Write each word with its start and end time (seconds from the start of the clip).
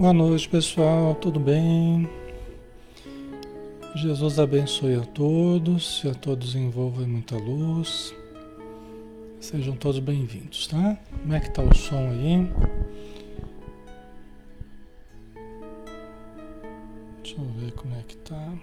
Boa 0.00 0.14
noite, 0.14 0.48
pessoal. 0.48 1.14
Tudo 1.14 1.38
bem? 1.38 2.08
Jesus 3.94 4.38
abençoe 4.38 4.94
a 4.94 5.02
todos 5.04 6.02
e 6.02 6.08
a 6.08 6.14
todos 6.14 6.54
envolva 6.54 7.06
muita 7.06 7.36
luz. 7.36 8.14
Sejam 9.38 9.76
todos 9.76 10.00
bem-vindos, 10.00 10.68
tá? 10.68 10.96
Como 11.20 11.34
é 11.34 11.40
que 11.40 11.50
tá 11.50 11.60
o 11.60 11.74
som 11.74 11.98
aí? 11.98 12.50
Deixa 17.22 17.38
eu 17.38 17.44
ver 17.58 17.72
como 17.72 17.94
é 17.94 18.02
que 18.02 18.16
tá. 18.16 18.54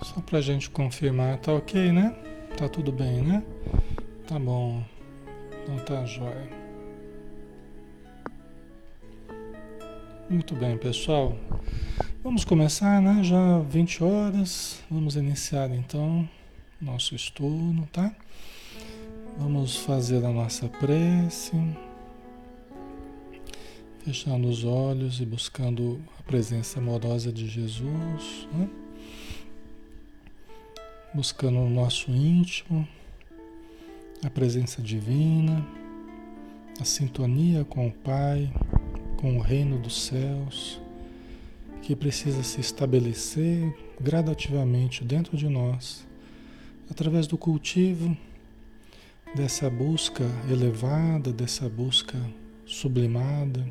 Só 0.02 0.22
pra 0.22 0.40
gente 0.40 0.70
confirmar, 0.70 1.36
tá 1.36 1.52
ok, 1.52 1.92
né? 1.92 2.16
Tá 2.56 2.66
tudo 2.66 2.90
bem, 2.90 3.20
né? 3.20 3.44
Tá 4.26 4.38
bom. 4.38 4.82
Então 5.62 5.76
tá 5.84 6.06
jóia. 6.06 6.63
Muito 10.34 10.56
bem, 10.56 10.76
pessoal. 10.76 11.38
Vamos 12.24 12.44
começar, 12.44 13.00
né? 13.00 13.22
Já 13.22 13.60
20 13.60 14.02
horas. 14.02 14.82
Vamos 14.90 15.14
iniciar 15.14 15.70
então 15.70 16.28
nosso 16.80 17.14
estudo, 17.14 17.88
tá? 17.92 18.12
Vamos 19.38 19.76
fazer 19.76 20.24
a 20.24 20.30
nossa 20.30 20.68
prece, 20.68 21.52
fechando 24.04 24.48
os 24.48 24.64
olhos 24.64 25.20
e 25.20 25.24
buscando 25.24 26.02
a 26.18 26.22
presença 26.24 26.80
amorosa 26.80 27.32
de 27.32 27.46
Jesus, 27.46 28.48
né? 28.52 28.68
buscando 31.14 31.60
o 31.60 31.70
nosso 31.70 32.10
íntimo, 32.10 32.88
a 34.24 34.28
presença 34.28 34.82
divina, 34.82 35.64
a 36.80 36.84
sintonia 36.84 37.64
com 37.64 37.86
o 37.86 37.92
Pai 37.92 38.52
com 39.24 39.38
o 39.38 39.40
reino 39.40 39.78
dos 39.78 40.02
céus, 40.02 40.78
que 41.80 41.96
precisa 41.96 42.42
se 42.42 42.60
estabelecer 42.60 43.74
gradativamente 43.98 45.02
dentro 45.02 45.34
de 45.34 45.48
nós, 45.48 46.06
através 46.90 47.26
do 47.26 47.38
cultivo 47.38 48.14
dessa 49.34 49.70
busca 49.70 50.24
elevada, 50.50 51.32
dessa 51.32 51.70
busca 51.70 52.18
sublimada, 52.66 53.66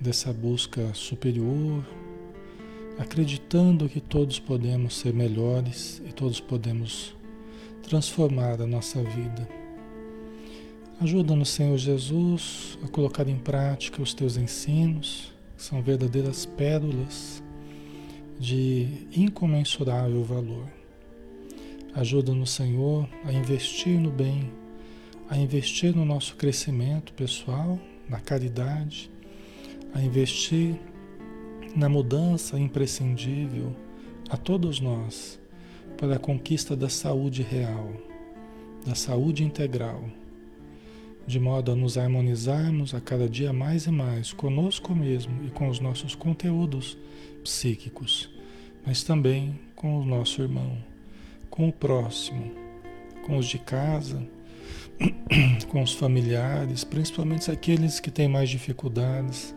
dessa 0.00 0.32
busca 0.32 0.92
superior, 0.94 1.86
acreditando 2.98 3.88
que 3.88 4.00
todos 4.00 4.40
podemos 4.40 4.96
ser 4.96 5.14
melhores 5.14 6.02
e 6.04 6.12
todos 6.12 6.40
podemos 6.40 7.14
transformar 7.84 8.60
a 8.60 8.66
nossa 8.66 9.00
vida 9.00 9.59
Ajuda-nos, 11.00 11.48
Senhor 11.48 11.78
Jesus, 11.78 12.78
a 12.84 12.88
colocar 12.88 13.26
em 13.26 13.38
prática 13.38 14.02
os 14.02 14.12
teus 14.12 14.36
ensinos, 14.36 15.32
que 15.56 15.62
são 15.62 15.80
verdadeiras 15.80 16.44
pérolas 16.44 17.42
de 18.38 19.08
incomensurável 19.16 20.22
valor. 20.22 20.66
Ajuda-nos, 21.94 22.50
Senhor, 22.50 23.08
a 23.24 23.32
investir 23.32 23.98
no 23.98 24.10
bem, 24.10 24.52
a 25.30 25.38
investir 25.38 25.96
no 25.96 26.04
nosso 26.04 26.36
crescimento 26.36 27.14
pessoal, 27.14 27.80
na 28.06 28.20
caridade, 28.20 29.10
a 29.94 30.02
investir 30.02 30.78
na 31.74 31.88
mudança 31.88 32.58
imprescindível 32.58 33.74
a 34.28 34.36
todos 34.36 34.80
nós 34.80 35.40
para 35.96 36.16
a 36.16 36.18
conquista 36.18 36.76
da 36.76 36.90
saúde 36.90 37.40
real, 37.40 37.90
da 38.84 38.94
saúde 38.94 39.42
integral 39.42 40.04
de 41.30 41.38
modo 41.38 41.70
a 41.70 41.76
nos 41.76 41.96
harmonizarmos 41.96 42.92
a 42.92 43.00
cada 43.00 43.28
dia 43.28 43.52
mais 43.52 43.86
e 43.86 43.90
mais 43.92 44.32
conosco 44.32 44.92
mesmo 44.96 45.44
e 45.44 45.50
com 45.50 45.68
os 45.68 45.78
nossos 45.78 46.16
conteúdos 46.16 46.98
psíquicos, 47.44 48.28
mas 48.84 49.04
também 49.04 49.58
com 49.76 50.00
o 50.00 50.04
nosso 50.04 50.42
irmão, 50.42 50.76
com 51.48 51.68
o 51.68 51.72
próximo, 51.72 52.50
com 53.24 53.38
os 53.38 53.46
de 53.46 53.60
casa, 53.60 54.26
com 55.70 55.80
os 55.82 55.94
familiares, 55.94 56.82
principalmente 56.82 57.48
aqueles 57.48 58.00
que 58.00 58.10
têm 58.10 58.26
mais 58.26 58.50
dificuldades. 58.50 59.54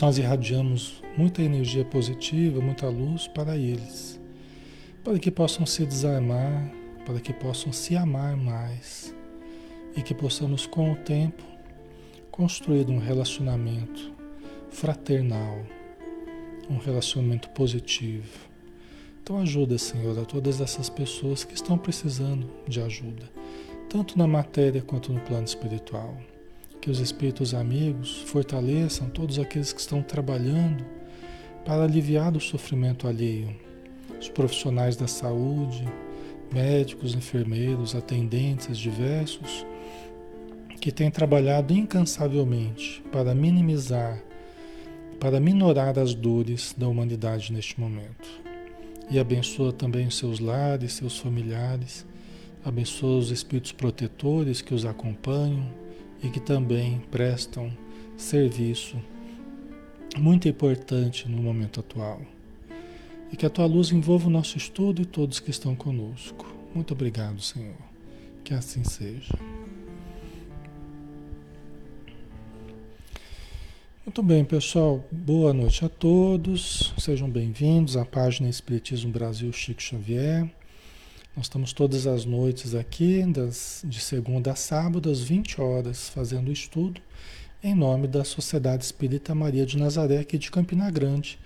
Nós 0.00 0.18
irradiamos 0.18 1.02
muita 1.18 1.42
energia 1.42 1.84
positiva, 1.84 2.60
muita 2.60 2.88
luz 2.88 3.26
para 3.26 3.56
eles, 3.56 4.20
para 5.02 5.18
que 5.18 5.32
possam 5.32 5.66
se 5.66 5.84
desarmar, 5.84 6.70
para 7.04 7.18
que 7.18 7.32
possam 7.32 7.72
se 7.72 7.96
amar 7.96 8.36
mais 8.36 9.14
e 9.96 10.02
que 10.02 10.14
possamos, 10.14 10.66
com 10.66 10.92
o 10.92 10.96
tempo, 10.96 11.42
construir 12.30 12.88
um 12.88 12.98
relacionamento 12.98 14.12
fraternal, 14.70 15.64
um 16.68 16.78
relacionamento 16.78 17.48
positivo. 17.50 18.54
Então, 19.22 19.38
ajuda, 19.38 19.78
Senhor, 19.78 20.18
a 20.18 20.24
todas 20.24 20.60
essas 20.60 20.90
pessoas 20.90 21.44
que 21.44 21.54
estão 21.54 21.78
precisando 21.78 22.50
de 22.66 22.80
ajuda, 22.80 23.30
tanto 23.88 24.18
na 24.18 24.26
matéria 24.26 24.82
quanto 24.82 25.12
no 25.12 25.20
plano 25.20 25.44
espiritual. 25.44 26.16
Que 26.80 26.90
os 26.90 26.98
espíritos 26.98 27.54
amigos 27.54 28.22
fortaleçam 28.26 29.08
todos 29.08 29.38
aqueles 29.38 29.72
que 29.72 29.80
estão 29.80 30.02
trabalhando 30.02 30.84
para 31.64 31.84
aliviar 31.84 32.36
o 32.36 32.40
sofrimento 32.40 33.08
alheio, 33.08 33.56
os 34.20 34.28
profissionais 34.28 34.96
da 34.96 35.06
saúde, 35.06 35.88
médicos, 36.52 37.14
enfermeiros, 37.14 37.94
atendentes 37.94 38.76
diversos 38.76 39.64
que 40.84 40.92
tem 40.92 41.10
trabalhado 41.10 41.72
incansavelmente 41.72 43.02
para 43.10 43.34
minimizar, 43.34 44.22
para 45.18 45.40
minorar 45.40 45.98
as 45.98 46.12
dores 46.12 46.74
da 46.76 46.86
humanidade 46.86 47.50
neste 47.54 47.80
momento. 47.80 48.28
E 49.10 49.18
abençoa 49.18 49.72
também 49.72 50.06
os 50.06 50.18
seus 50.18 50.40
lares, 50.40 50.92
seus 50.92 51.18
familiares, 51.18 52.04
abençoa 52.62 53.16
os 53.16 53.30
espíritos 53.30 53.72
protetores 53.72 54.60
que 54.60 54.74
os 54.74 54.84
acompanham 54.84 55.72
e 56.22 56.28
que 56.28 56.38
também 56.38 57.00
prestam 57.10 57.72
serviço 58.14 58.98
muito 60.18 60.46
importante 60.48 61.26
no 61.30 61.42
momento 61.42 61.80
atual. 61.80 62.20
E 63.32 63.36
que 63.38 63.46
a 63.46 63.50
tua 63.50 63.64
luz 63.64 63.90
envolva 63.90 64.26
o 64.26 64.30
nosso 64.30 64.58
estudo 64.58 65.00
e 65.00 65.06
todos 65.06 65.40
que 65.40 65.50
estão 65.50 65.74
conosco. 65.74 66.46
Muito 66.74 66.92
obrigado, 66.92 67.40
Senhor. 67.40 67.72
Que 68.44 68.52
assim 68.52 68.84
seja. 68.84 69.32
Muito 74.04 74.22
bem, 74.22 74.44
pessoal. 74.44 75.02
Boa 75.10 75.54
noite 75.54 75.82
a 75.82 75.88
todos. 75.88 76.92
Sejam 76.98 77.28
bem-vindos 77.28 77.96
à 77.96 78.04
página 78.04 78.50
Espiritismo 78.50 79.10
Brasil 79.10 79.50
Chico 79.50 79.80
Xavier. 79.80 80.42
Nós 81.34 81.46
estamos 81.46 81.72
todas 81.72 82.06
as 82.06 82.26
noites 82.26 82.74
aqui, 82.74 83.22
das, 83.22 83.82
de 83.82 83.98
segunda 83.98 84.52
a 84.52 84.54
sábado, 84.54 85.10
às 85.10 85.22
20 85.22 85.58
horas, 85.58 86.10
fazendo 86.10 86.52
estudo 86.52 87.00
em 87.62 87.74
nome 87.74 88.06
da 88.06 88.24
Sociedade 88.24 88.84
Espírita 88.84 89.34
Maria 89.34 89.64
de 89.64 89.78
Nazaré, 89.78 90.18
aqui 90.18 90.36
de 90.36 90.50
Campina 90.50 90.90
Grande, 90.90 91.38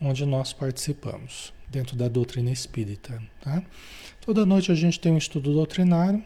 onde 0.00 0.24
nós 0.24 0.52
participamos, 0.52 1.52
dentro 1.68 1.96
da 1.96 2.06
doutrina 2.06 2.52
espírita. 2.52 3.20
Tá? 3.40 3.60
Toda 4.24 4.46
noite 4.46 4.70
a 4.70 4.74
gente 4.76 5.00
tem 5.00 5.10
um 5.10 5.18
estudo 5.18 5.52
doutrinário 5.52 6.22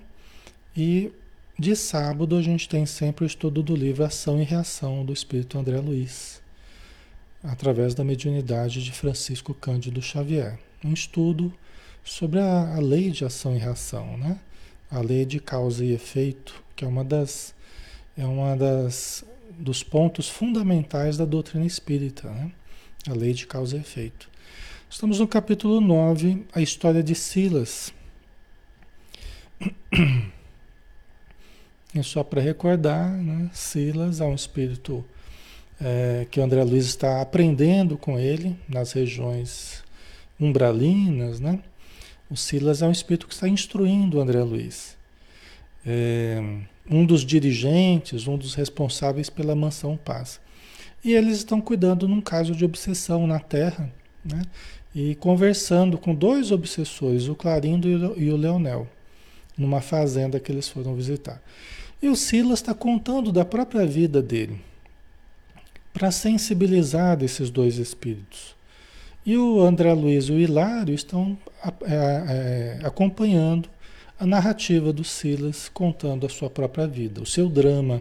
e 0.77 1.11
de 1.59 1.75
sábado 1.75 2.37
a 2.37 2.43
gente 2.43 2.69
tem 2.69 2.87
sempre 2.87 3.25
o 3.25 3.27
estudo 3.27 3.65
do 3.65 3.75
livro 3.75 4.05
Ação 4.05 4.41
e 4.41 4.45
Reação 4.45 5.05
do 5.05 5.13
Espírito 5.13 5.59
André 5.59 5.81
Luiz, 5.81 6.41
através 7.43 7.97
da 7.97 8.05
mediunidade 8.05 8.85
de 8.85 8.93
Francisco 8.93 9.53
Cândido 9.53 10.01
Xavier. 10.01 10.57
Um 10.85 10.93
estudo 10.93 11.53
sobre 12.05 12.39
a, 12.39 12.77
a, 12.77 12.79
lei 12.79 13.11
de 13.11 13.25
ação 13.25 13.57
e 13.57 13.59
reação, 13.59 14.17
né? 14.17 14.39
A 14.89 15.01
lei 15.01 15.27
de 15.27 15.41
causa 15.41 15.85
e 15.85 15.93
efeito, 15.93 16.63
que 16.77 16.85
é 16.85 16.89
uma 16.89 17.05
das 17.05 17.53
é 18.17 18.25
uma 18.25 18.57
das 18.57 19.25
dos 19.59 19.83
pontos 19.83 20.29
fundamentais 20.29 21.17
da 21.17 21.25
doutrina 21.25 21.67
espírita, 21.67 22.31
né? 22.31 22.53
A 23.09 23.13
lei 23.13 23.35
de 23.35 23.49
causa 23.49 23.77
e 23.77 23.81
efeito. 23.81 24.31
Estamos 24.89 25.19
no 25.19 25.27
capítulo 25.27 25.81
9, 25.81 26.47
a 26.53 26.61
história 26.61 27.03
de 27.03 27.17
Silas. 27.17 27.93
E 31.95 32.03
só 32.03 32.23
para 32.23 32.41
recordar, 32.41 33.11
né, 33.11 33.51
Silas 33.53 34.21
é 34.21 34.25
um 34.25 34.35
espírito 34.35 35.05
é, 35.81 36.27
que 36.31 36.39
o 36.39 36.43
André 36.43 36.63
Luiz 36.63 36.87
está 36.87 37.21
aprendendo 37.21 37.97
com 37.97 38.19
ele 38.19 38.57
nas 38.69 38.93
regiões 38.93 39.83
umbralinas, 40.39 41.41
né? 41.41 41.61
O 42.31 42.37
Silas 42.37 42.83
é 42.83 42.87
um 42.87 42.93
espírito 42.93 43.27
que 43.27 43.33
está 43.33 43.49
instruindo 43.49 44.19
o 44.19 44.21
André 44.21 44.43
Luiz. 44.43 44.97
É, 45.87 46.43
um 46.91 47.07
dos 47.07 47.25
dirigentes, 47.25 48.27
um 48.27 48.37
dos 48.37 48.55
responsáveis 48.55 49.31
pela 49.31 49.55
mansão 49.55 49.97
Paz. 49.97 50.41
E 51.03 51.15
eles 51.15 51.39
estão 51.39 51.61
cuidando 51.61 52.09
num 52.09 52.21
caso 52.21 52.55
de 52.55 52.65
obsessão 52.65 53.27
na 53.27 53.39
Terra, 53.39 53.91
né? 54.25 54.43
E 54.95 55.15
conversando 55.15 55.97
com 55.97 56.15
dois 56.15 56.51
obsessores, 56.51 57.29
o 57.29 57.35
Clarindo 57.35 57.89
e 58.17 58.31
o 58.31 58.37
Leonel, 58.37 58.87
numa 59.57 59.81
fazenda 59.81 60.41
que 60.41 60.51
eles 60.51 60.69
foram 60.69 60.95
visitar. 60.95 61.41
E 62.01 62.09
o 62.09 62.15
Silas 62.15 62.61
está 62.61 62.73
contando 62.73 63.33
da 63.33 63.45
própria 63.45 63.85
vida 63.85 64.23
dele, 64.23 64.61
para 65.93 66.11
sensibilizar 66.11 67.23
esses 67.23 67.51
dois 67.51 67.77
espíritos. 67.79 68.57
E 69.27 69.37
o 69.37 69.61
André 69.61 69.93
Luiz 69.93 70.27
e 70.27 70.33
o 70.33 70.39
Hilário 70.39 70.95
estão 70.95 71.37
é, 71.83 72.79
é, 72.81 72.87
acompanhando 72.87 73.69
a 74.19 74.25
narrativa 74.25 74.93
do 74.93 75.05
Silas, 75.05 75.69
contando 75.69 76.25
a 76.25 76.29
sua 76.29 76.49
própria 76.49 76.87
vida, 76.87 77.21
o 77.21 77.27
seu 77.27 77.49
drama, 77.49 78.01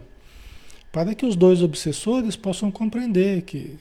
para 0.90 1.14
que 1.14 1.26
os 1.26 1.36
dois 1.36 1.62
obsessores 1.62 2.36
possam 2.36 2.70
compreender 2.70 3.42
que 3.42 3.78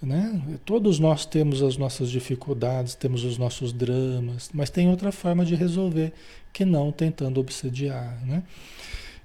né, 0.00 0.40
todos 0.64 0.98
nós 0.98 1.26
temos 1.26 1.62
as 1.62 1.76
nossas 1.76 2.10
dificuldades, 2.10 2.94
temos 2.94 3.24
os 3.24 3.36
nossos 3.36 3.72
dramas, 3.72 4.48
mas 4.52 4.70
tem 4.70 4.88
outra 4.88 5.10
forma 5.10 5.44
de 5.44 5.54
resolver 5.54 6.12
que 6.52 6.64
não 6.64 6.92
tentando 6.92 7.40
obsediar. 7.40 8.18
Né? 8.24 8.42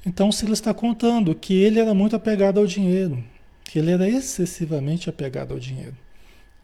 Então 0.06 0.32
Silas 0.32 0.60
está 0.60 0.74
contando 0.74 1.34
que 1.34 1.54
ele 1.54 1.80
era 1.80 1.94
muito 1.94 2.16
apegado 2.16 2.60
ao 2.60 2.66
dinheiro, 2.66 3.24
que 3.64 3.80
ele 3.80 3.92
era 3.92 4.08
excessivamente 4.08 5.10
apegado 5.10 5.54
ao 5.54 5.60
dinheiro. 5.60 5.96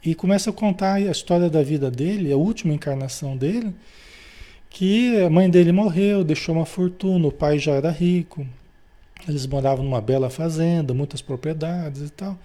E 0.03 0.13
começa 0.13 0.50
a 0.50 0.53
contar 0.53 0.95
a 0.95 1.12
história 1.12 1.50
da 1.50 1.63
vida 1.63 1.89
dele, 1.89 2.31
a 2.31 2.38
última 2.38 2.74
encarnação 2.74 3.38
dele, 3.38 3.74
que 4.69 5.21
a 5.21 5.30
mãe 5.30 5.50
dele 5.50 5.71
morreu, 5.71 6.24
deixou 6.24 6.56
uma 6.56 6.65
fortuna, 6.65 7.27
o 7.27 7.31
pai 7.31 7.59
já 7.59 7.74
era 7.74 7.89
rico, 7.89 8.45
eles 9.27 9.45
moravam 9.45 9.83
numa 9.83 10.01
bela 10.01 10.30
fazenda, 10.30 10.94
muitas 10.94 11.21
propriedades 11.21 12.01
e 12.01 12.09
tal. 12.09 12.38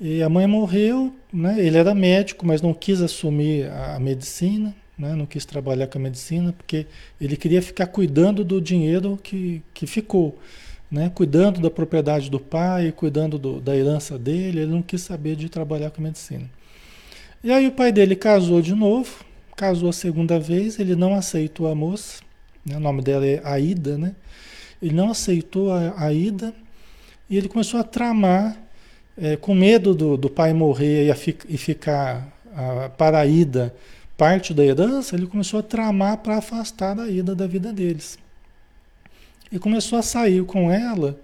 E 0.00 0.22
a 0.22 0.28
mãe 0.28 0.46
morreu, 0.46 1.14
né? 1.32 1.56
ele 1.58 1.78
era 1.78 1.94
médico, 1.94 2.46
mas 2.46 2.60
não 2.60 2.74
quis 2.74 3.00
assumir 3.00 3.70
a 3.70 3.98
medicina, 3.98 4.74
né? 4.98 5.14
não 5.14 5.26
quis 5.26 5.44
trabalhar 5.44 5.86
com 5.86 5.98
a 5.98 6.00
medicina, 6.00 6.52
porque 6.52 6.86
ele 7.20 7.36
queria 7.36 7.60
ficar 7.60 7.86
cuidando 7.86 8.44
do 8.44 8.60
dinheiro 8.60 9.18
que, 9.22 9.62
que 9.74 9.86
ficou, 9.86 10.38
né? 10.90 11.10
cuidando 11.14 11.60
da 11.60 11.70
propriedade 11.70 12.30
do 12.30 12.40
pai, 12.40 12.92
cuidando 12.92 13.38
do, 13.38 13.60
da 13.60 13.76
herança 13.76 14.18
dele, 14.18 14.60
ele 14.60 14.70
não 14.70 14.82
quis 14.82 15.02
saber 15.02 15.36
de 15.36 15.48
trabalhar 15.48 15.90
com 15.90 16.00
a 16.00 16.04
medicina. 16.04 16.48
E 17.44 17.52
aí 17.52 17.66
o 17.66 17.72
pai 17.72 17.92
dele 17.92 18.16
casou 18.16 18.62
de 18.62 18.74
novo, 18.74 19.24
casou 19.54 19.90
a 19.90 19.92
segunda 19.92 20.38
vez, 20.38 20.78
ele 20.78 20.96
não 20.96 21.14
aceitou 21.14 21.70
a 21.70 21.74
moça, 21.74 22.22
né? 22.64 22.76
o 22.76 22.80
nome 22.80 23.02
dela 23.02 23.26
é 23.26 23.40
Aida, 23.44 23.96
né? 23.96 24.14
Ele 24.82 24.94
não 24.94 25.10
aceitou 25.10 25.72
a, 25.72 25.94
a 25.96 26.12
ida 26.12 26.54
e 27.30 27.36
ele 27.36 27.48
começou 27.48 27.80
a 27.80 27.84
tramar, 27.84 28.56
é, 29.16 29.34
com 29.36 29.54
medo 29.54 29.94
do, 29.94 30.16
do 30.16 30.28
pai 30.28 30.52
morrer 30.52 31.06
e, 31.06 31.10
a, 31.10 31.16
e 31.48 31.56
ficar 31.56 32.30
a, 32.54 32.90
para 32.90 33.20
a 33.20 33.26
ida 33.26 33.74
parte 34.16 34.54
da 34.54 34.64
herança, 34.64 35.14
ele 35.14 35.26
começou 35.26 35.60
a 35.60 35.62
tramar 35.62 36.18
para 36.18 36.38
afastar 36.38 36.94
da 36.94 37.08
ida 37.08 37.34
da 37.34 37.46
vida 37.46 37.72
deles. 37.72 38.18
E 39.50 39.58
começou 39.58 39.98
a 39.98 40.02
sair 40.02 40.44
com 40.44 40.70
ela, 40.70 41.18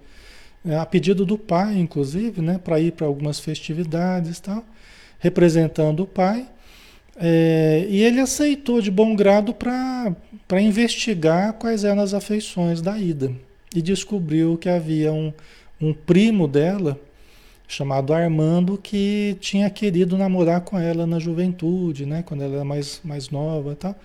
é, 0.65 0.77
a 0.77 0.85
pedido 0.85 1.25
do 1.25 1.37
pai, 1.37 1.77
inclusive, 1.77 2.41
né, 2.41 2.59
para 2.63 2.79
ir 2.79 2.93
para 2.93 3.07
algumas 3.07 3.39
festividades 3.39 4.39
tal, 4.39 4.63
representando 5.19 6.03
o 6.03 6.07
pai. 6.07 6.47
É, 7.15 7.85
e 7.89 8.01
ele 8.01 8.19
aceitou 8.19 8.81
de 8.81 8.89
bom 8.89 9.15
grado 9.15 9.53
para 9.53 10.61
investigar 10.61 11.53
quais 11.53 11.83
eram 11.83 12.01
as 12.01 12.13
afeições 12.13 12.81
da 12.81 12.97
Ida. 12.97 13.31
E 13.75 13.81
descobriu 13.81 14.57
que 14.57 14.69
havia 14.69 15.11
um, 15.11 15.33
um 15.81 15.93
primo 15.93 16.47
dela, 16.47 16.99
chamado 17.73 18.13
Armando, 18.13 18.77
que 18.77 19.35
tinha 19.39 19.69
querido 19.69 20.17
namorar 20.17 20.61
com 20.61 20.77
ela 20.77 21.07
na 21.07 21.19
juventude, 21.19 22.05
né, 22.05 22.23
quando 22.23 22.43
ela 22.43 22.55
era 22.55 22.65
mais, 22.65 23.01
mais 23.03 23.29
nova 23.29 23.73
e 23.73 23.75
tal, 23.75 23.95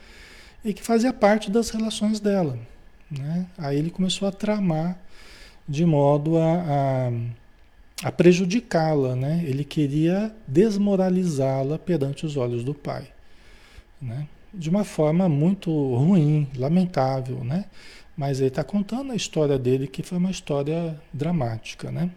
e 0.65 0.73
que 0.73 0.83
fazia 0.83 1.13
parte 1.13 1.51
das 1.51 1.71
relações 1.71 2.19
dela. 2.19 2.59
Né? 3.11 3.47
Aí 3.57 3.79
ele 3.79 3.91
começou 3.91 4.27
a 4.27 4.33
tramar 4.33 4.99
de 5.69 5.85
modo 5.85 6.39
a, 6.39 7.11
a, 8.03 8.09
a 8.09 8.13
prejudicá-la, 8.13 9.15
né? 9.15 9.43
ele 9.47 9.65
queria 9.65 10.35
desmoralizá-la 10.47 11.79
perante 11.79 12.25
os 12.25 12.37
olhos 12.37 12.65
do 12.65 12.75
pai. 12.75 13.07
Né? 14.01 14.27
De 14.53 14.71
uma 14.71 14.85
forma 14.85 15.29
muito 15.29 15.71
ruim, 15.71 16.49
lamentável, 16.57 17.45
né? 17.45 17.67
Mas 18.17 18.41
ele 18.41 18.49
está 18.49 18.65
contando 18.65 19.13
a 19.13 19.15
história 19.15 19.59
dele, 19.59 19.87
que 19.87 20.03
foi 20.03 20.17
uma 20.19 20.31
história 20.31 20.99
dramática, 21.13 21.91
né? 21.93 22.11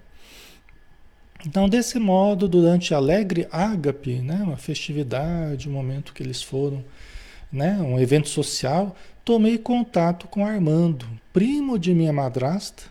Então, 1.46 1.68
desse 1.68 1.98
modo, 1.98 2.48
durante 2.48 2.94
a 2.94 2.98
alegre 2.98 3.48
ágape, 3.52 4.22
né, 4.22 4.42
uma 4.44 4.58
festividade, 4.58 5.68
um 5.68 5.72
momento 5.72 6.14
que 6.14 6.22
eles 6.22 6.44
foram, 6.44 6.84
né, 7.52 7.78
um 7.82 8.00
evento 8.00 8.30
social, 8.30 8.96
tomei 9.26 9.58
contato 9.58 10.28
com 10.28 10.46
Armando, 10.46 11.08
primo 11.34 11.80
de 11.80 11.94
minha 11.94 12.14
madrasta, 12.14 12.84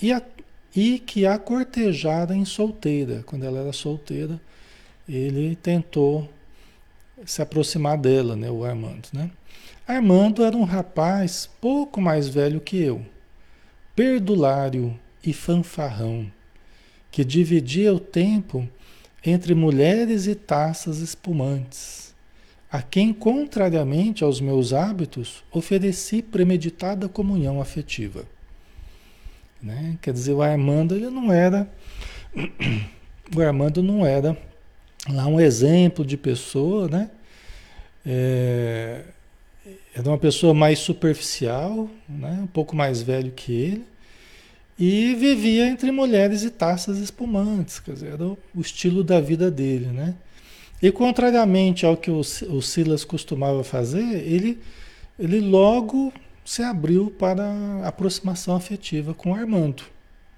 e, 0.00 0.12
a, 0.12 0.22
e 0.74 0.98
que 1.00 1.26
a 1.26 1.38
cortejara 1.38 2.34
em 2.34 2.44
solteira. 2.44 3.22
Quando 3.26 3.44
ela 3.44 3.60
era 3.60 3.72
solteira, 3.72 4.40
ele 5.08 5.56
tentou 5.56 6.30
se 7.24 7.42
aproximar 7.42 7.98
dela, 7.98 8.36
né, 8.36 8.50
o 8.50 8.64
Armando, 8.64 9.08
né? 9.12 9.30
Armando 9.86 10.44
era 10.44 10.56
um 10.56 10.64
rapaz 10.64 11.50
pouco 11.60 12.00
mais 12.00 12.28
velho 12.28 12.60
que 12.60 12.80
eu, 12.80 13.04
perdulário 13.96 14.98
e 15.24 15.32
fanfarrão 15.32 16.30
que 17.12 17.24
dividia 17.24 17.94
o 17.94 18.00
tempo 18.00 18.68
entre 19.24 19.54
mulheres 19.54 20.26
e 20.26 20.34
taças 20.34 20.98
espumantes, 20.98 22.12
a 22.70 22.80
quem, 22.82 23.12
contrariamente 23.12 24.24
aos 24.24 24.40
meus 24.40 24.72
hábitos, 24.72 25.44
ofereci 25.52 26.22
premeditada 26.22 27.08
comunhão 27.08 27.60
afetiva. 27.60 28.24
Né? 29.62 29.96
Quer 30.00 30.14
dizer, 30.14 30.32
o 30.32 30.42
Armando 30.42 30.96
ele 30.96 31.10
não 31.10 31.30
era 31.30 31.70
o 33.36 33.40
Armando 33.40 33.82
não 33.82 34.04
era 34.04 34.36
lá 35.08 35.26
um 35.26 35.38
exemplo 35.38 36.04
de 36.04 36.16
pessoa, 36.16 36.88
né? 36.88 37.10
É, 38.04 39.02
era 39.94 40.08
uma 40.08 40.18
pessoa 40.18 40.54
mais 40.54 40.78
superficial, 40.78 41.88
né? 42.08 42.40
um 42.42 42.46
pouco 42.46 42.74
mais 42.74 43.02
velho 43.02 43.30
que 43.30 43.52
ele, 43.52 43.84
e 44.78 45.14
vivia 45.14 45.66
entre 45.66 45.90
mulheres 45.90 46.42
e 46.42 46.50
taças 46.50 46.98
espumantes, 46.98 47.78
quer 47.78 47.92
dizer, 47.92 48.12
era 48.14 48.26
o, 48.26 48.38
estilo 48.58 49.04
da 49.04 49.20
vida 49.20 49.50
dele, 49.50 49.86
né? 49.86 50.14
E 50.80 50.90
contrariamente 50.90 51.86
ao 51.86 51.96
que 51.96 52.10
o, 52.10 52.18
o 52.20 52.62
Silas 52.62 53.04
costumava 53.04 53.62
fazer, 53.62 54.02
ele, 54.02 54.58
ele 55.18 55.40
logo 55.40 56.12
se 56.44 56.62
abriu 56.62 57.10
para 57.10 57.44
a 57.44 57.88
aproximação 57.88 58.56
afetiva 58.56 59.14
com 59.14 59.34
Armando, 59.34 59.84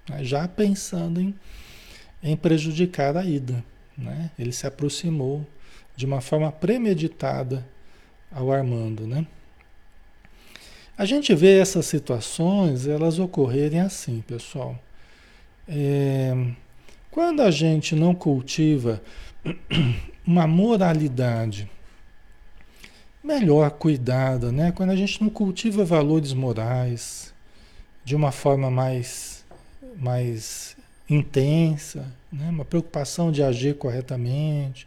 né? 0.09 0.23
já 0.23 0.47
pensando 0.47 1.21
em, 1.21 1.35
em 2.23 2.37
prejudicar 2.37 3.17
a 3.17 3.25
ida. 3.25 3.65
Né? 3.97 4.31
Ele 4.39 4.53
se 4.53 4.67
aproximou 4.67 5.47
de 5.97 6.05
uma 6.05 6.21
forma 6.21 6.53
premeditada 6.53 7.67
ao 8.31 8.53
Armando, 8.53 9.07
né? 9.07 9.27
A 10.97 11.05
gente 11.05 11.35
vê 11.35 11.59
essas 11.59 11.87
situações, 11.87 12.87
elas 12.87 13.19
ocorrerem 13.19 13.81
assim, 13.81 14.23
pessoal. 14.27 14.79
É, 15.69 16.33
quando 17.11 17.43
a 17.43 17.51
gente 17.51 17.95
não 17.97 18.15
cultiva 18.15 19.03
uma 20.27 20.47
moralidade 20.47 21.69
melhor 23.23 23.71
cuidada, 23.71 24.53
né? 24.53 24.71
Quando 24.71 24.91
a 24.91 24.97
gente 24.97 25.21
não 25.23 25.31
cultiva 25.31 25.85
valores 25.85 26.33
morais 26.33 27.35
de 28.05 28.15
uma 28.15 28.31
forma 28.31 28.71
mais, 28.71 29.45
mais 29.97 30.77
intensa, 31.09 32.07
né? 32.31 32.51
uma 32.51 32.65
preocupação 32.65 33.33
de 33.33 33.43
agir 33.43 33.77
corretamente, 33.77 34.87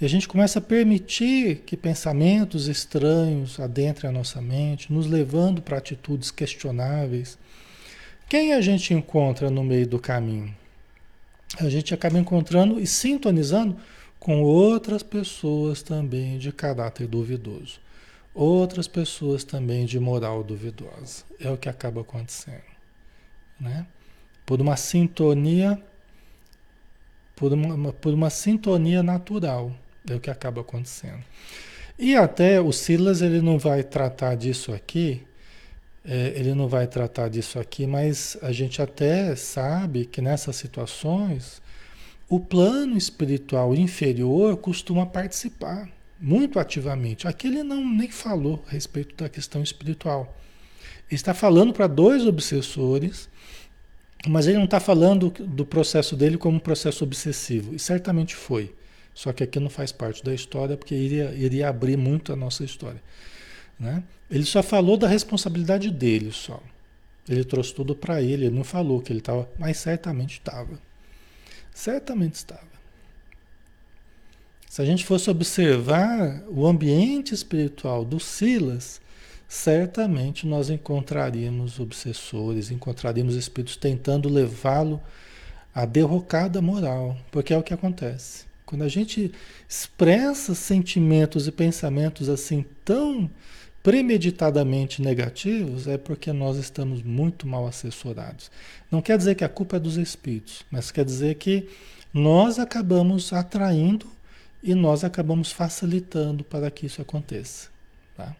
e 0.00 0.04
a 0.04 0.08
gente 0.08 0.28
começa 0.28 0.60
a 0.60 0.62
permitir 0.62 1.62
que 1.66 1.76
pensamentos 1.76 2.68
estranhos 2.68 3.58
adentrem 3.58 4.08
a 4.08 4.12
nossa 4.12 4.40
mente, 4.40 4.92
nos 4.92 5.08
levando 5.08 5.60
para 5.60 5.78
atitudes 5.78 6.30
questionáveis. 6.30 7.36
Quem 8.28 8.54
a 8.54 8.60
gente 8.60 8.94
encontra 8.94 9.50
no 9.50 9.64
meio 9.64 9.88
do 9.88 9.98
caminho? 9.98 10.54
A 11.58 11.68
gente 11.68 11.92
acaba 11.92 12.16
encontrando 12.16 12.78
e 12.78 12.86
sintonizando 12.86 13.76
com 14.20 14.40
outras 14.42 15.02
pessoas 15.02 15.82
também 15.82 16.38
de 16.38 16.52
caráter 16.52 17.08
duvidoso. 17.08 17.80
Outras 18.32 18.86
pessoas 18.86 19.42
também 19.42 19.84
de 19.84 19.98
moral 19.98 20.44
duvidosa. 20.44 21.24
É 21.40 21.50
o 21.50 21.56
que 21.56 21.68
acaba 21.68 22.02
acontecendo. 22.02 22.62
Né? 23.58 23.84
Por 24.46 24.60
uma 24.60 24.76
sintonia, 24.76 25.82
por 27.34 27.52
uma, 27.52 27.92
por 27.92 28.14
uma 28.14 28.30
sintonia 28.30 29.02
natural 29.02 29.74
é 30.12 30.16
o 30.16 30.20
que 30.20 30.30
acaba 30.30 30.60
acontecendo. 30.60 31.22
E 31.98 32.14
até 32.14 32.60
o 32.60 32.72
Silas 32.72 33.22
ele 33.22 33.40
não 33.40 33.58
vai 33.58 33.82
tratar 33.82 34.36
disso 34.36 34.72
aqui, 34.72 35.22
é, 36.04 36.32
ele 36.36 36.54
não 36.54 36.68
vai 36.68 36.86
tratar 36.86 37.28
disso 37.28 37.58
aqui, 37.58 37.86
mas 37.86 38.36
a 38.40 38.52
gente 38.52 38.80
até 38.80 39.34
sabe 39.34 40.06
que 40.06 40.22
nessas 40.22 40.56
situações 40.56 41.60
o 42.28 42.38
plano 42.38 42.96
espiritual 42.96 43.74
inferior 43.74 44.56
costuma 44.58 45.06
participar 45.06 45.88
muito 46.20 46.58
ativamente. 46.58 47.26
Aqui 47.26 47.48
ele 47.48 47.62
não 47.62 47.86
nem 47.88 48.10
falou 48.10 48.62
a 48.68 48.70
respeito 48.70 49.14
da 49.16 49.28
questão 49.28 49.62
espiritual, 49.62 50.36
Ele 51.08 51.16
está 51.16 51.32
falando 51.32 51.72
para 51.72 51.86
dois 51.86 52.26
obsessores, 52.26 53.28
mas 54.26 54.46
ele 54.46 54.58
não 54.58 54.64
está 54.64 54.80
falando 54.80 55.30
do 55.30 55.64
processo 55.64 56.16
dele 56.16 56.36
como 56.36 56.56
um 56.56 56.60
processo 56.60 57.04
obsessivo. 57.04 57.74
E 57.74 57.78
certamente 57.78 58.34
foi. 58.34 58.74
Só 59.18 59.32
que 59.32 59.42
aqui 59.42 59.58
não 59.58 59.68
faz 59.68 59.90
parte 59.90 60.22
da 60.22 60.32
história, 60.32 60.76
porque 60.76 60.94
iria, 60.94 61.34
iria 61.34 61.68
abrir 61.68 61.96
muito 61.96 62.32
a 62.32 62.36
nossa 62.36 62.62
história. 62.62 63.02
Né? 63.76 64.00
Ele 64.30 64.44
só 64.44 64.62
falou 64.62 64.96
da 64.96 65.08
responsabilidade 65.08 65.90
dele 65.90 66.30
só. 66.30 66.62
Ele 67.28 67.42
trouxe 67.42 67.74
tudo 67.74 67.96
para 67.96 68.22
ele, 68.22 68.46
ele 68.46 68.54
não 68.54 68.62
falou 68.62 69.02
que 69.02 69.10
ele 69.10 69.18
estava, 69.18 69.50
mas 69.58 69.78
certamente 69.78 70.34
estava. 70.34 70.80
Certamente 71.74 72.34
estava. 72.34 72.68
Se 74.70 74.82
a 74.82 74.84
gente 74.84 75.04
fosse 75.04 75.28
observar 75.28 76.44
o 76.46 76.64
ambiente 76.64 77.34
espiritual 77.34 78.04
do 78.04 78.20
Silas, 78.20 79.00
certamente 79.48 80.46
nós 80.46 80.70
encontraríamos 80.70 81.80
obsessores, 81.80 82.70
encontraríamos 82.70 83.34
espíritos 83.34 83.76
tentando 83.76 84.28
levá-lo 84.28 85.02
à 85.74 85.84
derrocada 85.84 86.62
moral, 86.62 87.16
porque 87.32 87.52
é 87.52 87.58
o 87.58 87.64
que 87.64 87.74
acontece. 87.74 88.47
Quando 88.68 88.82
a 88.82 88.88
gente 88.88 89.32
expressa 89.66 90.54
sentimentos 90.54 91.48
e 91.48 91.50
pensamentos 91.50 92.28
assim 92.28 92.66
tão 92.84 93.30
premeditadamente 93.82 95.00
negativos, 95.00 95.88
é 95.88 95.96
porque 95.96 96.34
nós 96.34 96.58
estamos 96.58 97.02
muito 97.02 97.46
mal 97.46 97.66
assessorados. 97.66 98.50
Não 98.90 99.00
quer 99.00 99.16
dizer 99.16 99.36
que 99.36 99.42
a 99.44 99.48
culpa 99.48 99.76
é 99.76 99.80
dos 99.80 99.96
espíritos, 99.96 100.66
mas 100.70 100.90
quer 100.90 101.06
dizer 101.06 101.36
que 101.36 101.66
nós 102.12 102.58
acabamos 102.58 103.32
atraindo 103.32 104.06
e 104.62 104.74
nós 104.74 105.02
acabamos 105.02 105.50
facilitando 105.50 106.44
para 106.44 106.70
que 106.70 106.84
isso 106.84 107.00
aconteça. 107.00 107.70
Tá? 108.18 108.36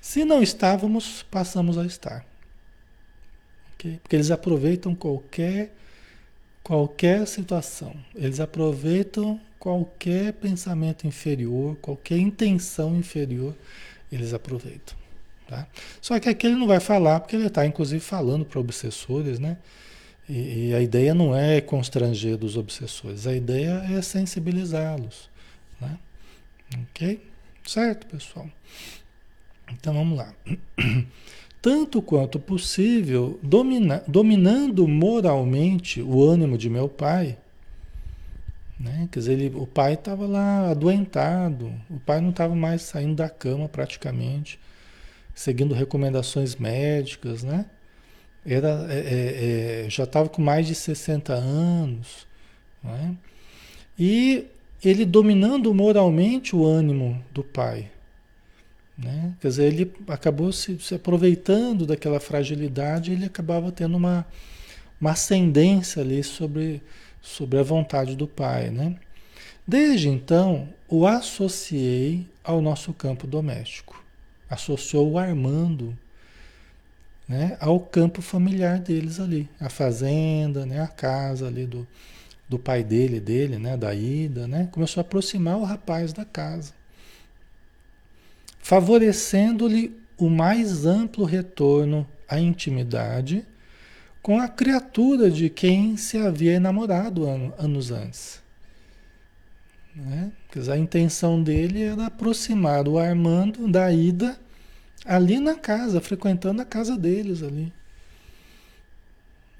Se 0.00 0.24
não 0.24 0.40
estávamos, 0.40 1.24
passamos 1.24 1.76
a 1.76 1.84
estar. 1.84 2.24
Porque 3.76 4.14
eles 4.14 4.30
aproveitam 4.30 4.94
qualquer, 4.94 5.74
qualquer 6.62 7.26
situação, 7.26 7.92
eles 8.14 8.38
aproveitam 8.38 9.40
qualquer 9.64 10.34
pensamento 10.34 11.06
inferior, 11.06 11.74
qualquer 11.76 12.18
intenção 12.18 12.94
inferior, 12.94 13.54
eles 14.12 14.34
aproveitam. 14.34 14.94
Tá? 15.48 15.66
Só 16.02 16.20
que 16.20 16.28
aqui 16.28 16.46
ele 16.46 16.56
não 16.56 16.66
vai 16.66 16.80
falar, 16.80 17.20
porque 17.20 17.34
ele 17.34 17.46
está 17.46 17.64
inclusive 17.64 18.00
falando 18.00 18.44
para 18.44 18.60
obsessores, 18.60 19.38
né? 19.38 19.56
E, 20.28 20.68
e, 20.68 20.74
a 20.74 20.82
ideia 20.82 21.14
não 21.14 21.34
é 21.34 21.62
constranger 21.62 22.36
dos 22.36 22.58
obsessores, 22.58 23.26
a 23.26 23.34
ideia 23.34 23.82
é 23.90 24.02
sensibilizá-los. 24.02 25.30
Né? 25.80 25.98
Ok? 26.90 27.22
Certo, 27.66 28.06
pessoal? 28.06 28.46
Então 29.72 29.94
vamos 29.94 30.18
lá. 30.18 30.34
Tanto 31.60 32.02
quanto 32.02 32.38
possível, 32.38 33.38
domina, 33.42 34.04
dominando 34.06 34.86
moralmente 34.86 36.02
o 36.02 36.22
ânimo 36.22 36.58
de 36.58 36.68
meu 36.68 36.86
pai, 36.86 37.38
né? 38.78 39.08
quer 39.10 39.18
dizer, 39.20 39.32
ele, 39.32 39.56
o 39.56 39.66
pai 39.66 39.94
estava 39.94 40.26
lá 40.26 40.70
adoentado, 40.70 41.72
o 41.88 41.98
pai 42.00 42.20
não 42.20 42.30
estava 42.30 42.54
mais 42.54 42.82
saindo 42.82 43.14
da 43.14 43.28
cama 43.28 43.68
praticamente, 43.68 44.58
seguindo 45.34 45.74
recomendações 45.74 46.56
médicas, 46.56 47.42
né? 47.42 47.66
Era, 48.46 48.86
é, 48.90 48.98
é, 48.98 49.86
é 49.86 49.90
já 49.90 50.04
estava 50.04 50.28
com 50.28 50.42
mais 50.42 50.66
de 50.66 50.74
60 50.74 51.32
anos, 51.32 52.26
né? 52.82 53.16
E 53.98 54.46
ele 54.84 55.04
dominando 55.04 55.72
moralmente 55.72 56.54
o 56.54 56.64
ânimo 56.64 57.22
do 57.32 57.42
pai. 57.42 57.90
Né? 58.96 59.34
Quer 59.40 59.48
dizer, 59.48 59.64
ele 59.72 59.92
acabou 60.08 60.52
se, 60.52 60.78
se 60.78 60.94
aproveitando 60.94 61.84
daquela 61.84 62.20
fragilidade 62.20 63.12
ele 63.12 63.24
acabava 63.24 63.72
tendo 63.72 63.96
uma, 63.96 64.24
uma 65.00 65.10
ascendência 65.12 66.00
ali 66.00 66.22
sobre, 66.22 66.80
sobre 67.24 67.58
a 67.58 67.62
vontade 67.62 68.14
do 68.14 68.28
pai. 68.28 68.68
Né? 68.68 68.96
Desde 69.66 70.10
então, 70.10 70.68
o 70.86 71.06
associei 71.06 72.28
ao 72.44 72.60
nosso 72.60 72.92
campo 72.92 73.26
doméstico. 73.26 74.04
Associou 74.48 75.10
o 75.10 75.18
Armando 75.18 75.96
né, 77.26 77.56
ao 77.58 77.80
campo 77.80 78.20
familiar 78.20 78.78
deles 78.78 79.18
ali, 79.18 79.48
a 79.58 79.70
fazenda, 79.70 80.66
né, 80.66 80.82
a 80.82 80.86
casa 80.86 81.46
ali 81.46 81.66
do, 81.66 81.88
do 82.46 82.58
pai 82.58 82.84
dele, 82.84 83.18
dele, 83.18 83.58
né, 83.58 83.78
da 83.78 83.94
Ida, 83.94 84.46
né, 84.46 84.68
começou 84.70 85.00
a 85.00 85.04
aproximar 85.04 85.56
o 85.56 85.64
rapaz 85.64 86.12
da 86.12 86.26
casa, 86.26 86.74
favorecendo-lhe 88.58 89.98
o 90.18 90.28
mais 90.28 90.84
amplo 90.84 91.24
retorno 91.24 92.06
à 92.28 92.38
intimidade 92.38 93.46
com 94.24 94.40
a 94.40 94.48
criatura 94.48 95.30
de 95.30 95.50
quem 95.50 95.98
se 95.98 96.16
havia 96.16 96.54
enamorado 96.54 97.26
anos 97.58 97.90
antes. 97.90 98.42
Né? 99.94 100.32
Dizer, 100.50 100.72
a 100.72 100.78
intenção 100.78 101.42
dele 101.42 101.82
era 101.82 102.06
aproximar 102.06 102.88
o 102.88 102.98
Armando 102.98 103.68
da 103.68 103.92
Ida 103.92 104.40
ali 105.04 105.38
na 105.38 105.54
casa, 105.56 106.00
frequentando 106.00 106.62
a 106.62 106.64
casa 106.64 106.96
deles 106.96 107.42
ali. 107.42 107.70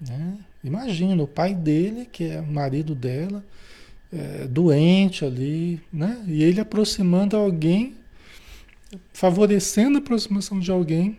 Né? 0.01 0.39
Imagina, 0.65 1.23
o 1.23 1.29
pai 1.29 1.55
dele, 1.55 2.09
que 2.11 2.25
é 2.25 2.41
marido 2.41 2.95
dela, 2.95 3.45
é, 4.11 4.47
doente 4.47 5.27
ali, 5.27 5.79
né? 5.93 6.25
E 6.27 6.43
ele 6.43 6.59
aproximando 6.59 7.37
alguém, 7.37 7.97
favorecendo 9.13 9.99
a 9.99 10.01
aproximação 10.01 10.59
de 10.59 10.71
alguém 10.71 11.19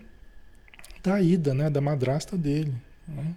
da 1.03 1.21
ida, 1.21 1.53
né? 1.53 1.69
Da 1.69 1.79
madrasta 1.79 2.35
dele, 2.35 2.73
né? 3.07 3.35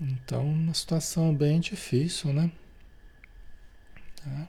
Então, 0.00 0.46
uma 0.46 0.74
situação 0.74 1.34
bem 1.34 1.58
difícil, 1.60 2.32
né? 2.32 2.50
Tá? 4.22 4.48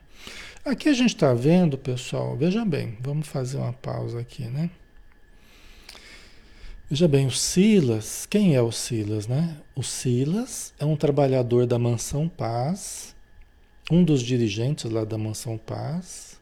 Aqui 0.64 0.88
a 0.88 0.92
gente 0.92 1.14
está 1.14 1.32
vendo, 1.32 1.78
pessoal, 1.78 2.36
veja 2.36 2.64
bem, 2.64 2.98
vamos 3.00 3.26
fazer 3.26 3.56
uma 3.56 3.72
pausa 3.72 4.20
aqui, 4.20 4.44
né? 4.44 4.70
Veja 6.90 7.06
bem, 7.06 7.26
o 7.26 7.30
Silas, 7.30 8.26
quem 8.26 8.54
é 8.54 8.62
o 8.62 8.72
Silas, 8.72 9.26
né? 9.26 9.58
O 9.74 9.82
Silas 9.82 10.72
é 10.78 10.84
um 10.84 10.96
trabalhador 10.96 11.66
da 11.66 11.78
Mansão 11.78 12.28
Paz, 12.28 13.14
um 13.90 14.04
dos 14.04 14.22
dirigentes 14.22 14.90
lá 14.90 15.04
da 15.04 15.16
Mansão 15.16 15.58
Paz, 15.58 16.38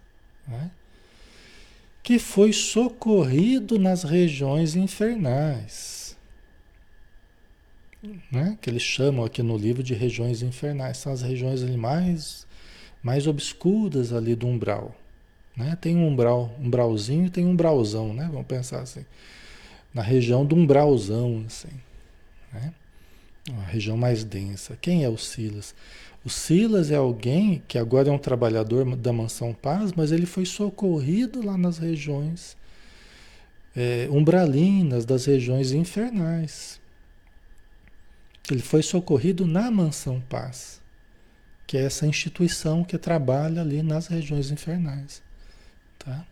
né? 0.47 0.71
que 2.07 2.21
foi 2.21 2.53
socorrido 2.53 3.81
nas 3.81 4.05
regiões 4.05 4.77
infernais. 4.77 5.96
Né? 8.31 8.57
Que 8.61 8.71
eles 8.71 8.83
chamam 8.83 9.25
aqui 9.25 9.43
no 9.43 9.57
livro 9.57 9.83
de 9.83 9.95
regiões 9.95 10.43
infernais. 10.43 10.99
São 10.99 11.13
as 11.13 11.23
regiões 11.23 11.63
ali 11.63 11.77
mais, 11.77 12.47
mais 13.03 13.27
obscuras 13.27 14.13
ali 14.13 14.35
do 14.35 14.47
umbral. 14.47 14.95
Né? 15.57 15.77
Tem 15.81 15.97
um 15.97 16.07
umbral, 16.07 16.55
umbralzinho 16.61 17.27
e 17.27 17.31
tem 17.31 17.45
um 17.45 17.51
umbralzão, 17.51 18.13
né? 18.13 18.29
Vamos 18.31 18.47
pensar 18.47 18.81
assim 18.81 19.05
na 19.97 20.03
região 20.03 20.45
do 20.45 20.55
umbralzão, 20.55 21.43
assim, 21.47 21.73
né? 22.53 22.75
Uma 23.49 23.65
região 23.65 23.97
mais 23.97 24.23
densa. 24.25 24.77
Quem 24.79 25.05
é 25.05 25.09
o 25.09 25.17
Silas? 25.17 25.75
O 26.23 26.29
Silas 26.29 26.91
é 26.91 26.97
alguém 26.97 27.63
que 27.67 27.79
agora 27.79 28.11
é 28.11 28.13
um 28.13 28.19
trabalhador 28.19 28.85
da 28.95 29.11
Mansão 29.11 29.55
Paz, 29.55 29.93
mas 29.95 30.13
ele 30.13 30.27
foi 30.27 30.45
socorrido 30.45 31.43
lá 31.43 31.57
nas 31.57 31.79
regiões 31.79 32.59
é, 33.75 34.07
umbralinas, 34.11 35.07
das 35.07 35.25
regiões 35.25 35.73
infernais. 35.73 36.79
Ele 38.51 38.63
foi 38.63 38.83
socorrido 38.83 39.47
na 39.47 39.71
Mansão 39.71 40.21
Paz, 40.21 40.81
que 41.67 41.77
é 41.77 41.85
essa 41.85 42.07
instituição 42.07 42.85
que 42.85 42.97
trabalha 42.97 43.61
ali 43.61 43.83
nas 43.83 44.07
regiões 44.07 44.51
infernais. 44.51 45.23
Tá? 45.99 46.25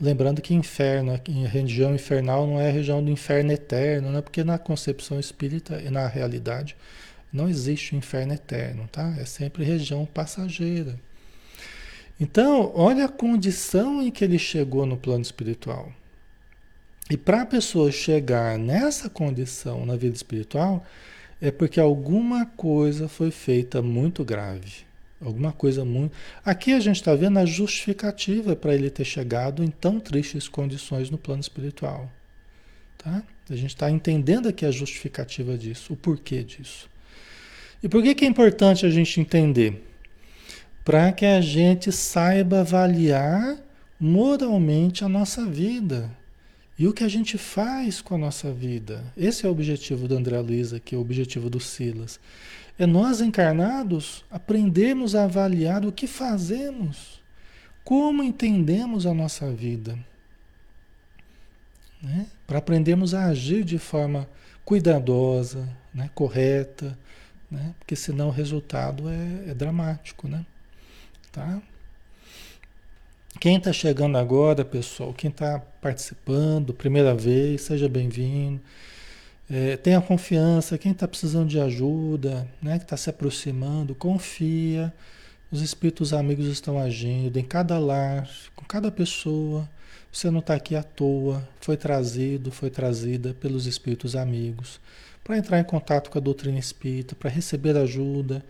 Lembrando 0.00 0.42
que 0.42 0.54
inferno, 0.54 1.20
região 1.48 1.94
infernal 1.94 2.46
não 2.46 2.60
é 2.60 2.68
a 2.68 2.72
região 2.72 3.02
do 3.02 3.10
inferno 3.10 3.52
eterno, 3.52 4.10
né? 4.10 4.20
porque 4.20 4.42
na 4.42 4.58
concepção 4.58 5.18
espírita 5.18 5.80
e 5.80 5.90
na 5.90 6.06
realidade 6.06 6.76
não 7.32 7.48
existe 7.48 7.94
o 7.94 7.98
inferno 7.98 8.32
eterno, 8.32 8.88
tá? 8.90 9.14
É 9.18 9.24
sempre 9.24 9.62
região 9.62 10.06
passageira. 10.06 10.98
Então, 12.18 12.72
olha 12.74 13.04
a 13.04 13.08
condição 13.08 14.02
em 14.02 14.10
que 14.10 14.24
ele 14.24 14.38
chegou 14.38 14.86
no 14.86 14.96
plano 14.96 15.22
espiritual. 15.22 15.92
E 17.10 17.16
para 17.16 17.42
a 17.42 17.46
pessoa 17.46 17.92
chegar 17.92 18.58
nessa 18.58 19.08
condição 19.08 19.86
na 19.86 19.94
vida 19.94 20.16
espiritual, 20.16 20.84
é 21.40 21.50
porque 21.50 21.78
alguma 21.78 22.46
coisa 22.46 23.08
foi 23.08 23.30
feita 23.30 23.80
muito 23.80 24.24
grave. 24.24 24.88
Alguma 25.20 25.52
coisa 25.52 25.84
muito. 25.84 26.14
Aqui 26.44 26.72
a 26.72 26.80
gente 26.80 26.96
está 26.96 27.14
vendo 27.14 27.38
a 27.38 27.44
justificativa 27.44 28.54
para 28.54 28.74
ele 28.74 28.88
ter 28.88 29.04
chegado 29.04 29.64
em 29.64 29.68
tão 29.68 29.98
tristes 29.98 30.48
condições 30.48 31.10
no 31.10 31.18
plano 31.18 31.40
espiritual. 31.40 32.10
Tá? 32.96 33.22
A 33.50 33.56
gente 33.56 33.70
está 33.70 33.90
entendendo 33.90 34.48
aqui 34.48 34.64
a 34.64 34.70
justificativa 34.70 35.56
disso, 35.58 35.92
o 35.92 35.96
porquê 35.96 36.44
disso. 36.44 36.88
E 37.82 37.88
por 37.88 38.02
que, 38.02 38.14
que 38.14 38.24
é 38.24 38.28
importante 38.28 38.86
a 38.86 38.90
gente 38.90 39.20
entender? 39.20 39.84
Para 40.84 41.12
que 41.12 41.24
a 41.24 41.40
gente 41.40 41.90
saiba 41.90 42.60
avaliar 42.60 43.56
moralmente 43.98 45.04
a 45.04 45.08
nossa 45.08 45.44
vida 45.44 46.10
E 46.78 46.86
o 46.86 46.92
que 46.92 47.02
a 47.02 47.08
gente 47.08 47.36
faz 47.36 48.00
com 48.00 48.14
a 48.14 48.18
nossa 48.18 48.52
vida? 48.52 49.02
Esse 49.16 49.44
é 49.44 49.48
o 49.48 49.52
objetivo 49.52 50.06
do 50.06 50.16
André 50.16 50.38
Luiz 50.38 50.72
é 50.72 50.80
o 50.92 51.00
objetivo 51.00 51.50
do 51.50 51.58
Silas. 51.58 52.20
É 52.78 52.86
nós 52.86 53.20
encarnados 53.20 54.24
aprendermos 54.30 55.16
a 55.16 55.24
avaliar 55.24 55.84
o 55.84 55.90
que 55.90 56.06
fazemos, 56.06 57.20
como 57.82 58.22
entendemos 58.22 59.06
a 59.06 59.12
nossa 59.12 59.50
vida. 59.50 59.98
Né? 62.00 62.26
Para 62.46 62.58
aprendermos 62.58 63.12
a 63.12 63.26
agir 63.26 63.64
de 63.64 63.78
forma 63.78 64.28
cuidadosa, 64.64 65.68
né? 65.92 66.08
correta, 66.14 66.96
né? 67.50 67.74
porque 67.80 67.96
senão 67.96 68.28
o 68.28 68.32
resultado 68.32 69.08
é, 69.08 69.50
é 69.50 69.54
dramático. 69.54 70.28
Né? 70.28 70.46
Tá? 71.32 71.60
Quem 73.40 73.56
está 73.56 73.72
chegando 73.72 74.18
agora, 74.18 74.64
pessoal, 74.64 75.14
quem 75.14 75.30
está 75.30 75.60
participando, 75.80 76.74
primeira 76.74 77.14
vez, 77.14 77.62
seja 77.62 77.88
bem-vindo. 77.88 78.60
É, 79.48 79.76
tenha 79.76 80.00
confiança, 80.00 80.76
quem 80.76 80.90
está 80.90 81.06
precisando 81.06 81.48
de 81.48 81.60
ajuda, 81.60 82.48
né, 82.60 82.78
que 82.78 82.84
está 82.84 82.96
se 82.96 83.08
aproximando, 83.08 83.94
confia. 83.94 84.92
Os 85.52 85.62
espíritos 85.62 86.12
amigos 86.12 86.46
estão 86.46 86.80
agindo 86.80 87.38
em 87.38 87.44
cada 87.44 87.78
lar, 87.78 88.28
com 88.56 88.64
cada 88.64 88.90
pessoa. 88.90 89.68
Você 90.12 90.32
não 90.32 90.40
está 90.40 90.54
aqui 90.54 90.74
à 90.74 90.82
toa, 90.82 91.48
foi 91.60 91.76
trazido, 91.76 92.50
foi 92.50 92.70
trazida 92.70 93.34
pelos 93.34 93.66
espíritos 93.66 94.16
amigos 94.16 94.80
para 95.28 95.36
entrar 95.36 95.60
em 95.60 95.64
contato 95.64 96.10
com 96.10 96.16
a 96.16 96.22
doutrina 96.22 96.58
espírita, 96.58 97.14
para 97.14 97.28
receber 97.28 97.76
ajuda, 97.76 98.42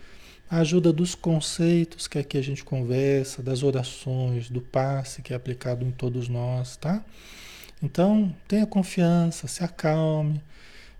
a 0.50 0.58
ajuda 0.58 0.92
dos 0.92 1.14
conceitos 1.14 2.08
que 2.08 2.18
aqui 2.18 2.38
a 2.38 2.42
gente 2.42 2.64
conversa, 2.64 3.42
das 3.42 3.62
orações, 3.62 4.48
do 4.48 4.60
passe 4.60 5.20
que 5.22 5.32
é 5.32 5.36
aplicado 5.36 5.84
em 5.84 5.90
todos 5.90 6.28
nós, 6.28 6.76
tá? 6.76 7.04
Então, 7.82 8.34
tenha 8.46 8.66
confiança, 8.66 9.46
se 9.46 9.62
acalme, 9.62 10.42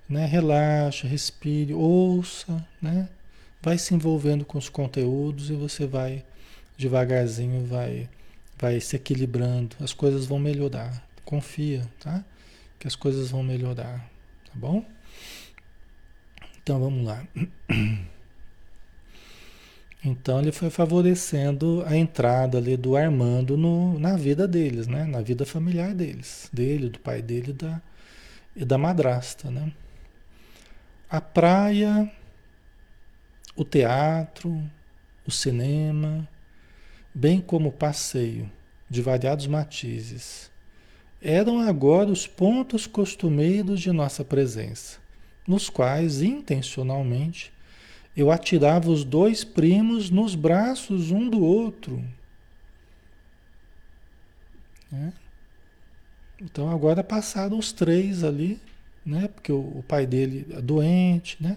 né? 0.09 0.27
Relaxa, 0.27 1.09
respire, 1.09 1.73
ouça, 1.73 2.65
né? 2.81 3.09
Vai 3.63 3.79
se 3.79 3.95
envolvendo 3.95 4.45
com 4.45 4.59
os 4.59 4.69
conteúdos 4.69 5.51
e 5.51 5.55
você 5.55 5.87
vai 5.87 6.25
devagarzinho 6.77 7.67
vai 7.67 8.09
vai 8.57 8.81
se 8.81 8.97
equilibrando, 8.97 9.77
as 9.81 9.93
coisas 9.93 10.27
vão 10.27 10.39
melhorar. 10.39 11.07
Confia, 11.25 11.89
tá? 12.01 12.25
Que 12.79 12.89
as 12.89 12.97
coisas 12.97 13.31
vão 13.31 13.43
melhorar, 13.43 13.99
tá 14.45 14.53
bom? 14.55 14.85
Então 16.63 16.81
vamos 16.81 17.07
lá. 17.07 17.25
Então 20.09 20.41
ele 20.41 20.53
foi 20.53 20.71
favorecendo 20.71 21.83
a 21.87 21.97
entrada 21.97 22.59
ali 22.59 22.77
do 22.77 22.97
Armando 22.97 23.57
no, 23.57 23.99
na 23.99 24.17
vida 24.17 24.49
deles, 24.49 24.87
né? 24.87 25.05
Na 25.05 25.21
vida 25.21 25.45
familiar 25.45 25.95
deles, 25.95 26.49
dele, 26.53 26.89
do 26.89 26.99
pai 26.99 27.21
dele 27.21 27.53
da, 27.53 27.81
e 28.57 28.65
da 28.65 28.79
madrasta, 28.79 29.51
né? 29.51 29.73
a 31.11 31.23
praia, 31.23 32.11
o 33.57 33.65
teatro, 33.65 34.63
o 35.27 35.31
cinema, 35.31 36.29
bem 37.15 37.41
como 37.41 37.71
o 37.71 37.73
passeio 37.73 38.51
de 38.91 39.01
variados 39.01 39.47
matizes, 39.47 40.51
eram 41.21 41.61
agora 41.61 42.11
os 42.11 42.27
pontos 42.27 42.87
costumeiros 42.87 43.81
de 43.81 43.91
nossa 43.91 44.23
presença, 44.23 44.99
nos 45.47 45.71
quais, 45.71 46.21
intencionalmente, 46.21 47.53
eu 48.21 48.31
atirava 48.31 48.91
os 48.91 49.05
dois 49.05 49.45
primos 49.45 50.11
nos 50.11 50.35
braços 50.35 51.11
um 51.11 51.29
do 51.29 51.43
outro. 51.43 52.03
Né? 54.91 55.13
Então 56.41 56.71
agora 56.71 57.03
passaram 57.05 57.59
os 57.59 57.73
três 57.73 58.25
ali 58.25 58.61
né? 59.09 59.29
Porque 59.29 59.51
o, 59.51 59.59
o 59.61 59.85
pai 59.89 60.07
dele 60.07 60.47
é 60.51 60.61
doente, 60.61 61.37
né? 61.41 61.57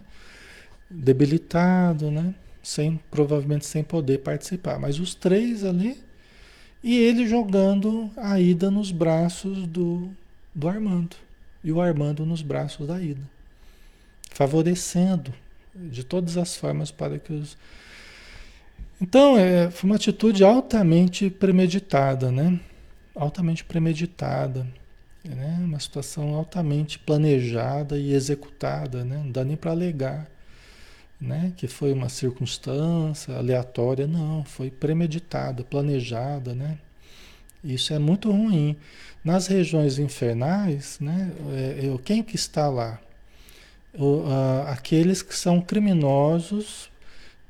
Debilitado, 0.90 2.10
né? 2.10 2.34
Sem, 2.64 3.00
provavelmente 3.10 3.66
sem 3.66 3.84
poder 3.84 4.20
participar. 4.20 4.80
Mas 4.80 5.00
os 5.00 5.14
três 5.14 5.64
ali 5.64 6.02
e 6.84 6.98
ele 6.98 7.28
jogando 7.28 8.10
a 8.16 8.40
Ida 8.40 8.72
nos 8.72 8.92
braços 8.92 9.68
do, 9.68 10.10
do 10.56 10.68
Armando. 10.68 11.16
E 11.64 11.72
o 11.72 11.82
Armando 11.82 12.26
nos 12.26 12.42
braços 12.42 12.88
da 12.88 13.00
Ida. 13.00 13.22
Favorecendo 14.32 15.34
de 15.76 16.04
todas 16.04 16.38
as 16.38 16.56
formas 16.56 16.92
para 16.92 17.20
que 17.20 17.34
os. 17.34 17.58
Então, 19.00 19.38
é, 19.38 19.72
foi 19.72 19.90
uma 19.90 19.96
atitude 19.96 20.44
altamente 20.44 21.30
premeditada, 21.30 22.32
né? 22.32 22.60
Altamente 23.16 23.64
premeditada. 23.64 24.68
Né? 25.24 25.58
Uma 25.60 25.80
situação 25.80 26.36
altamente 26.36 26.98
planejada 27.00 27.98
e 27.98 28.14
executada, 28.14 29.04
né? 29.04 29.18
não 29.18 29.32
dá 29.32 29.44
nem 29.44 29.56
para 29.56 29.72
alegar 29.72 30.28
né? 31.22 31.54
que 31.56 31.68
foi 31.68 31.94
uma 31.94 32.10
circunstância 32.10 33.36
aleatória, 33.36 34.08
não, 34.08 34.44
foi 34.44 34.72
premeditada, 34.72 35.64
planejada. 35.64 36.56
Né? 36.56 36.80
Isso 37.64 37.94
é 37.94 38.00
muito 38.00 38.32
ruim. 38.32 38.76
Nas 39.24 39.46
regiões 39.46 40.00
infernais, 40.00 41.00
né? 41.00 41.32
É, 41.54 41.98
quem 42.04 42.24
que 42.24 42.36
está 42.36 42.68
lá? 42.68 43.00
O, 43.94 44.24
a, 44.28 44.72
aqueles 44.72 45.22
que 45.22 45.36
são 45.36 45.62
criminosos 45.62 46.90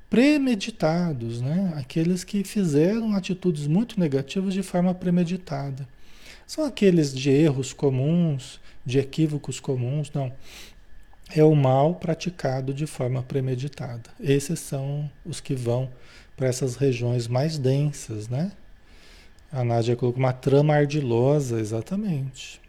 premeditados, 0.10 1.40
né? 1.40 1.74
aqueles 1.78 2.24
que 2.26 2.44
fizeram 2.44 3.16
atitudes 3.16 3.66
muito 3.66 3.98
negativas 4.00 4.54
de 4.54 4.62
forma 4.62 4.94
premeditada. 4.94 5.88
São 6.46 6.66
aqueles 6.66 7.14
de 7.14 7.30
erros 7.30 7.72
comuns, 7.72 8.60
de 8.86 9.00
equívocos 9.00 9.60
comuns, 9.60 10.12
não. 10.12 10.34
É 11.34 11.44
o 11.46 11.56
mal 11.56 11.96
praticado 11.96 12.74
de 12.74 12.86
forma 12.86 13.24
premeditada. 13.24 14.10
Esses 14.20 14.60
são 14.60 15.10
os 15.26 15.40
que 15.40 15.56
vão 15.56 15.90
para 16.36 16.48
essas 16.48 16.76
regiões 16.76 17.26
mais 17.28 17.58
densas, 17.58 18.28
né? 18.28 18.52
A 19.50 19.64
Nádia 19.64 19.96
colocou 19.96 20.20
uma 20.20 20.34
trama 20.34 20.74
ardilosa, 20.74 21.58
exatamente. 21.58 22.60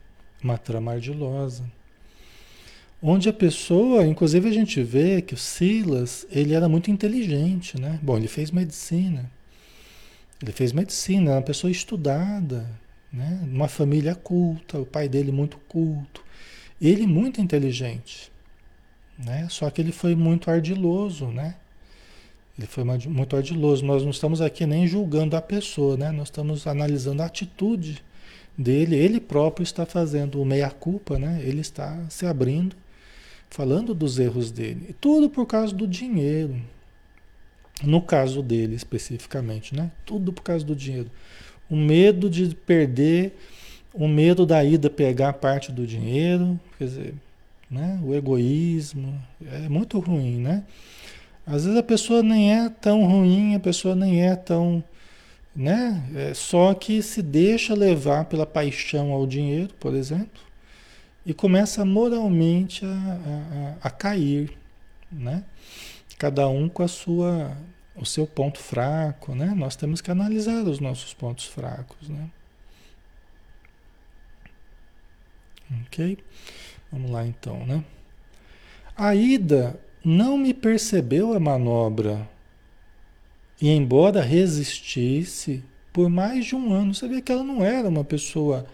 Uma 0.40 0.58
trama 0.58 0.92
ardilosa. 0.92 1.64
Onde 3.05 3.29
a 3.29 3.33
pessoa, 3.33 4.07
inclusive 4.07 4.49
a 4.49 4.53
gente 4.53 4.81
vê 4.81 5.21
que 5.21 5.35
o 5.35 5.37
Silas, 5.37 6.25
ele 6.31 6.55
era 6.55 6.69
muito 6.69 6.88
inteligente, 6.88 7.81
né? 7.81 7.99
Bom, 8.01 8.17
ele 8.17 8.29
fez 8.29 8.53
medicina. 8.53 9.29
Ele 10.41 10.53
fez 10.53 10.73
medicina, 10.73 11.31
era 11.31 11.41
uma 11.41 11.45
pessoa 11.45 11.71
estudada, 11.71 12.65
né? 13.12 13.41
Uma 13.43 13.67
família 13.67 14.15
culta, 14.15 14.79
o 14.79 14.87
pai 14.87 15.09
dele 15.09 15.33
muito 15.33 15.59
culto, 15.69 16.25
ele 16.81 17.07
muito 17.07 17.41
inteligente, 17.41 18.31
né? 19.19 19.49
Só 19.51 19.69
que 19.69 19.81
ele 19.81 19.93
foi 19.93 20.15
muito 20.15 20.49
ardiloso, 20.49 21.27
né? 21.27 21.57
Ele 22.57 22.67
foi 22.69 22.85
muito 22.85 23.35
ardiloso. 23.35 23.85
Nós 23.85 24.03
não 24.05 24.11
estamos 24.11 24.41
aqui 24.41 24.65
nem 24.65 24.87
julgando 24.87 25.37
a 25.37 25.43
pessoa, 25.43 25.97
né? 25.97 26.12
Nós 26.12 26.29
estamos 26.29 26.67
analisando 26.67 27.23
a 27.23 27.27
atitude 27.27 28.03
dele. 28.57 28.95
Ele 28.95 29.19
próprio 29.19 29.65
está 29.65 29.85
fazendo 29.87 30.41
o 30.41 30.45
meia-culpa, 30.45 31.19
né? 31.19 31.41
Ele 31.43 31.61
está 31.61 31.99
se 32.09 32.27
abrindo, 32.27 32.77
falando 33.53 33.95
dos 33.95 34.19
erros 34.19 34.51
dele. 34.51 34.95
Tudo 35.01 35.31
por 35.31 35.47
causa 35.47 35.73
do 35.73 35.87
dinheiro. 35.87 36.61
No 37.85 38.03
caso 38.03 38.43
dele 38.43 38.75
especificamente, 38.75 39.75
né? 39.75 39.91
Tudo 40.05 40.33
por 40.33 40.43
causa 40.43 40.65
do 40.65 40.75
dinheiro 40.75 41.11
o 41.73 41.77
medo 41.77 42.29
de 42.29 42.55
perder, 42.55 43.35
o 43.95 44.07
medo 44.07 44.45
da 44.45 44.62
ida 44.62 44.91
pegar 44.91 45.33
parte 45.33 45.73
do 45.73 45.87
dinheiro, 45.87 46.61
quer 46.77 46.85
dizer, 46.85 47.15
né? 47.71 47.99
o 48.05 48.15
egoísmo, 48.15 49.19
é 49.51 49.71
muito 49.71 49.99
ruim, 49.99 50.37
né? 50.37 50.65
Às 51.47 51.65
vezes 51.65 51.79
a 51.79 51.83
pessoa 51.83 52.23
nem 52.23 52.55
é 52.55 52.69
tão 52.69 53.07
ruim, 53.07 53.55
a 53.55 53.61
pessoa 53.61 53.95
nem 53.95 54.23
é 54.23 54.37
tão. 54.37 54.85
Né? 55.57 56.05
É 56.15 56.35
só 56.35 56.75
que 56.75 57.03
se 57.03 57.23
deixa 57.23 57.75
levar 57.75 58.27
pela 58.27 58.47
paixão 58.47 59.12
ao 59.12 59.27
dinheiro, 59.27 59.73
por 59.81 59.95
exemplo, 59.95 60.41
e 61.24 61.32
começa 61.32 61.85
moralmente 61.85 62.85
a, 62.85 63.78
a, 63.82 63.88
a 63.88 63.90
cair. 63.90 64.58
Né? 65.11 65.44
Cada 66.18 66.48
um 66.48 66.68
com 66.68 66.82
a 66.82 66.88
sua 66.88 67.56
o 67.94 68.06
seu 68.06 68.26
ponto 68.26 68.58
fraco, 68.58 69.35
né? 69.35 69.52
Nós 69.54 69.76
temos 69.76 70.00
que 70.00 70.11
analisar 70.11 70.62
os 70.62 70.80
nossos 70.80 71.12
pontos 71.12 71.44
fracos, 71.44 72.08
né? 72.08 72.30
Ok? 75.87 76.18
Vamos 76.90 77.11
lá 77.11 77.26
então, 77.26 77.66
né? 77.66 77.85
A 78.96 79.14
Ida 79.14 79.78
não 80.02 80.38
me 80.38 80.54
percebeu 80.54 81.35
a 81.35 81.40
manobra 81.40 82.28
e 83.61 83.68
embora 83.70 84.22
resistisse 84.22 85.62
por 85.92 86.08
mais 86.08 86.46
de 86.46 86.56
um 86.56 86.72
ano, 86.72 86.92
vê 86.92 87.20
que 87.20 87.30
ela 87.30 87.44
não 87.44 87.62
era 87.62 87.88
uma 87.88 88.04
pessoa. 88.04 88.66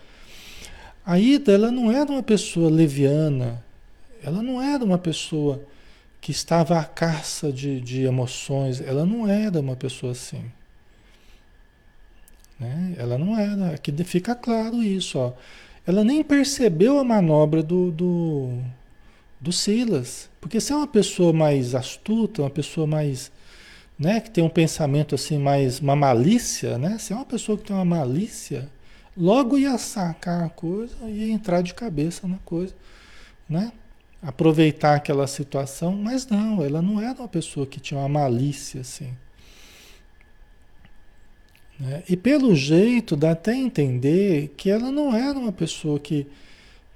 A 1.08 1.18
Ida, 1.18 1.52
ela 1.52 1.70
não 1.70 1.90
era 1.90 2.12
uma 2.12 2.22
pessoa 2.22 2.68
leviana, 2.68 3.64
ela 4.22 4.42
não 4.42 4.60
era 4.60 4.84
uma 4.84 4.98
pessoa 4.98 5.58
que 6.20 6.30
estava 6.30 6.78
à 6.78 6.84
caça 6.84 7.50
de, 7.50 7.80
de 7.80 8.02
emoções. 8.02 8.82
Ela 8.82 9.06
não 9.06 9.26
era 9.26 9.58
uma 9.58 9.74
pessoa 9.74 10.12
assim. 10.12 10.44
Né? 12.60 12.94
Ela 12.98 13.16
não 13.16 13.38
era. 13.38 13.74
Aqui 13.74 13.90
fica 14.04 14.34
claro 14.34 14.82
isso. 14.82 15.18
Ó. 15.18 15.32
ela 15.86 16.04
nem 16.04 16.22
percebeu 16.22 16.98
a 16.98 17.04
manobra 17.04 17.62
do, 17.62 17.90
do, 17.90 18.58
do 19.40 19.50
Silas. 19.50 20.28
Porque 20.42 20.60
se 20.60 20.74
é 20.74 20.76
uma 20.76 20.86
pessoa 20.86 21.32
mais 21.32 21.74
astuta, 21.74 22.42
uma 22.42 22.50
pessoa 22.50 22.86
mais. 22.86 23.32
Né, 23.98 24.20
que 24.20 24.30
tem 24.30 24.44
um 24.44 24.50
pensamento 24.50 25.14
assim 25.14 25.38
mais. 25.38 25.80
uma 25.80 25.96
malícia, 25.96 26.76
né? 26.76 26.98
Se 26.98 27.14
é 27.14 27.16
uma 27.16 27.24
pessoa 27.24 27.56
que 27.56 27.64
tem 27.64 27.74
uma 27.74 27.82
malícia, 27.82 28.68
logo 29.18 29.58
ia 29.58 29.76
sacar 29.76 30.44
a 30.44 30.48
coisa, 30.48 30.94
ia 31.08 31.32
entrar 31.32 31.60
de 31.60 31.74
cabeça 31.74 32.28
na 32.28 32.38
coisa, 32.38 32.74
né? 33.48 33.72
Aproveitar 34.22 34.94
aquela 34.94 35.26
situação, 35.26 35.96
mas 35.96 36.26
não, 36.26 36.64
ela 36.64 36.80
não 36.80 37.00
era 37.00 37.18
uma 37.18 37.28
pessoa 37.28 37.66
que 37.66 37.80
tinha 37.80 38.00
uma 38.00 38.08
malícia 38.08 38.80
assim. 38.80 39.14
Né? 41.78 42.02
E 42.08 42.16
pelo 42.16 42.54
jeito 42.54 43.16
dá 43.16 43.32
até 43.32 43.54
entender 43.54 44.54
que 44.56 44.70
ela 44.70 44.90
não 44.90 45.14
era 45.14 45.38
uma 45.38 45.52
pessoa 45.52 46.00
que, 46.00 46.26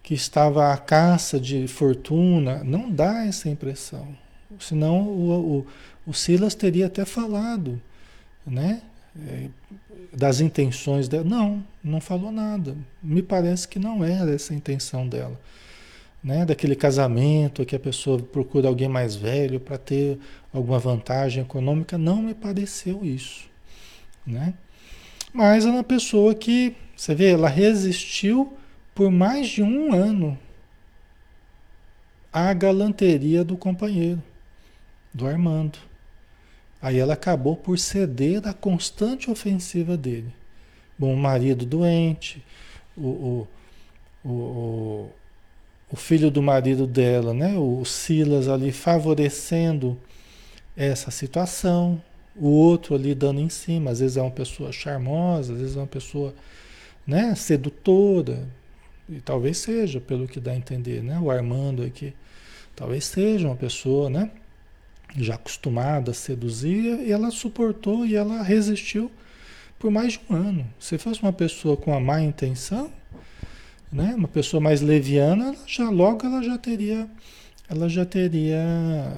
que 0.03 0.15
estava 0.15 0.73
à 0.73 0.77
caça 0.77 1.39
de 1.39 1.69
fortuna, 1.69 2.65
não 2.65 2.91
dá 2.91 3.25
essa 3.25 3.49
impressão. 3.49 4.17
Senão 4.59 5.03
o, 5.03 5.59
o, 5.59 5.67
o 6.07 6.13
Silas 6.13 6.55
teria 6.55 6.87
até 6.87 7.05
falado, 7.05 7.81
né? 8.47 8.83
É, 9.29 9.49
das 10.13 10.41
intenções 10.41 11.09
dela. 11.09 11.25
Não, 11.25 11.65
não 11.83 12.01
falou 12.01 12.31
nada. 12.31 12.77
Me 13.03 13.23
parece 13.23 13.67
que 13.67 13.79
não 13.79 14.05
era 14.05 14.33
essa 14.35 14.53
a 14.53 14.57
intenção 14.57 15.09
dela. 15.09 15.39
Né? 16.23 16.45
Daquele 16.45 16.77
casamento 16.77 17.67
que 17.67 17.75
a 17.75 17.81
pessoa 17.81 18.19
procura 18.23 18.69
alguém 18.69 18.89
mais 18.89 19.17
velho 19.17 19.59
para 19.59 19.77
ter 19.77 20.19
alguma 20.53 20.79
vantagem 20.79 21.43
econômica, 21.43 21.99
não 21.99 22.23
me 22.23 22.35
pareceu 22.35 23.05
isso. 23.05 23.49
Né? 24.25 24.55
Mas 25.33 25.67
é 25.67 25.71
uma 25.71 25.83
pessoa 25.83 26.35
que, 26.35 26.77
você 26.97 27.15
vê, 27.15 27.31
ela 27.31 27.49
resistiu 27.49 28.53
por 28.95 29.11
mais 29.11 29.49
de 29.49 29.63
um 29.63 29.93
ano 29.93 30.39
à 32.33 32.53
galanteria 32.53 33.43
do 33.43 33.57
companheiro, 33.57 34.23
do 35.13 35.27
Armando. 35.27 35.79
Aí 36.81 36.99
ela 36.99 37.15
acabou 37.15 37.57
por 37.57 37.79
ceder 37.79 38.47
à 38.47 38.53
constante 38.53 39.31
ofensiva 39.31 39.97
dele. 39.97 40.33
O 41.07 41.17
marido 41.17 41.67
doente, 41.67 42.43
o, 42.97 43.47
o, 44.25 44.29
o, 44.29 45.11
o 45.91 45.97
filho 45.97 46.31
do 46.31 46.43
marido 46.43 46.87
dela, 46.87 47.35
né? 47.35 47.57
o 47.59 47.85
Silas 47.85 48.49
ali 48.49 48.73
favorecendo 48.73 49.99
essa 50.77 51.11
situação, 51.11 52.01
o 52.35 52.49
outro 52.49 52.95
ali 52.95 53.15
dando 53.15 53.41
em 53.41 53.49
cima, 53.49 53.91
às 53.91 54.01
vezes 54.01 54.17
é 54.17 54.23
uma 54.23 54.31
pessoa 54.31 54.73
charmosa, 54.73 55.53
às 55.53 55.61
vezes 55.61 55.77
é 55.77 55.81
uma 55.81 55.87
pessoa 55.87 56.35
né, 57.07 57.35
sedutora, 57.35 58.49
e 59.09 59.21
talvez 59.21 59.59
seja, 59.59 60.01
pelo 60.01 60.27
que 60.27 60.41
dá 60.41 60.53
a 60.53 60.57
entender, 60.57 61.03
né? 61.03 61.19
O 61.19 61.31
Armando 61.31 61.83
aqui, 61.83 62.15
talvez 62.75 63.05
seja 63.05 63.47
uma 63.47 63.57
pessoa, 63.57 64.09
né? 64.09 64.31
Já 65.17 65.35
acostumada 65.35 66.13
a 66.13 66.15
seduzir, 66.15 67.01
e 67.01 67.13
ela 67.13 67.31
suportou 67.31 68.07
e 68.07 68.15
ela 68.15 68.43
resistiu 68.43 69.11
por 69.83 69.91
mais 69.91 70.13
de 70.13 70.21
um 70.31 70.37
ano. 70.37 70.65
Se 70.79 70.97
fosse 70.97 71.21
uma 71.21 71.33
pessoa 71.33 71.77
com 71.77 71.93
a 71.93 71.99
má 71.99 72.23
intenção, 72.23 72.89
né? 73.91 74.15
Uma 74.17 74.29
pessoa 74.29 74.61
mais 74.61 74.81
leviana, 74.81 75.57
já 75.67 75.91
logo 75.91 76.25
ela 76.25 76.41
já 76.41 76.57
teria 76.57 77.11
ela 77.69 77.89
já 77.89 78.05
teria 78.05 78.63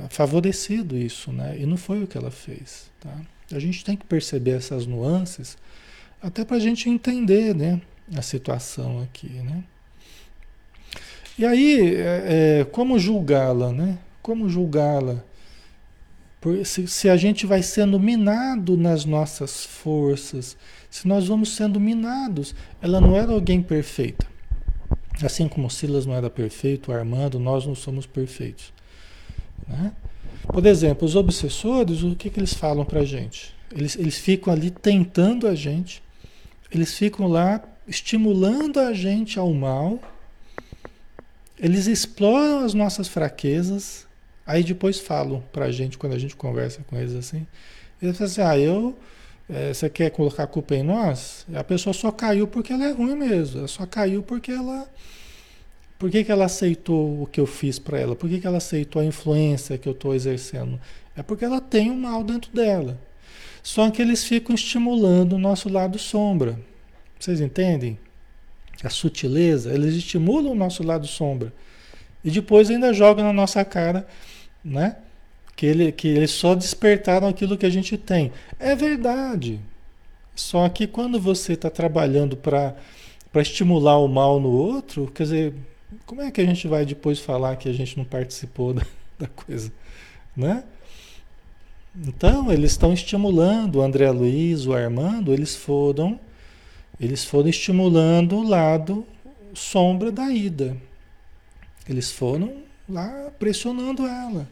favorecido 0.08 0.96
isso, 0.96 1.30
né? 1.30 1.58
E 1.58 1.66
não 1.66 1.76
foi 1.76 2.02
o 2.02 2.06
que 2.06 2.16
ela 2.16 2.30
fez, 2.30 2.90
tá? 2.98 3.14
A 3.52 3.58
gente 3.58 3.84
tem 3.84 3.94
que 3.94 4.06
perceber 4.06 4.52
essas 4.52 4.86
nuances 4.86 5.58
até 6.22 6.46
para 6.46 6.56
a 6.56 6.60
gente 6.60 6.88
entender, 6.88 7.54
né? 7.54 7.78
A 8.16 8.22
situação 8.22 9.02
aqui, 9.02 9.28
né? 9.28 9.62
E 11.38 11.44
aí, 11.44 11.96
é, 11.96 12.60
é 12.60 12.64
como 12.64 12.98
julgá-la, 12.98 13.70
né? 13.70 13.98
Como 14.22 14.48
julgá-la? 14.48 15.22
Se, 16.64 16.86
se 16.86 17.08
a 17.08 17.16
gente 17.16 17.46
vai 17.46 17.62
sendo 17.62 17.98
minado 17.98 18.76
nas 18.76 19.04
nossas 19.04 19.64
forças, 19.64 20.56
se 20.90 21.08
nós 21.08 21.26
vamos 21.26 21.54
sendo 21.54 21.80
minados, 21.80 22.54
ela 22.80 23.00
não 23.00 23.16
era 23.16 23.32
alguém 23.32 23.62
perfeita. 23.62 24.26
Assim 25.22 25.48
como 25.48 25.70
Silas 25.70 26.06
não 26.06 26.14
era 26.14 26.28
perfeito, 26.28 26.92
Armando, 26.92 27.38
nós 27.38 27.66
não 27.66 27.74
somos 27.74 28.06
perfeitos. 28.06 28.72
Né? 29.66 29.92
Por 30.46 30.64
exemplo, 30.66 31.06
os 31.06 31.16
obsessores, 31.16 32.02
o 32.02 32.14
que, 32.14 32.28
que 32.28 32.38
eles 32.38 32.52
falam 32.52 32.84
para 32.84 33.00
a 33.00 33.04
gente? 33.04 33.54
Eles, 33.72 33.96
eles 33.96 34.18
ficam 34.18 34.52
ali 34.52 34.70
tentando 34.70 35.46
a 35.46 35.54
gente, 35.54 36.02
eles 36.70 36.96
ficam 36.96 37.26
lá 37.26 37.62
estimulando 37.86 38.78
a 38.78 38.92
gente 38.92 39.38
ao 39.38 39.52
mal, 39.52 39.98
eles 41.58 41.86
exploram 41.86 42.64
as 42.64 42.74
nossas 42.74 43.08
fraquezas, 43.08 44.06
aí 44.46 44.62
depois 44.62 44.98
falam 44.98 45.42
para 45.52 45.66
a 45.66 45.72
gente, 45.72 45.98
quando 45.98 46.14
a 46.14 46.18
gente 46.18 46.36
conversa 46.36 46.82
com 46.86 46.96
eles 46.96 47.14
assim, 47.14 47.46
eles 48.00 48.16
falam 48.16 48.30
assim, 48.30 48.40
ah, 48.42 48.58
eu 48.58 48.96
é, 49.48 49.74
você 49.74 49.90
quer 49.90 50.10
colocar 50.10 50.44
a 50.44 50.46
culpa 50.46 50.74
em 50.74 50.82
nós? 50.82 51.46
A 51.54 51.62
pessoa 51.62 51.92
só 51.92 52.10
caiu 52.10 52.46
porque 52.46 52.72
ela 52.72 52.84
é 52.84 52.92
ruim 52.92 53.14
mesmo. 53.14 53.58
Ela 53.58 53.68
só 53.68 53.86
caiu 53.86 54.22
porque 54.22 54.50
ela. 54.50 54.88
Por 55.98 56.10
que, 56.10 56.24
que 56.24 56.32
ela 56.32 56.46
aceitou 56.46 57.22
o 57.22 57.26
que 57.26 57.40
eu 57.40 57.46
fiz 57.46 57.78
para 57.78 57.98
ela? 57.98 58.16
Por 58.16 58.28
que, 58.28 58.40
que 58.40 58.46
ela 58.46 58.58
aceitou 58.58 59.00
a 59.00 59.04
influência 59.04 59.78
que 59.78 59.88
eu 59.88 59.92
estou 59.92 60.14
exercendo? 60.14 60.80
É 61.16 61.22
porque 61.22 61.44
ela 61.44 61.60
tem 61.60 61.90
um 61.90 61.96
mal 61.96 62.24
dentro 62.24 62.50
dela. 62.52 62.98
Só 63.62 63.90
que 63.90 64.02
eles 64.02 64.24
ficam 64.24 64.54
estimulando 64.54 65.34
o 65.34 65.38
nosso 65.38 65.68
lado 65.68 65.98
sombra. 65.98 66.58
Vocês 67.18 67.40
entendem? 67.40 67.98
A 68.82 68.90
sutileza, 68.90 69.72
eles 69.72 69.94
estimulam 69.94 70.52
o 70.52 70.54
nosso 70.54 70.82
lado 70.82 71.06
sombra. 71.06 71.52
E 72.24 72.30
depois 72.30 72.70
ainda 72.70 72.92
jogam 72.92 73.24
na 73.24 73.32
nossa 73.32 73.64
cara, 73.64 74.06
né? 74.64 74.96
que, 75.56 75.66
ele, 75.66 75.92
que 75.92 76.08
eles 76.08 76.30
só 76.30 76.54
despertaram 76.54 77.28
aquilo 77.28 77.56
que 77.56 77.66
a 77.66 77.70
gente 77.70 77.96
tem. 77.96 78.32
É 78.58 78.74
verdade. 78.74 79.60
Só 80.34 80.68
que 80.68 80.86
quando 80.86 81.20
você 81.20 81.52
está 81.52 81.70
trabalhando 81.70 82.36
para 82.36 82.74
estimular 83.36 83.98
o 83.98 84.08
mal 84.08 84.40
no 84.40 84.50
outro, 84.50 85.10
quer 85.14 85.22
dizer, 85.24 85.54
como 86.04 86.22
é 86.22 86.30
que 86.30 86.40
a 86.40 86.44
gente 86.44 86.66
vai 86.66 86.84
depois 86.84 87.20
falar 87.20 87.56
que 87.56 87.68
a 87.68 87.72
gente 87.72 87.96
não 87.96 88.04
participou 88.04 88.74
da, 88.74 88.82
da 89.18 89.28
coisa? 89.28 89.72
Né? 90.36 90.64
Então, 91.96 92.50
eles 92.50 92.72
estão 92.72 92.92
estimulando 92.92 93.76
o 93.76 93.82
André 93.82 94.10
Luiz, 94.10 94.66
o 94.66 94.72
Armando, 94.72 95.32
eles 95.32 95.54
foram, 95.54 96.18
eles 96.98 97.24
foram 97.24 97.48
estimulando 97.48 98.36
o 98.36 98.48
lado 98.48 99.06
sombra 99.54 100.10
da 100.10 100.28
ida. 100.32 100.76
Eles 101.88 102.10
foram 102.10 102.64
lá 102.88 103.30
pressionando 103.38 104.04
ela 104.04 104.48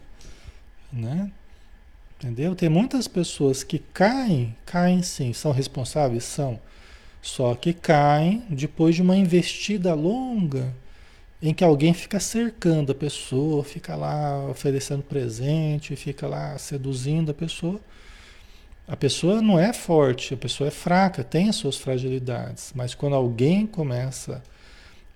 né? 0.93 1.31
Entendeu? 2.17 2.55
Tem 2.55 2.69
muitas 2.69 3.07
pessoas 3.07 3.63
que 3.63 3.79
caem, 3.79 4.55
caem 4.65 5.01
sim, 5.01 5.33
são 5.33 5.51
responsáveis? 5.51 6.23
São. 6.23 6.59
Só 7.21 7.55
que 7.55 7.73
caem 7.73 8.43
depois 8.49 8.95
de 8.95 9.01
uma 9.01 9.15
investida 9.15 9.93
longa 9.93 10.73
em 11.41 11.53
que 11.53 11.63
alguém 11.63 11.93
fica 11.93 12.19
cercando 12.21 12.93
a 12.93 12.95
pessoa, 12.95 13.63
fica 13.63 13.95
lá 13.95 14.49
oferecendo 14.49 15.03
presente, 15.03 15.95
fica 15.95 16.25
lá 16.25 16.57
seduzindo 16.57 17.31
a 17.31 17.33
pessoa. 17.33 17.81
A 18.87 18.95
pessoa 18.95 19.41
não 19.41 19.59
é 19.59 19.73
forte, 19.73 20.33
a 20.33 20.37
pessoa 20.37 20.69
é 20.69 20.71
fraca, 20.71 21.23
tem 21.23 21.49
as 21.49 21.57
suas 21.57 21.77
fragilidades, 21.77 22.71
mas 22.75 22.93
quando 22.95 23.15
alguém 23.15 23.65
começa 23.65 24.41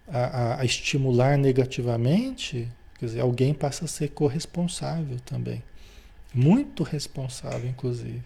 a, 0.08 0.20
a, 0.20 0.62
a 0.62 0.66
estimular 0.66 1.38
negativamente, 1.38 2.68
Quer 3.00 3.06
dizer, 3.06 3.20
alguém 3.22 3.54
passa 3.54 3.86
a 3.86 3.88
ser 3.88 4.10
corresponsável 4.10 5.20
também. 5.26 5.64
Muito 6.34 6.84
responsável, 6.84 7.70
inclusive. 7.70 8.24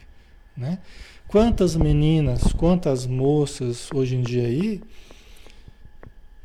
Né? 0.55 0.79
Quantas 1.27 1.75
meninas, 1.75 2.53
quantas 2.53 3.05
moças 3.05 3.89
hoje 3.93 4.15
em 4.15 4.21
dia 4.21 4.47
aí 4.47 4.81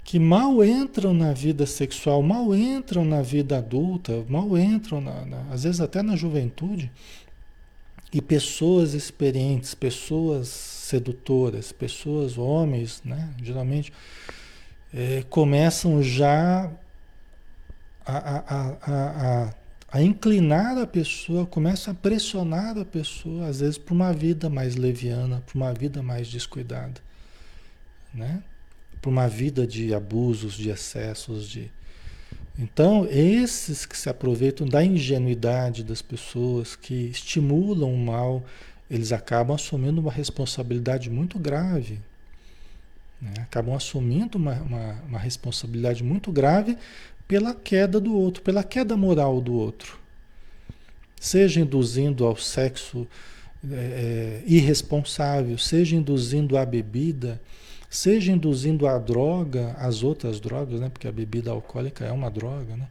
que 0.07 0.21
mal 0.21 0.65
entram 0.65 1.13
na 1.13 1.33
vida 1.33 1.67
sexual, 1.67 2.23
mal 2.23 2.55
entram 2.55 3.05
na 3.05 3.23
vida 3.23 3.59
adulta, 3.59 4.25
mal 4.29 4.57
entram, 4.57 5.01
na, 5.01 5.27
na, 5.27 5.41
às 5.51 5.65
vezes 5.65 5.81
até 5.81 6.01
na 6.01 6.15
juventude, 6.15 6.93
e 8.13 8.23
pessoas 8.23 8.95
experientes, 8.95 9.75
pessoas 9.75 10.47
sedutoras, 10.47 11.73
pessoas, 11.73 12.39
homens, 12.39 13.03
né, 13.05 13.31
geralmente, 13.43 13.93
é, 14.95 15.25
começam 15.29 16.01
já 16.01 16.71
a, 18.07 18.17
a, 18.17 18.77
a, 18.83 19.55
a, 19.93 20.03
inclinar 20.03 20.79
a 20.79 20.87
pessoa, 20.87 21.45
começa 21.45 21.91
a 21.91 21.95
pressionar 21.95 22.79
a 22.79 22.85
pessoa, 22.85 23.49
às 23.49 23.61
vezes, 23.61 23.77
para 23.77 23.95
uma 23.95 24.13
vida 24.13 24.49
mais 24.49 24.77
leviana, 24.77 25.43
para 25.45 25.57
uma 25.57 25.75
vida 25.75 26.03
mais 26.03 26.29
descuidada, 26.29 27.01
né? 28.15 28.43
Para 29.03 29.11
uma 29.11 29.29
vida 29.29 29.67
de 29.67 29.93
abusos, 29.93 30.55
de 30.55 30.71
excessos, 30.71 31.49
de... 31.49 31.71
Então, 32.59 33.07
esses 33.11 33.85
que 33.85 33.97
se 33.97 34.09
aproveitam 34.09 34.67
da 34.67 34.83
ingenuidade 34.83 35.85
das 35.85 36.01
pessoas, 36.01 36.75
que 36.75 36.95
estimulam 36.95 37.93
o 37.93 37.99
mal, 37.99 38.43
eles 38.91 39.13
acabam 39.13 39.55
assumindo 39.55 40.01
uma 40.01 40.13
responsabilidade 40.13 41.11
muito 41.11 41.39
grave, 41.39 42.01
Né? 43.21 43.33
Acabam 43.41 43.75
assumindo 43.75 44.39
uma, 44.39 44.55
uma, 44.55 44.93
uma 45.09 45.19
responsabilidade 45.19 46.05
muito 46.05 46.31
grave 46.31 46.77
pela 47.27 47.55
queda 47.55 48.01
do 48.01 48.15
outro, 48.15 48.43
pela 48.43 48.63
queda 48.63 48.97
moral 48.97 49.41
do 49.41 49.55
outro. 49.55 49.99
Seja 51.21 51.61
induzindo 51.61 52.25
ao 52.25 52.37
sexo 52.37 53.07
é, 53.69 53.75
é, 53.75 54.43
irresponsável, 54.47 55.59
seja 55.59 55.97
induzindo 55.97 56.57
à 56.57 56.65
bebida, 56.65 57.41
seja 57.91 58.31
induzindo 58.31 58.87
à 58.87 58.99
droga, 58.99 59.75
às 59.79 60.03
outras 60.03 60.39
drogas, 60.39 60.81
né? 60.81 60.89
porque 60.89 61.09
a 61.09 61.13
bebida 61.13 61.51
alcoólica 61.51 62.05
é 62.05 62.13
uma 62.13 62.31
droga. 62.31 62.77
Né? 62.77 62.87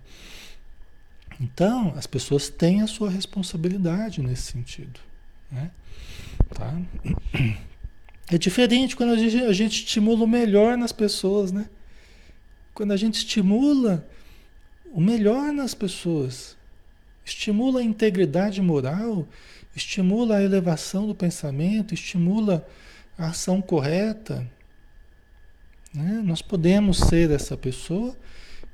Então, 1.40 1.94
as 1.96 2.08
pessoas 2.08 2.50
têm 2.50 2.82
a 2.82 2.88
sua 2.88 3.10
responsabilidade 3.10 4.22
nesse 4.22 4.52
sentido. 4.52 5.00
Né? 5.52 5.72
Tá? 6.54 6.78
É 8.28 8.40
diferente 8.40 8.96
quando 8.96 9.12
a 9.12 9.18
gente, 9.18 9.38
a 9.38 9.54
gente 9.54 9.86
estimula 9.86 10.24
o 10.24 10.28
melhor 10.28 10.76
nas 10.76 10.92
pessoas, 10.92 11.52
né? 11.52 11.70
Quando 12.74 12.92
a 12.92 12.98
gente 12.98 13.20
estimula 13.20 14.04
o 14.96 15.02
melhor 15.02 15.52
nas 15.52 15.74
pessoas, 15.74 16.56
estimula 17.26 17.82
a 17.82 17.84
integridade 17.84 18.62
moral, 18.62 19.28
estimula 19.76 20.38
a 20.38 20.42
elevação 20.42 21.06
do 21.06 21.14
pensamento, 21.14 21.94
estimula 21.94 22.66
a 23.18 23.28
ação 23.28 23.62
correta. 23.62 24.50
Né? 25.94 26.22
Nós 26.24 26.42
podemos 26.42 26.98
ser 26.98 27.30
essa 27.30 27.58
pessoa 27.58 28.16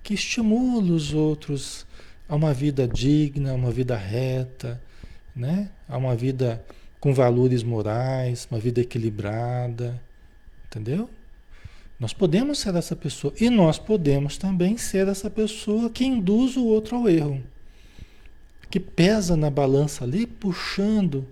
que 0.04 0.14
estimula 0.14 0.94
os 0.94 1.12
outros 1.12 1.88
a 2.30 2.36
uma 2.36 2.54
vida 2.54 2.88
digna, 2.88 3.54
a 3.54 3.56
uma 3.56 3.72
vida 3.72 3.98
reta, 3.98 4.80
né? 5.36 5.72
a 5.90 5.98
uma 5.98 6.16
vida 6.16 6.64
com 7.00 7.16
valores 7.16 7.64
morais, 7.64 8.48
uma 8.52 8.60
vida 8.60 8.80
equilibrada, 8.80 10.00
entendeu? 10.68 11.10
Nós 12.02 12.14
podemos 12.14 12.58
ser 12.58 12.74
essa 12.74 12.96
pessoa 12.96 13.32
e 13.40 13.48
nós 13.48 13.78
podemos 13.78 14.36
também 14.36 14.76
ser 14.76 15.08
essa 15.08 15.30
pessoa 15.30 15.88
que 15.88 16.04
induz 16.04 16.58
o 16.58 16.66
outro 16.66 16.96
ao 16.96 17.08
erro, 17.08 17.44
que 18.72 18.80
pesa 18.80 19.38
na 19.38 19.52
balança 19.52 20.04
ali, 20.04 20.26
puxando, 20.26 21.28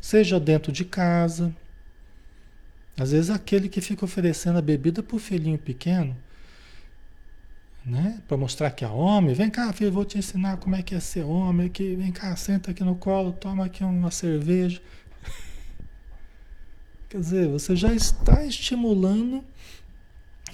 seja 0.00 0.38
dentro 0.38 0.70
de 0.70 0.84
casa. 0.84 1.52
Às 2.96 3.10
vezes 3.10 3.28
aquele 3.28 3.68
que 3.68 3.80
fica 3.80 4.04
oferecendo 4.04 4.56
a 4.56 4.62
bebida 4.62 5.02
para 5.02 5.16
o 5.16 5.18
filhinho 5.18 5.58
pequeno, 5.58 6.16
né? 7.84 8.22
Para 8.28 8.36
mostrar 8.36 8.70
que 8.70 8.84
é 8.84 8.88
homem, 8.88 9.34
vem 9.34 9.50
cá, 9.50 9.72
filho, 9.72 9.90
vou 9.90 10.04
te 10.04 10.16
ensinar 10.16 10.58
como 10.58 10.76
é 10.76 10.82
que 10.84 10.94
é 10.94 11.00
ser 11.00 11.24
homem, 11.24 11.66
aqui, 11.66 11.96
vem 11.96 12.12
cá, 12.12 12.36
senta 12.36 12.70
aqui 12.70 12.84
no 12.84 12.94
colo, 12.94 13.32
toma 13.32 13.64
aqui 13.64 13.82
uma 13.82 14.12
cerveja. 14.12 14.80
Quer 17.10 17.18
dizer, 17.18 17.48
você 17.48 17.74
já 17.74 17.92
está 17.92 18.44
estimulando 18.44 19.44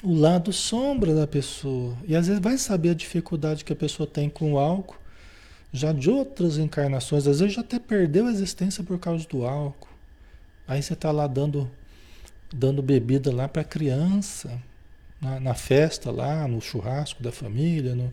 o 0.03 0.15
lado 0.15 0.53
sombra 0.53 1.15
da 1.15 1.27
pessoa. 1.27 1.97
E 2.07 2.17
às 2.17 2.27
vezes 2.27 2.43
vai 2.43 2.57
saber 2.57 2.91
a 2.91 2.95
dificuldade 2.95 3.65
que 3.65 3.73
a 3.73 3.77
pessoa 3.77 4.07
tem 4.07 4.29
com 4.29 4.55
o 4.55 4.59
álcool, 4.59 4.99
já 5.73 5.93
de 5.93 6.11
outras 6.11 6.59
encarnações, 6.59 7.27
às 7.27 7.41
vezes 7.41 7.55
já 7.55 7.61
até 7.61 7.79
perdeu 7.79 8.27
a 8.27 8.31
existência 8.31 8.83
por 8.83 8.99
causa 8.99 9.27
do 9.29 9.47
álcool. 9.47 9.89
Aí 10.67 10.83
você 10.83 10.95
está 10.95 11.11
lá 11.11 11.27
dando, 11.27 11.71
dando 12.53 12.83
bebida 12.83 13.33
lá 13.33 13.49
para 13.49 13.63
criança, 13.63 14.61
na, 15.21 15.39
na, 15.39 15.55
festa 15.55 16.11
lá, 16.11 16.49
no 16.49 16.61
churrasco 16.61 17.23
da 17.23 17.31
família, 17.31 17.95
no, 17.95 18.13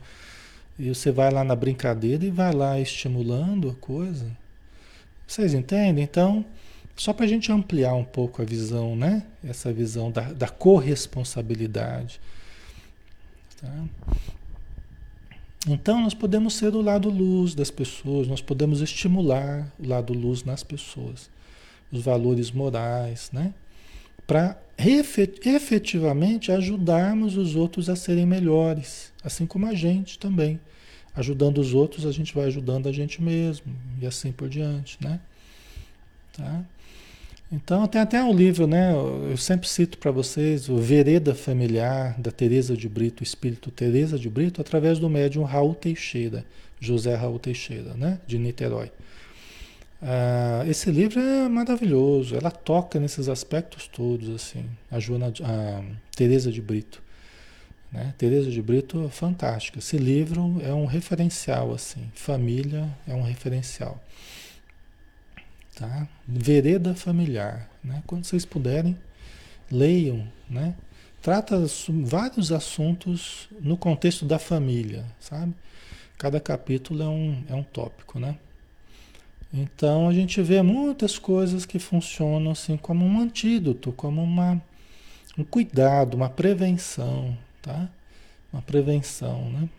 e 0.77 0.89
você 0.89 1.11
vai 1.11 1.31
lá 1.31 1.43
na 1.43 1.55
brincadeira 1.55 2.25
e 2.25 2.29
vai 2.29 2.53
lá 2.53 2.79
estimulando 2.79 3.69
a 3.69 3.73
coisa. 3.75 4.29
Vocês 5.25 5.53
entendem? 5.53 6.03
Então, 6.03 6.45
só 6.97 7.13
para 7.13 7.25
a 7.25 7.27
gente 7.27 7.51
ampliar 7.51 7.93
um 7.93 8.03
pouco 8.03 8.41
a 8.41 8.45
visão, 8.45 8.95
né? 8.95 9.23
Essa 9.43 9.71
visão 9.71 10.11
da, 10.11 10.33
da 10.33 10.49
corresponsabilidade. 10.49 12.19
Tá? 13.61 13.85
Então, 15.67 16.01
nós 16.01 16.13
podemos 16.13 16.55
ser 16.55 16.73
o 16.73 16.81
lado 16.81 17.09
luz 17.09 17.53
das 17.53 17.69
pessoas, 17.69 18.27
nós 18.27 18.41
podemos 18.41 18.81
estimular 18.81 19.71
o 19.79 19.87
lado 19.87 20.13
luz 20.13 20.43
nas 20.43 20.63
pessoas, 20.63 21.29
os 21.91 22.01
valores 22.01 22.51
morais, 22.51 23.29
né? 23.31 23.53
Para 24.25 24.57
efetivamente 24.77 26.51
ajudarmos 26.51 27.37
os 27.37 27.55
outros 27.55 27.89
a 27.89 27.95
serem 27.95 28.25
melhores, 28.25 29.11
assim 29.23 29.45
como 29.45 29.67
a 29.67 29.73
gente 29.73 30.17
também. 30.17 30.59
Ajudando 31.15 31.59
os 31.59 31.73
outros, 31.73 32.05
a 32.05 32.11
gente 32.11 32.33
vai 32.33 32.45
ajudando 32.45 32.87
a 32.87 32.91
gente 32.91 33.21
mesmo, 33.21 33.75
e 34.01 34.05
assim 34.05 34.31
por 34.31 34.47
diante, 34.47 34.97
né? 35.01 35.19
Tá? 36.33 36.63
Então 37.49 37.87
tem 37.87 38.01
até 38.01 38.21
um 38.21 38.33
livro, 38.33 38.67
né? 38.67 38.91
Eu 38.91 39.37
sempre 39.37 39.69
cito 39.69 39.97
para 39.97 40.11
vocês 40.11 40.67
o 40.67 40.77
Vereda 40.77 41.33
Familiar 41.33 42.19
da 42.19 42.29
Teresa 42.29 42.75
de 42.75 42.89
Brito, 42.89 43.23
espírito 43.23 43.71
Teresa 43.71 44.19
de 44.19 44.29
Brito, 44.29 44.59
através 44.59 44.99
do 44.99 45.09
médium 45.09 45.43
Raul 45.43 45.73
Teixeira, 45.73 46.43
José 46.77 47.15
Raul 47.15 47.39
Teixeira, 47.39 47.93
né? 47.93 48.19
De 48.27 48.37
Niterói. 48.37 48.91
Ah, 50.01 50.65
esse 50.67 50.91
livro 50.91 51.21
é 51.21 51.47
maravilhoso. 51.47 52.35
Ela 52.35 52.51
toca 52.51 52.99
nesses 52.99 53.29
aspectos 53.29 53.87
todos, 53.87 54.29
assim. 54.29 54.65
A 54.91 54.99
Joana, 54.99 55.31
a 55.41 55.83
Teresa 56.15 56.51
de 56.51 56.61
Brito, 56.61 57.01
né? 57.93 58.13
Teresa 58.17 58.51
de 58.51 58.61
Brito, 58.61 59.05
é 59.05 59.09
fantástica. 59.09 59.79
Esse 59.79 59.97
livro 59.97 60.61
é 60.61 60.73
um 60.73 60.85
referencial, 60.85 61.73
assim. 61.73 62.11
Família 62.13 62.89
é 63.07 63.13
um 63.13 63.23
referencial. 63.23 64.03
Tá? 65.77 66.07
Vereda 66.27 66.95
familiar. 66.95 67.69
Né? 67.83 68.01
Quando 68.07 68.25
vocês 68.25 68.45
puderem, 68.45 68.97
leiam. 69.71 70.27
Né? 70.49 70.73
Trata 71.21 71.63
vários 71.87 72.51
assuntos 72.51 73.47
no 73.61 73.77
contexto 73.77 74.25
da 74.25 74.39
família, 74.39 75.05
sabe? 75.19 75.53
Cada 76.17 76.39
capítulo 76.39 77.03
é 77.03 77.07
um, 77.07 77.43
é 77.47 77.53
um 77.53 77.63
tópico, 77.63 78.19
né? 78.19 78.37
Então 79.53 80.09
a 80.09 80.13
gente 80.13 80.41
vê 80.41 80.61
muitas 80.61 81.19
coisas 81.19 81.65
que 81.65 81.79
funcionam 81.79 82.51
assim 82.51 82.75
como 82.75 83.05
um 83.05 83.21
antídoto, 83.21 83.91
como 83.91 84.23
uma, 84.23 84.61
um 85.37 85.43
cuidado, 85.43 86.15
uma 86.15 86.29
prevenção, 86.29 87.37
tá? 87.61 87.87
Uma 88.51 88.61
prevenção, 88.61 89.49
né? 89.51 89.69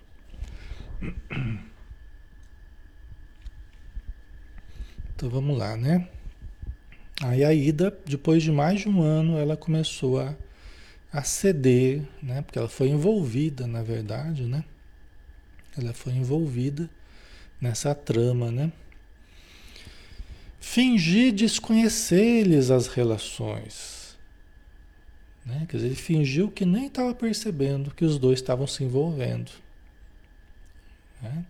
Então 5.19 5.29
vamos 5.29 5.59
lá, 5.59 5.77
né? 5.77 6.07
Aí 7.21 7.45
a 7.45 7.53
Ida, 7.53 7.93
depois 8.07 8.41
de 8.41 8.53
mais 8.53 8.83
de 8.83 8.89
um 8.89 9.03
ano, 9.03 9.37
ela 9.37 9.57
começou 9.57 10.21
a, 10.21 10.33
a 11.13 11.25
ceder, 11.25 12.05
né? 12.23 12.41
Porque 12.41 12.57
ela 12.57 12.69
foi 12.69 12.87
envolvida, 12.87 13.67
na 13.67 13.83
verdade, 13.83 14.45
né? 14.45 14.63
Ela 15.77 15.93
foi 15.93 16.13
envolvida 16.13 16.89
nessa 17.61 17.97
trama, 17.97 18.53
né? 18.53 18.71
Fingir 20.61 21.33
desconhecer-lhes 21.33 22.71
as 22.71 22.87
relações. 22.87 24.17
Né? 25.45 25.67
Quer 25.69 25.79
dizer, 25.79 25.89
ele 25.89 25.97
fingiu 25.97 26.49
que 26.49 26.65
nem 26.65 26.87
estava 26.87 27.13
percebendo 27.13 27.91
que 27.91 28.05
os 28.05 28.21
dois 28.21 28.39
estavam 28.39 28.69
se 28.69 28.85
envolvendo. 28.85 29.51
Né? 31.21 31.45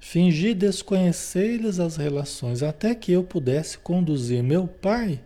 Fingi 0.00 0.54
desconhecer-lhes 0.54 1.80
as 1.80 1.96
relações 1.96 2.62
até 2.62 2.94
que 2.94 3.12
eu 3.12 3.24
pudesse 3.24 3.78
conduzir 3.78 4.42
meu 4.42 4.66
pai 4.66 5.20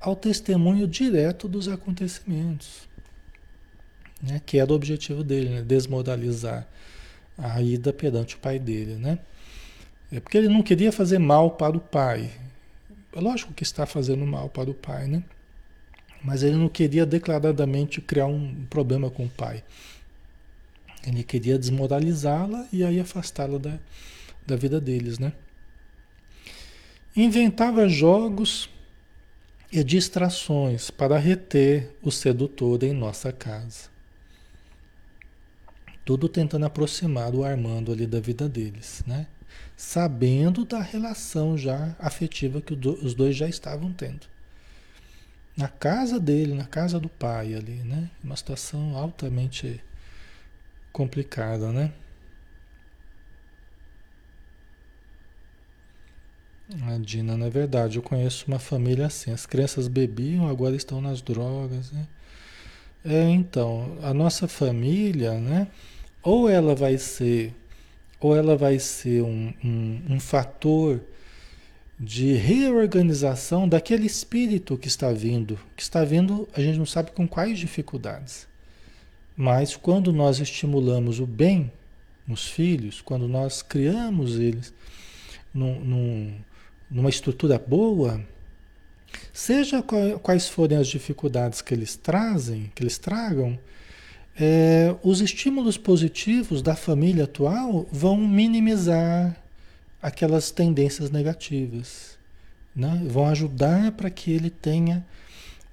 ao 0.00 0.16
testemunho 0.16 0.86
direto 0.88 1.46
dos 1.46 1.68
acontecimentos. 1.68 2.88
Né? 4.22 4.40
Que 4.44 4.58
era 4.58 4.70
o 4.72 4.74
objetivo 4.74 5.22
dele, 5.22 5.50
né? 5.50 5.62
desmoralizar 5.62 6.66
a 7.38 7.62
ida 7.62 7.92
perante 7.92 8.36
o 8.36 8.38
pai 8.38 8.58
dele. 8.58 8.96
Né? 8.96 9.18
É 10.12 10.18
porque 10.18 10.36
ele 10.36 10.48
não 10.48 10.62
queria 10.62 10.90
fazer 10.90 11.18
mal 11.18 11.52
para 11.52 11.76
o 11.76 11.80
pai. 11.80 12.30
É 13.12 13.20
lógico 13.20 13.52
que 13.52 13.62
está 13.62 13.86
fazendo 13.86 14.26
mal 14.26 14.48
para 14.48 14.70
o 14.70 14.74
pai, 14.74 15.06
né? 15.06 15.22
Mas 16.22 16.42
ele 16.42 16.56
não 16.56 16.68
queria 16.68 17.06
declaradamente 17.06 18.00
criar 18.00 18.26
um 18.26 18.66
problema 18.68 19.10
com 19.10 19.24
o 19.24 19.28
pai. 19.28 19.64
Ele 21.06 21.22
queria 21.22 21.58
desmoralizá-la 21.58 22.66
e 22.72 22.84
aí 22.84 23.00
afastá-la 23.00 23.58
da, 23.58 23.78
da 24.46 24.56
vida 24.56 24.80
deles, 24.80 25.18
né? 25.18 25.32
Inventava 27.16 27.88
jogos 27.88 28.68
e 29.72 29.82
distrações 29.82 30.90
para 30.90 31.18
reter 31.18 31.96
o 32.02 32.10
sedutor 32.10 32.82
em 32.82 32.92
nossa 32.92 33.32
casa. 33.32 33.88
Tudo 36.04 36.28
tentando 36.28 36.66
aproximar 36.66 37.34
o 37.34 37.44
Armando 37.44 37.92
ali 37.92 38.06
da 38.06 38.20
vida 38.20 38.48
deles, 38.48 39.02
né? 39.06 39.26
Sabendo 39.76 40.64
da 40.64 40.80
relação 40.80 41.56
já 41.56 41.94
afetiva 41.98 42.60
que 42.60 42.74
os 42.74 43.14
dois 43.14 43.36
já 43.36 43.48
estavam 43.48 43.92
tendo. 43.92 44.26
Na 45.56 45.68
casa 45.68 46.18
dele, 46.18 46.54
na 46.54 46.64
casa 46.64 46.98
do 46.98 47.08
pai 47.08 47.54
ali, 47.54 47.82
né? 47.84 48.10
Uma 48.22 48.36
situação 48.36 48.96
altamente 48.96 49.80
complicada, 50.92 51.72
né? 51.72 51.92
A 56.86 56.98
Dina, 56.98 57.36
na 57.36 57.48
verdade, 57.48 57.96
eu 57.96 58.02
conheço 58.02 58.44
uma 58.46 58.58
família 58.58 59.06
assim. 59.06 59.32
As 59.32 59.44
crianças 59.44 59.88
bebiam, 59.88 60.48
agora 60.48 60.76
estão 60.76 61.00
nas 61.00 61.20
drogas, 61.20 61.90
né? 61.90 62.06
É, 63.04 63.28
então, 63.30 63.96
a 64.02 64.14
nossa 64.14 64.46
família, 64.46 65.34
né? 65.40 65.68
Ou 66.22 66.48
ela 66.48 66.74
vai 66.74 66.98
ser, 66.98 67.54
ou 68.20 68.36
ela 68.36 68.56
vai 68.56 68.78
ser 68.78 69.22
um, 69.22 69.52
um, 69.64 70.02
um 70.10 70.20
fator 70.20 71.00
de 71.98 72.34
reorganização 72.34 73.68
daquele 73.68 74.06
espírito 74.06 74.78
que 74.78 74.88
está 74.88 75.12
vindo, 75.12 75.58
que 75.76 75.82
está 75.82 76.04
vindo, 76.04 76.48
a 76.54 76.60
gente 76.60 76.78
não 76.78 76.86
sabe 76.86 77.10
com 77.10 77.26
quais 77.26 77.58
dificuldades. 77.58 78.49
Mas 79.40 79.74
quando 79.74 80.12
nós 80.12 80.38
estimulamos 80.38 81.18
o 81.18 81.26
bem 81.26 81.72
nos 82.26 82.46
filhos, 82.46 83.00
quando 83.00 83.26
nós 83.26 83.62
criamos 83.62 84.38
eles 84.38 84.72
num, 85.54 85.80
num, 85.80 86.34
numa 86.90 87.08
estrutura 87.08 87.58
boa, 87.58 88.20
Seja 89.32 89.82
quais 90.22 90.48
forem 90.48 90.76
as 90.76 90.88
dificuldades 90.88 91.62
que 91.62 91.72
eles 91.72 91.96
trazem, 91.96 92.70
que 92.74 92.82
eles 92.82 92.98
tragam, 92.98 93.58
é, 94.38 94.94
os 95.02 95.20
estímulos 95.20 95.76
positivos 95.76 96.62
da 96.62 96.76
família 96.76 97.24
atual 97.24 97.86
vão 97.90 98.16
minimizar 98.16 99.36
aquelas 100.02 100.50
tendências 100.50 101.10
negativas, 101.10 102.18
né? 102.74 103.02
vão 103.06 103.26
ajudar 103.26 103.92
para 103.92 104.10
que 104.10 104.30
ele 104.32 104.50
tenha 104.50 105.04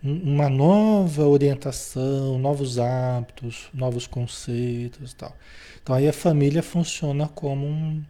uma 0.03 0.49
nova 0.49 1.25
orientação, 1.27 2.37
novos 2.37 2.77
hábitos, 2.77 3.67
novos 3.73 4.05
conceitos, 4.05 5.13
tal. 5.13 5.35
Então 5.81 5.95
aí 5.95 6.07
a 6.07 6.13
família 6.13 6.61
funciona 6.61 7.27
como 7.27 7.65
um, 7.65 8.03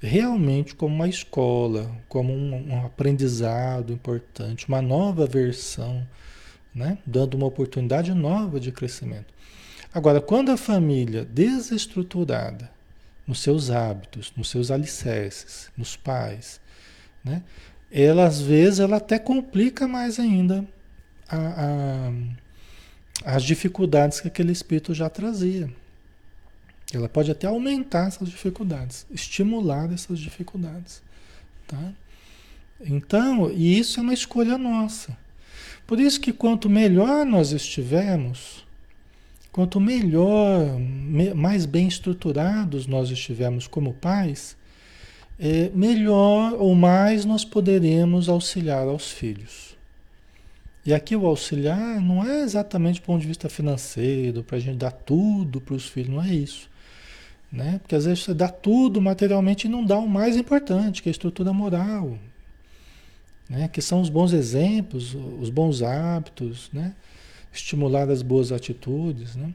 realmente 0.00 0.74
como 0.74 0.94
uma 0.94 1.08
escola, 1.08 1.90
como 2.08 2.32
um, 2.32 2.72
um 2.72 2.84
aprendizado 2.84 3.92
importante, 3.92 4.66
uma 4.68 4.82
nova 4.82 5.26
versão, 5.26 6.06
né? 6.74 6.98
dando 7.06 7.34
uma 7.34 7.46
oportunidade 7.46 8.12
nova 8.12 8.58
de 8.58 8.72
crescimento. 8.72 9.32
Agora, 9.92 10.20
quando 10.20 10.50
a 10.50 10.56
família 10.56 11.24
desestruturada 11.24 12.70
nos 13.26 13.40
seus 13.40 13.70
hábitos, 13.70 14.32
nos 14.36 14.48
seus 14.50 14.70
alicerces, 14.70 15.70
nos 15.76 15.96
pais, 15.96 16.60
né? 17.24 17.42
ela 17.90 18.24
às 18.24 18.40
vezes 18.40 18.80
ela 18.80 18.96
até 18.96 19.18
complica 19.18 19.86
mais 19.86 20.18
ainda 20.18 20.66
a, 21.30 22.10
a, 23.26 23.34
as 23.36 23.42
dificuldades 23.42 24.20
que 24.20 24.28
aquele 24.28 24.52
espírito 24.52 24.92
já 24.92 25.08
trazia. 25.08 25.70
Ela 26.92 27.08
pode 27.08 27.30
até 27.30 27.46
aumentar 27.46 28.08
essas 28.08 28.28
dificuldades, 28.28 29.06
estimular 29.10 29.92
essas 29.92 30.18
dificuldades. 30.18 31.02
Tá? 31.66 31.92
Então, 32.80 33.50
e 33.50 33.78
isso 33.78 34.00
é 34.00 34.02
uma 34.02 34.14
escolha 34.14 34.58
nossa. 34.58 35.16
Por 35.86 36.00
isso 36.00 36.20
que 36.20 36.32
quanto 36.32 36.68
melhor 36.68 37.24
nós 37.24 37.52
estivermos, 37.52 38.64
quanto 39.52 39.80
melhor, 39.80 40.78
mais 41.34 41.66
bem 41.66 41.86
estruturados 41.86 42.86
nós 42.86 43.10
estivermos 43.10 43.66
como 43.66 43.94
pais, 43.94 44.56
é, 45.38 45.70
melhor 45.74 46.54
ou 46.54 46.74
mais 46.74 47.24
nós 47.24 47.44
poderemos 47.44 48.28
auxiliar 48.28 48.86
aos 48.86 49.10
filhos. 49.10 49.69
E 50.90 50.94
aqui 50.94 51.14
o 51.14 51.24
auxiliar 51.24 52.00
não 52.00 52.28
é 52.28 52.42
exatamente 52.42 53.00
do 53.00 53.04
ponto 53.04 53.20
de 53.20 53.28
vista 53.28 53.48
financeiro, 53.48 54.42
para 54.42 54.56
a 54.56 54.60
gente 54.60 54.76
dar 54.76 54.90
tudo 54.90 55.60
para 55.60 55.74
os 55.74 55.86
filhos, 55.86 56.10
não 56.10 56.20
é 56.20 56.34
isso. 56.34 56.68
Né? 57.50 57.78
Porque 57.78 57.94
às 57.94 58.06
vezes 58.06 58.24
você 58.24 58.34
dá 58.34 58.48
tudo 58.48 59.00
materialmente 59.00 59.68
e 59.68 59.70
não 59.70 59.84
dá 59.84 59.96
o 59.96 60.08
mais 60.08 60.36
importante, 60.36 61.00
que 61.00 61.08
é 61.08 61.10
a 61.10 61.12
estrutura 61.12 61.52
moral. 61.52 62.18
Né? 63.48 63.68
Que 63.68 63.80
são 63.80 64.00
os 64.00 64.08
bons 64.08 64.32
exemplos, 64.32 65.14
os 65.14 65.48
bons 65.48 65.80
hábitos, 65.80 66.68
né? 66.72 66.92
estimular 67.52 68.10
as 68.10 68.20
boas 68.20 68.50
atitudes. 68.50 69.36
Né? 69.36 69.54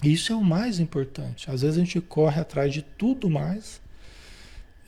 Isso 0.00 0.32
é 0.32 0.36
o 0.36 0.44
mais 0.44 0.78
importante. 0.78 1.50
Às 1.50 1.62
vezes 1.62 1.76
a 1.76 1.80
gente 1.80 2.00
corre 2.00 2.40
atrás 2.40 2.72
de 2.72 2.82
tudo 2.82 3.28
mais 3.28 3.80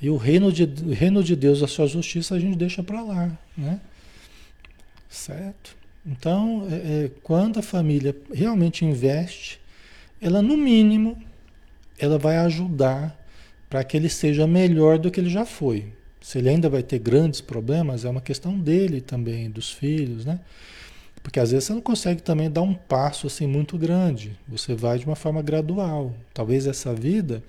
e 0.01 0.09
o 0.09 0.17
reino 0.17 0.53
de, 0.53 0.63
o 0.63 0.93
reino 0.93 1.21
de 1.25 1.35
Deus, 1.35 1.65
a 1.65 1.67
sua 1.67 1.89
justiça, 1.89 2.37
a 2.37 2.39
gente 2.39 2.57
deixa 2.57 2.81
para 2.81 3.03
lá. 3.03 3.37
Né? 3.57 3.81
Certo? 5.15 5.77
Então, 6.05 6.67
é, 6.69 6.75
é, 6.75 7.11
quando 7.23 7.59
a 7.59 7.63
família 7.63 8.15
realmente 8.33 8.85
investe, 8.85 9.61
ela 10.21 10.43
no 10.43 10.57
mínimo 10.57 11.17
ela 11.97 12.19
vai 12.19 12.37
ajudar 12.39 13.17
para 13.71 13.85
que 13.85 13.97
ele 13.97 14.09
seja 14.09 14.45
melhor 14.45 14.99
do 14.99 15.13
que 15.13 15.21
ele 15.21 15.31
já 15.31 15.47
foi. 15.47 15.93
Se 16.21 16.39
ele 16.39 16.49
ainda 16.49 16.69
vai 16.69 16.83
ter 16.83 16.99
grandes 16.99 17.41
problemas, 17.41 18.05
é 18.05 18.11
uma 18.11 18.21
questão 18.21 18.59
dele 18.59 19.01
também, 19.01 19.49
dos 19.49 19.71
filhos, 19.71 20.25
né? 20.25 20.41
Porque 21.23 21.39
às 21.39 21.53
vezes 21.53 21.67
você 21.67 21.73
não 21.73 21.81
consegue 21.81 22.21
também 22.21 22.51
dar 22.51 22.63
um 22.63 22.75
passo 22.75 23.29
assim 23.29 23.47
muito 23.47 23.79
grande. 23.79 24.37
Você 24.49 24.75
vai 24.75 24.99
de 24.99 25.07
uma 25.07 25.17
forma 25.17 25.41
gradual. 25.43 26.13
Talvez 26.35 26.67
essa 26.67 26.93
vida 26.93 27.43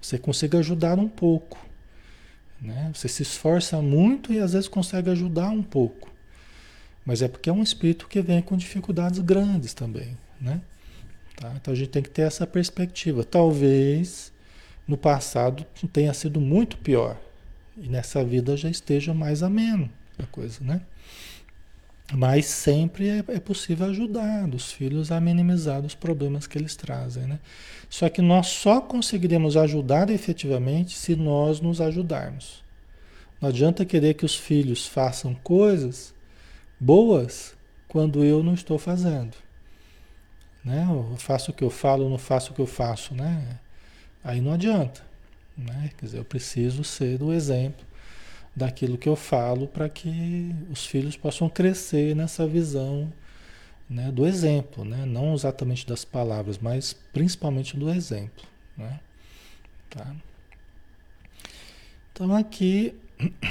você 0.00 0.18
consiga 0.18 0.58
ajudar 0.58 0.98
um 0.98 1.08
pouco. 1.08 1.58
Né? 2.60 2.90
Você 2.94 3.06
se 3.06 3.22
esforça 3.22 3.82
muito 3.82 4.32
e 4.32 4.40
às 4.40 4.54
vezes 4.54 4.66
consegue 4.66 5.10
ajudar 5.10 5.50
um 5.50 5.62
pouco. 5.62 6.11
Mas 7.04 7.22
é 7.22 7.28
porque 7.28 7.50
é 7.50 7.52
um 7.52 7.62
espírito 7.62 8.06
que 8.08 8.20
vem 8.20 8.40
com 8.40 8.56
dificuldades 8.56 9.18
grandes 9.18 9.74
também. 9.74 10.16
Né? 10.40 10.60
Tá? 11.36 11.52
Então 11.56 11.72
a 11.72 11.76
gente 11.76 11.90
tem 11.90 12.02
que 12.02 12.10
ter 12.10 12.22
essa 12.22 12.46
perspectiva. 12.46 13.24
Talvez 13.24 14.32
no 14.86 14.96
passado 14.96 15.64
tenha 15.92 16.12
sido 16.14 16.40
muito 16.40 16.76
pior 16.76 17.16
e 17.76 17.88
nessa 17.88 18.24
vida 18.24 18.56
já 18.56 18.68
esteja 18.68 19.14
mais 19.14 19.42
ameno 19.42 19.88
a 20.18 20.26
coisa, 20.26 20.58
né? 20.62 20.82
Mas 22.12 22.44
sempre 22.46 23.08
é, 23.08 23.24
é 23.28 23.40
possível 23.40 23.86
ajudar 23.86 24.46
os 24.54 24.70
filhos 24.70 25.10
a 25.10 25.18
minimizar 25.18 25.80
os 25.80 25.94
problemas 25.94 26.46
que 26.46 26.58
eles 26.58 26.76
trazem, 26.76 27.24
né? 27.24 27.38
Só 27.88 28.08
que 28.08 28.20
nós 28.20 28.48
só 28.48 28.80
conseguiremos 28.80 29.56
ajudar 29.56 30.10
efetivamente 30.10 30.96
se 30.96 31.16
nós 31.16 31.60
nos 31.60 31.80
ajudarmos. 31.80 32.62
Não 33.40 33.48
adianta 33.48 33.84
querer 33.84 34.14
que 34.14 34.26
os 34.26 34.36
filhos 34.36 34.86
façam 34.86 35.34
coisas 35.34 36.14
boas 36.82 37.54
quando 37.86 38.24
eu 38.24 38.42
não 38.42 38.54
estou 38.54 38.76
fazendo. 38.76 39.36
Né? 40.64 40.84
Eu 40.88 41.16
faço 41.16 41.52
o 41.52 41.54
que 41.54 41.62
eu 41.62 41.70
falo, 41.70 42.08
não 42.08 42.18
faço 42.18 42.52
o 42.52 42.54
que 42.54 42.60
eu 42.60 42.66
faço, 42.66 43.14
né? 43.14 43.58
Aí 44.24 44.40
não 44.40 44.52
adianta, 44.52 45.02
né? 45.56 45.90
Quer 45.96 46.06
dizer, 46.06 46.18
eu 46.18 46.24
preciso 46.24 46.84
ser 46.84 47.22
o 47.22 47.32
exemplo 47.32 47.84
daquilo 48.54 48.98
que 48.98 49.08
eu 49.08 49.16
falo 49.16 49.66
para 49.66 49.88
que 49.88 50.54
os 50.70 50.86
filhos 50.86 51.16
possam 51.16 51.48
crescer 51.48 52.14
nessa 52.14 52.46
visão 52.46 53.12
né, 53.88 54.12
do 54.12 54.26
exemplo, 54.26 54.84
né? 54.84 55.04
Não 55.04 55.34
exatamente 55.34 55.86
das 55.86 56.04
palavras, 56.04 56.58
mas 56.58 56.92
principalmente 57.12 57.76
do 57.76 57.90
exemplo, 57.90 58.44
né? 58.76 59.00
Tá? 59.90 60.14
Então 62.12 62.34
aqui 62.34 62.94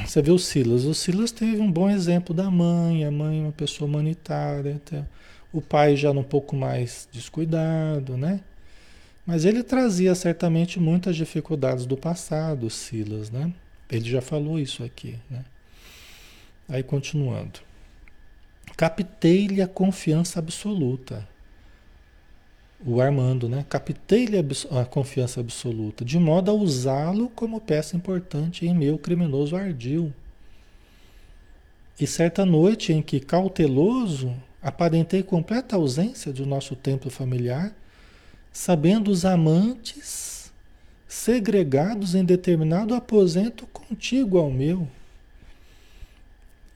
você 0.05 0.21
vê 0.21 0.31
o 0.31 0.39
Silas. 0.39 0.85
O 0.85 0.93
Silas 0.93 1.31
teve 1.31 1.61
um 1.61 1.71
bom 1.71 1.89
exemplo 1.89 2.33
da 2.33 2.49
mãe, 2.49 3.05
a 3.05 3.11
mãe 3.11 3.39
é 3.39 3.43
uma 3.43 3.51
pessoa 3.51 3.87
humanitária, 3.89 4.75
até 4.75 5.05
o 5.51 5.61
pai 5.61 5.95
já 5.95 6.11
um 6.11 6.23
pouco 6.23 6.55
mais 6.55 7.07
descuidado, 7.11 8.17
né? 8.17 8.41
Mas 9.25 9.45
ele 9.45 9.63
trazia 9.63 10.15
certamente 10.15 10.79
muitas 10.79 11.15
dificuldades 11.15 11.85
do 11.85 11.95
passado, 11.95 12.69
Silas, 12.69 13.29
né? 13.29 13.53
Ele 13.89 14.09
já 14.09 14.21
falou 14.21 14.59
isso 14.59 14.83
aqui, 14.83 15.17
né? 15.29 15.43
Aí 16.67 16.81
continuando. 16.81 17.59
Captei-lhe 18.77 19.61
a 19.61 19.67
confiança 19.67 20.39
absoluta. 20.39 21.27
O 22.85 22.99
Armando, 22.99 23.47
né? 23.47 23.65
Captei-lhe 23.69 24.37
a 24.71 24.85
confiança 24.85 25.39
absoluta, 25.39 26.03
de 26.03 26.17
modo 26.17 26.49
a 26.49 26.53
usá-lo 26.53 27.29
como 27.29 27.61
peça 27.61 27.95
importante 27.95 28.65
em 28.65 28.73
meu 28.73 28.97
criminoso 28.97 29.55
ardil. 29.55 30.11
E 31.99 32.07
certa 32.07 32.45
noite 32.45 32.91
em 32.91 33.01
que, 33.01 33.19
cauteloso, 33.19 34.33
Aparentei 34.61 35.23
completa 35.23 35.75
ausência 35.75 36.31
do 36.31 36.45
nosso 36.45 36.75
templo 36.75 37.09
familiar, 37.09 37.75
sabendo 38.53 39.09
os 39.09 39.25
amantes 39.25 40.51
segregados 41.07 42.13
em 42.13 42.23
determinado 42.23 42.93
aposento 42.93 43.65
contíguo 43.73 44.39
ao 44.39 44.51
meu. 44.51 44.87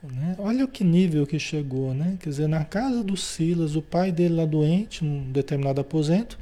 Né? 0.02 0.36
Olha 0.38 0.64
o 0.64 0.68
que 0.68 0.84
nível 0.84 1.26
que 1.26 1.38
chegou, 1.38 1.92
né? 1.92 2.16
Quer 2.20 2.30
dizer, 2.30 2.48
na 2.48 2.64
casa 2.64 3.02
do 3.02 3.16
Silas, 3.16 3.76
o 3.76 3.82
pai 3.82 4.12
dele 4.12 4.34
lá 4.34 4.44
doente, 4.44 5.04
num 5.04 5.30
determinado 5.32 5.80
aposento, 5.80 6.38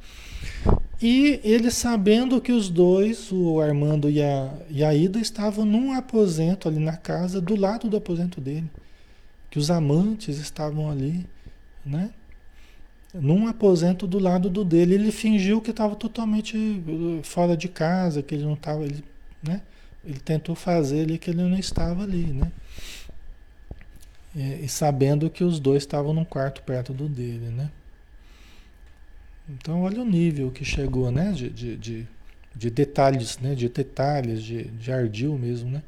e 1.01 1.41
ele 1.43 1.71
sabendo 1.71 2.41
que 2.41 2.53
os 2.53 2.69
dois, 2.69 3.33
o 3.33 3.61
Armando 3.61 4.11
e 4.11 4.23
a, 4.23 4.53
e 4.69 4.85
a 4.85 4.95
Ida, 4.95 5.19
estavam 5.19 5.65
num 5.65 5.93
aposento 5.93 6.69
ali 6.69 6.79
na 6.79 6.97
casa, 6.97 7.41
do 7.41 7.57
lado 7.57 7.89
do 7.89 7.97
aposento 7.97 8.41
dele. 8.41 8.71
Que 9.51 9.59
os 9.59 9.71
amantes 9.71 10.39
estavam 10.39 10.91
ali 10.91 11.27
né? 11.85 12.11
Num 13.13 13.47
aposento 13.47 14.07
do 14.07 14.19
lado 14.19 14.51
do 14.51 14.65
dele, 14.65 14.95
ele 14.95 15.13
fingiu 15.13 15.61
que 15.61 15.71
estava 15.71 15.95
totalmente 15.95 16.57
uh, 16.57 17.21
fora 17.23 17.57
de 17.57 17.69
casa, 17.69 18.23
que 18.23 18.35
ele 18.35 18.45
não 18.45 18.55
estava, 18.55 18.83
ele, 18.83 19.05
né? 19.43 19.61
Ele 20.05 20.19
tentou 20.19 20.55
fazer 20.55 21.03
ali 21.03 21.19
que 21.19 21.31
ele 21.31 21.43
não 21.43 21.57
estava 21.57 22.03
ali, 22.03 22.27
né? 22.27 22.51
E, 24.35 24.65
e 24.65 24.69
sabendo 24.69 25.31
que 25.31 25.45
os 25.45 25.61
dois 25.61 25.83
estavam 25.83 26.13
num 26.13 26.25
quarto 26.25 26.63
perto 26.63 26.93
do 26.93 27.09
dele, 27.09 27.49
né? 27.49 27.71
Então 29.49 29.83
olha 29.83 30.01
o 30.01 30.05
nível 30.05 30.51
que 30.51 30.65
chegou, 30.65 31.11
né? 31.11 31.33
De, 31.33 31.51
de, 31.51 31.77
de, 31.77 32.09
de 32.55 32.71
detalhes, 32.71 33.39
né? 33.39 33.55
De 33.55 33.69
detalhes, 33.69 34.43
de, 34.43 34.65
de 34.65 34.93
ardil 34.93 35.39
mesmo, 35.39 35.71
né? 35.71 35.83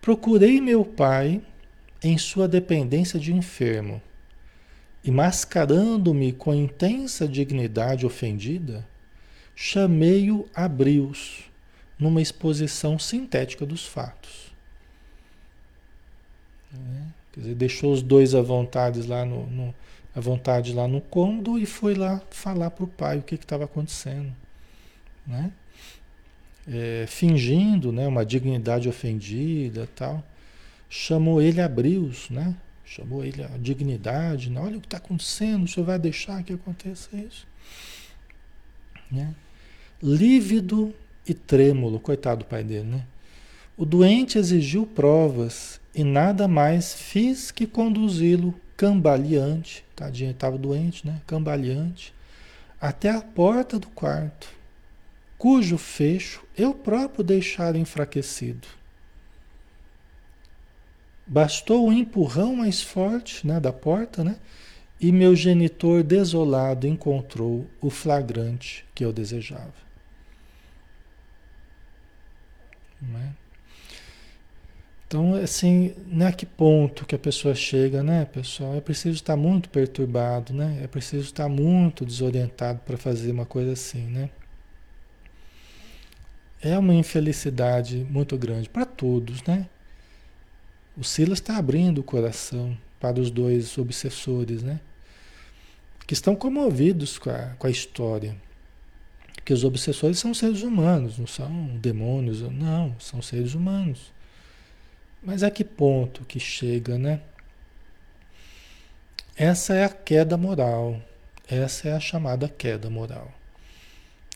Procurei 0.00 0.60
meu 0.60 0.84
pai 0.84 1.42
em 2.02 2.16
sua 2.16 2.48
dependência 2.48 3.18
de 3.18 3.34
enfermo 3.34 4.00
e 5.02 5.10
mascarando-me 5.10 6.32
com 6.32 6.54
intensa 6.54 7.26
dignidade 7.26 8.06
ofendida, 8.06 8.86
chamei-o 9.54 10.48
a 10.54 10.68
brios 10.68 11.50
numa 11.98 12.22
exposição 12.22 12.98
sintética 12.98 13.66
dos 13.66 13.84
fatos. 13.84 14.54
É, 16.72 17.19
quer 17.40 17.42
dizer, 17.42 17.54
deixou 17.54 17.92
os 17.92 18.02
dois 18.02 18.34
à 18.34 18.42
vontade 18.42 19.02
lá 19.02 19.24
no, 19.24 19.46
no 19.46 19.74
à 20.14 20.20
vontade 20.20 20.72
lá 20.72 20.86
no 20.88 21.00
cômodo 21.00 21.58
e 21.58 21.64
foi 21.64 21.94
lá 21.94 22.20
falar 22.30 22.70
para 22.70 22.84
o 22.84 22.88
pai 22.88 23.18
o 23.18 23.22
que 23.22 23.36
estava 23.36 23.64
acontecendo, 23.64 24.32
né? 25.26 25.52
É, 26.68 27.04
fingindo, 27.08 27.90
né, 27.90 28.06
uma 28.06 28.24
dignidade 28.24 28.88
ofendida, 28.88 29.88
tal, 29.94 30.22
chamou 30.88 31.40
ele 31.40 31.60
a 31.60 31.68
brios, 31.68 32.28
né? 32.28 32.54
Chamou 32.84 33.24
ele 33.24 33.42
a 33.42 33.56
dignidade, 33.56 34.50
né? 34.50 34.60
olha 34.60 34.76
o 34.78 34.80
que 34.80 34.86
está 34.86 34.98
acontecendo, 34.98 35.64
o 35.64 35.68
senhor 35.68 35.86
vai 35.86 35.98
deixar 35.98 36.42
que 36.42 36.52
aconteça 36.52 37.08
isso? 37.16 37.46
Né? 39.10 39.32
Lívido 40.02 40.92
e 41.26 41.32
trêmulo, 41.32 42.00
coitado 42.00 42.40
do 42.40 42.44
pai 42.46 42.64
dele, 42.64 42.88
né? 42.88 43.06
O 43.76 43.84
doente 43.84 44.36
exigiu 44.38 44.84
provas 44.84 45.79
e 45.94 46.04
nada 46.04 46.46
mais 46.46 46.94
fiz 46.94 47.50
que 47.50 47.66
conduzi-lo 47.66 48.54
cambaleante, 48.76 49.84
tadinho, 49.94 50.30
estava 50.30 50.56
doente, 50.56 51.06
né? 51.06 51.20
Cambaleante, 51.26 52.14
até 52.80 53.10
a 53.10 53.20
porta 53.20 53.78
do 53.78 53.88
quarto, 53.88 54.48
cujo 55.36 55.76
fecho 55.76 56.46
eu 56.56 56.72
próprio 56.72 57.22
deixara 57.22 57.76
enfraquecido. 57.76 58.66
Bastou 61.26 61.84
o 61.84 61.88
um 61.88 61.92
empurrão 61.92 62.56
mais 62.56 62.82
forte 62.82 63.46
né, 63.46 63.60
da 63.60 63.72
porta, 63.72 64.24
né? 64.24 64.36
E 65.00 65.12
meu 65.12 65.34
genitor 65.36 66.02
desolado 66.02 66.86
encontrou 66.86 67.66
o 67.80 67.88
flagrante 67.88 68.84
que 68.94 69.04
eu 69.04 69.12
desejava. 69.12 69.72
Né? 73.00 73.32
Então, 75.10 75.34
assim, 75.34 75.92
né, 76.06 76.30
que 76.30 76.46
ponto 76.46 77.04
que 77.04 77.16
a 77.16 77.18
pessoa 77.18 77.52
chega, 77.52 78.00
né, 78.00 78.24
pessoal? 78.26 78.76
É 78.76 78.80
preciso 78.80 79.16
estar 79.16 79.36
muito 79.36 79.68
perturbado, 79.68 80.54
né? 80.54 80.78
É 80.84 80.86
preciso 80.86 81.24
estar 81.24 81.48
muito 81.48 82.06
desorientado 82.06 82.78
para 82.86 82.96
fazer 82.96 83.32
uma 83.32 83.44
coisa 83.44 83.72
assim, 83.72 84.06
né? 84.06 84.30
É 86.62 86.78
uma 86.78 86.94
infelicidade 86.94 88.06
muito 88.08 88.38
grande 88.38 88.68
para 88.68 88.84
todos, 88.84 89.42
né? 89.42 89.68
O 90.96 91.02
Silas 91.02 91.40
está 91.40 91.56
abrindo 91.56 91.98
o 91.98 92.04
coração 92.04 92.78
para 93.00 93.18
os 93.18 93.32
dois 93.32 93.76
obsessores, 93.78 94.62
né? 94.62 94.78
Que 96.06 96.14
estão 96.14 96.36
comovidos 96.36 97.18
com 97.18 97.30
a, 97.30 97.56
com 97.58 97.66
a 97.66 97.70
história. 97.70 98.36
Que 99.44 99.52
os 99.52 99.64
obsessores 99.64 100.20
são 100.20 100.32
seres 100.32 100.62
humanos, 100.62 101.18
não 101.18 101.26
são 101.26 101.76
demônios, 101.78 102.42
não, 102.42 102.94
são 103.00 103.20
seres 103.20 103.56
humanos. 103.56 104.12
Mas 105.22 105.42
a 105.42 105.50
que 105.50 105.64
ponto 105.64 106.24
que 106.24 106.40
chega, 106.40 106.98
né? 106.98 107.20
Essa 109.36 109.74
é 109.74 109.84
a 109.84 109.88
queda 109.88 110.36
moral. 110.36 111.00
Essa 111.48 111.88
é 111.88 111.92
a 111.92 112.00
chamada 112.00 112.48
queda 112.48 112.88
moral. 112.88 113.32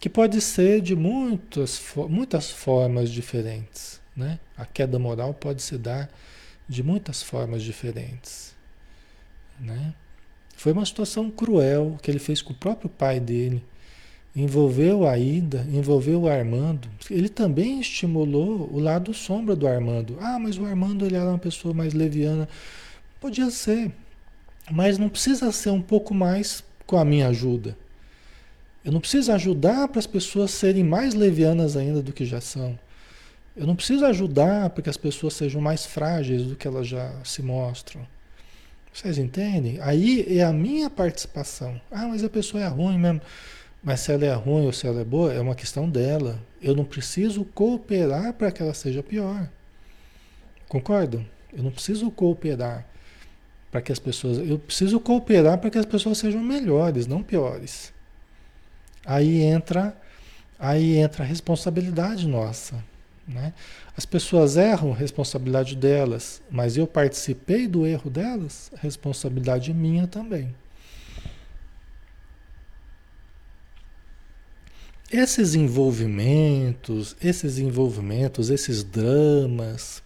Que 0.00 0.08
pode 0.08 0.40
ser 0.40 0.80
de 0.80 0.96
muitas, 0.96 1.80
muitas 2.08 2.50
formas 2.50 3.10
diferentes. 3.10 4.00
Né? 4.16 4.38
A 4.56 4.66
queda 4.66 4.98
moral 4.98 5.32
pode 5.32 5.62
se 5.62 5.78
dar 5.78 6.10
de 6.68 6.82
muitas 6.82 7.22
formas 7.22 7.62
diferentes. 7.62 8.54
Né? 9.60 9.94
Foi 10.56 10.72
uma 10.72 10.84
situação 10.84 11.30
cruel 11.30 11.98
que 12.02 12.10
ele 12.10 12.18
fez 12.18 12.40
com 12.42 12.52
o 12.52 12.56
próprio 12.56 12.88
pai 12.88 13.20
dele. 13.20 13.64
Envolveu 14.36 15.06
a 15.06 15.16
Ida, 15.16 15.64
envolveu 15.72 16.22
o 16.22 16.28
Armando. 16.28 16.88
Ele 17.08 17.28
também 17.28 17.80
estimulou 17.80 18.68
o 18.72 18.80
lado 18.80 19.14
sombra 19.14 19.54
do 19.54 19.66
Armando. 19.66 20.16
Ah, 20.20 20.38
mas 20.40 20.58
o 20.58 20.64
Armando 20.64 21.06
ele 21.06 21.14
era 21.14 21.28
uma 21.28 21.38
pessoa 21.38 21.72
mais 21.72 21.94
leviana. 21.94 22.48
Podia 23.20 23.48
ser, 23.50 23.92
mas 24.70 24.98
não 24.98 25.08
precisa 25.08 25.52
ser 25.52 25.70
um 25.70 25.80
pouco 25.80 26.12
mais 26.12 26.64
com 26.84 26.96
a 26.96 27.04
minha 27.04 27.28
ajuda. 27.28 27.76
Eu 28.84 28.92
não 28.92 29.00
preciso 29.00 29.32
ajudar 29.32 29.88
para 29.88 30.00
as 30.00 30.06
pessoas 30.06 30.50
serem 30.50 30.82
mais 30.84 31.14
levianas 31.14 31.76
ainda 31.76 32.02
do 32.02 32.12
que 32.12 32.24
já 32.24 32.40
são. 32.40 32.78
Eu 33.56 33.66
não 33.68 33.76
preciso 33.76 34.04
ajudar 34.04 34.68
para 34.70 34.82
que 34.82 34.90
as 34.90 34.96
pessoas 34.96 35.34
sejam 35.34 35.60
mais 35.60 35.86
frágeis 35.86 36.42
do 36.42 36.56
que 36.56 36.66
elas 36.66 36.88
já 36.88 37.12
se 37.22 37.40
mostram. 37.40 38.04
Vocês 38.92 39.16
entendem? 39.16 39.78
Aí 39.80 40.38
é 40.38 40.44
a 40.44 40.52
minha 40.52 40.90
participação. 40.90 41.80
Ah, 41.90 42.06
mas 42.08 42.22
a 42.24 42.28
pessoa 42.28 42.62
é 42.62 42.66
ruim 42.66 42.98
mesmo. 42.98 43.20
Mas 43.84 44.00
se 44.00 44.10
ela 44.10 44.24
é 44.24 44.32
ruim 44.32 44.64
ou 44.64 44.72
se 44.72 44.86
ela 44.86 45.02
é 45.02 45.04
boa, 45.04 45.32
é 45.32 45.38
uma 45.38 45.54
questão 45.54 45.88
dela. 45.88 46.40
Eu 46.62 46.74
não 46.74 46.84
preciso 46.84 47.44
cooperar 47.44 48.32
para 48.32 48.50
que 48.50 48.62
ela 48.62 48.72
seja 48.72 49.02
pior. 49.02 49.46
Concordam? 50.66 51.24
Eu 51.52 51.62
não 51.62 51.70
preciso 51.70 52.10
cooperar 52.10 52.86
para 53.70 53.82
que 53.82 53.92
as 53.92 53.98
pessoas. 53.98 54.38
Eu 54.38 54.58
preciso 54.58 54.98
cooperar 54.98 55.58
para 55.58 55.68
que 55.68 55.76
as 55.76 55.84
pessoas 55.84 56.16
sejam 56.16 56.42
melhores, 56.42 57.06
não 57.06 57.22
piores. 57.22 57.92
Aí 59.04 59.42
entra, 59.42 59.94
aí 60.58 60.96
entra 60.96 61.22
a 61.22 61.26
responsabilidade 61.26 62.26
nossa. 62.26 62.82
Né? 63.28 63.52
As 63.96 64.06
pessoas 64.06 64.56
erram, 64.56 64.92
responsabilidade 64.92 65.76
delas, 65.76 66.42
mas 66.50 66.76
eu 66.76 66.86
participei 66.86 67.66
do 67.68 67.86
erro 67.86 68.10
delas, 68.10 68.70
responsabilidade 68.80 69.72
minha 69.74 70.06
também. 70.06 70.54
Esses 75.16 75.54
envolvimentos, 75.54 77.14
esses 77.22 77.58
envolvimentos, 77.58 78.50
esses 78.50 78.82
dramas 78.82 80.02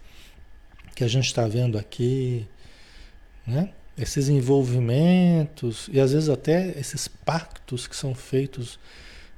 que 0.93 1.03
a 1.03 1.07
gente 1.07 1.25
está 1.25 1.47
vendo 1.47 1.79
aqui, 1.79 2.45
né? 3.47 3.71
esses 3.97 4.29
envolvimentos 4.29 5.89
e 5.91 5.99
às 5.99 6.11
vezes 6.11 6.29
até 6.29 6.77
esses 6.79 7.07
pactos 7.07 7.87
que 7.87 7.95
são 7.95 8.13
feitos 8.13 8.77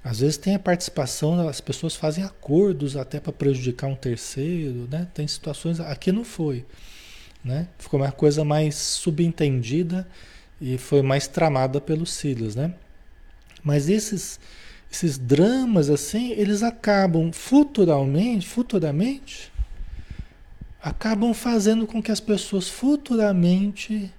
às 0.03 0.19
vezes 0.19 0.35
tem 0.35 0.55
a 0.55 0.59
participação, 0.59 1.47
as 1.47 1.61
pessoas 1.61 1.95
fazem 1.95 2.25
acordos 2.25 2.97
até 2.97 3.21
para 3.21 3.31
prejudicar 3.31 3.87
um 3.87 3.95
terceiro, 3.95 4.89
né? 4.91 5.07
Tem 5.13 5.25
situações, 5.25 5.79
aqui 5.79 6.11
não 6.11 6.25
foi, 6.25 6.65
né? 7.41 7.69
Ficou 7.79 7.97
uma 7.97 8.11
coisa 8.11 8.43
mais 8.43 8.75
subentendida 8.75 10.05
e 10.59 10.77
foi 10.77 11.01
mais 11.01 11.27
tramada 11.27 11.79
pelos 11.79 12.11
Silas, 12.11 12.57
né? 12.57 12.73
Mas 13.63 13.87
esses 13.87 14.37
esses 14.91 15.17
dramas 15.17 15.89
assim, 15.89 16.31
eles 16.31 16.61
acabam 16.63 17.31
futuramente, 17.31 18.47
futuramente 18.47 19.51
acabam 20.81 21.33
fazendo 21.33 21.85
com 21.85 22.01
que 22.01 22.11
as 22.11 22.19
pessoas 22.19 22.67
futuramente 22.67 24.11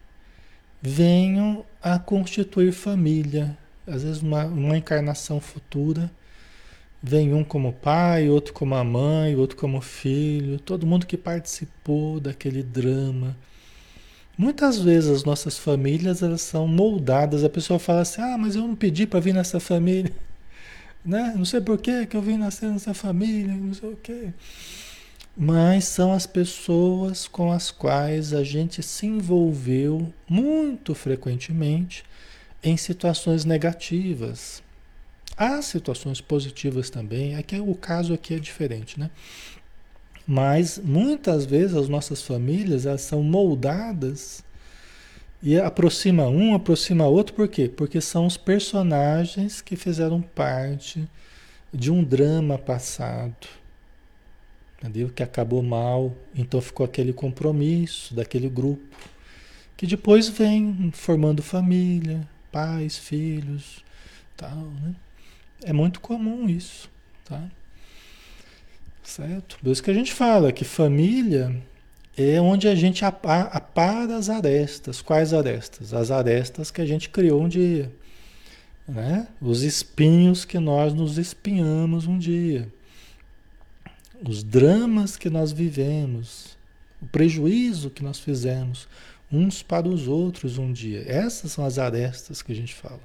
venham 0.81 1.64
a 1.83 1.99
constituir 1.99 2.73
família, 2.73 3.57
às 3.87 4.05
vezes 4.05 4.23
uma, 4.23 4.45
uma 4.45 4.77
encarnação 4.77 5.41
futura, 5.41 6.11
vem 7.03 7.35
um 7.35 7.43
como 7.43 7.73
pai, 7.73 8.29
outro 8.29 8.53
como 8.53 8.77
a 8.77 8.85
mãe, 8.85 9.35
outro 9.35 9.57
como 9.57 9.81
filho, 9.81 10.61
todo 10.61 10.87
mundo 10.87 11.05
que 11.05 11.16
participou 11.16 12.20
daquele 12.20 12.62
drama. 12.62 13.37
Muitas 14.39 14.79
vezes 14.79 15.11
as 15.11 15.25
nossas 15.25 15.59
famílias 15.59 16.23
elas 16.23 16.41
são 16.41 16.66
moldadas. 16.66 17.45
A 17.45 17.51
pessoa 17.51 17.79
fala 17.79 18.01
assim: 18.01 18.23
"Ah, 18.23 18.39
mas 18.39 18.57
eu 18.57 18.62
não 18.62 18.75
pedi 18.75 19.07
para 19.07 19.20
vir 19.20 19.35
nessa 19.35 19.61
família". 19.61 20.12
Né? 21.05 21.34
Não 21.36 21.44
sei 21.44 21.61
por 21.61 21.78
que 21.78 22.09
eu 22.12 22.22
vim 22.22 22.36
nascer 22.36 22.68
nessa 22.70 22.94
família, 22.94 23.55
não 23.55 23.74
sei 23.74 23.90
o 23.90 23.96
quê. 23.96 24.28
Mas 25.36 25.86
são 25.86 26.12
as 26.12 26.26
pessoas 26.26 27.26
com 27.26 27.50
as 27.50 27.70
quais 27.70 28.32
a 28.32 28.44
gente 28.44 28.82
se 28.82 29.07
envolveu 29.07 30.12
muito 30.28 30.94
frequentemente 30.94 32.05
em 32.62 32.76
situações 32.76 33.44
negativas. 33.44 34.62
Há 35.36 35.61
situações 35.62 36.20
positivas 36.20 36.90
também, 36.90 37.34
é 37.34 37.42
que 37.42 37.59
o 37.59 37.74
caso 37.74 38.12
aqui 38.12 38.34
é 38.34 38.38
diferente, 38.38 39.00
né? 39.00 39.11
Mas 40.26 40.78
muitas 40.78 41.44
vezes 41.44 41.74
as 41.74 41.88
nossas 41.88 42.22
famílias 42.22 42.86
elas 42.86 43.00
são 43.00 43.22
moldadas 43.22 44.44
e 45.43 45.59
aproxima 45.59 46.28
um, 46.28 46.55
aproxima 46.55 47.07
outro, 47.07 47.34
por 47.34 47.49
quê? 47.49 47.68
Porque 47.68 48.01
são 48.01 48.26
os 48.26 48.36
personagens 48.36 49.61
que 49.61 49.74
fizeram 49.74 50.22
parte 50.22 51.09
de 51.74 51.90
um 51.90 52.05
drama 52.05 52.57
passado, 52.57 53.49
entendeu? 54.78 55.09
Que 55.09 55.22
acabou 55.22 55.61
mal, 55.61 56.14
então 56.32 56.61
ficou 56.61 56.86
aquele 56.86 57.12
compromisso 57.12 58.14
daquele 58.14 58.49
grupo, 58.49 58.97
que 59.76 59.84
depois 59.84 60.28
vem 60.28 60.93
formando 60.93 61.43
família, 61.43 62.28
pais, 62.53 62.97
filhos, 62.97 63.84
tal, 64.36 64.57
né? 64.57 64.95
É 65.64 65.72
muito 65.72 66.01
comum 66.01 66.49
isso, 66.49 66.88
tá? 67.24 67.49
Certo? 69.03 69.59
Por 69.59 69.70
isso 69.70 69.82
que 69.82 69.90
a 69.90 69.95
gente 69.95 70.12
fala 70.12 70.53
que 70.53 70.64
família 70.64 71.61
é 72.16 72.40
onde 72.40 72.68
a 72.68 72.74
gente 72.74 73.04
apara 73.04 74.16
as 74.16 74.28
arestas. 74.28 75.00
Quais 75.00 75.32
arestas? 75.32 75.94
As 75.94 76.10
arestas 76.10 76.70
que 76.70 76.80
a 76.80 76.86
gente 76.86 77.08
criou 77.08 77.42
um 77.42 77.48
dia. 77.48 77.90
Né? 78.86 79.26
Os 79.40 79.62
espinhos 79.62 80.44
que 80.44 80.58
nós 80.58 80.92
nos 80.92 81.16
espinhamos 81.16 82.06
um 82.06 82.18
dia. 82.18 82.72
Os 84.26 84.42
dramas 84.42 85.16
que 85.16 85.30
nós 85.30 85.52
vivemos. 85.52 86.56
O 87.00 87.06
prejuízo 87.06 87.90
que 87.90 88.02
nós 88.02 88.18
fizemos 88.18 88.86
uns 89.32 89.62
para 89.62 89.88
os 89.88 90.06
outros 90.06 90.58
um 90.58 90.70
dia. 90.70 91.04
Essas 91.06 91.52
são 91.52 91.64
as 91.64 91.78
arestas 91.78 92.42
que 92.42 92.52
a 92.52 92.54
gente 92.54 92.74
fala. 92.74 93.00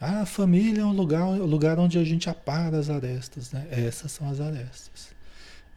Ah, 0.00 0.22
a 0.22 0.26
família 0.26 0.82
é 0.82 0.84
um 0.84 0.92
lugar, 0.92 1.24
um 1.24 1.46
lugar 1.46 1.78
onde 1.78 1.96
a 1.98 2.04
gente 2.04 2.28
apara 2.28 2.76
as 2.76 2.90
arestas. 2.90 3.52
Né? 3.52 3.66
Essas 3.70 4.10
são 4.10 4.28
as 4.28 4.40
arestas. 4.40 5.13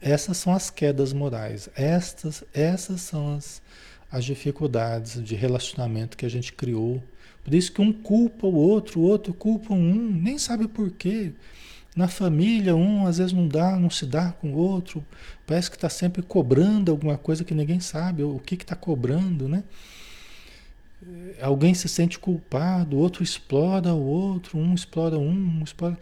Essas 0.00 0.36
são 0.36 0.54
as 0.54 0.70
quedas 0.70 1.12
morais. 1.12 1.68
Estas, 1.74 2.44
essas 2.54 3.00
são 3.00 3.34
as, 3.34 3.60
as 4.10 4.24
dificuldades 4.24 5.22
de 5.22 5.34
relacionamento 5.34 6.16
que 6.16 6.26
a 6.26 6.30
gente 6.30 6.52
criou. 6.52 7.02
Por 7.44 7.54
isso 7.54 7.72
que 7.72 7.80
um 7.80 7.92
culpa 7.92 8.46
o 8.46 8.54
outro, 8.54 9.00
o 9.00 9.04
outro 9.04 9.32
culpa 9.34 9.74
um, 9.74 10.12
nem 10.12 10.38
sabe 10.38 10.68
por 10.68 10.90
quê. 10.90 11.32
Na 11.96 12.06
família, 12.06 12.76
um 12.76 13.06
às 13.06 13.18
vezes 13.18 13.32
não 13.32 13.48
dá, 13.48 13.76
não 13.76 13.90
se 13.90 14.06
dá 14.06 14.30
com 14.32 14.52
o 14.52 14.56
outro. 14.56 15.04
Parece 15.46 15.70
que 15.70 15.76
está 15.76 15.88
sempre 15.88 16.22
cobrando 16.22 16.92
alguma 16.92 17.18
coisa 17.18 17.42
que 17.42 17.54
ninguém 17.54 17.80
sabe 17.80 18.22
o 18.22 18.38
que 18.38 18.54
está 18.54 18.76
cobrando, 18.76 19.48
né? 19.48 19.64
Alguém 21.40 21.74
se 21.74 21.88
sente 21.88 22.18
culpado, 22.18 22.96
o 22.96 23.00
outro 23.00 23.22
explora 23.22 23.94
o 23.94 24.04
outro, 24.04 24.58
um 24.58 24.74
explora 24.74 25.18
um, 25.18 25.58
um 25.60 25.64
explora. 25.64 25.98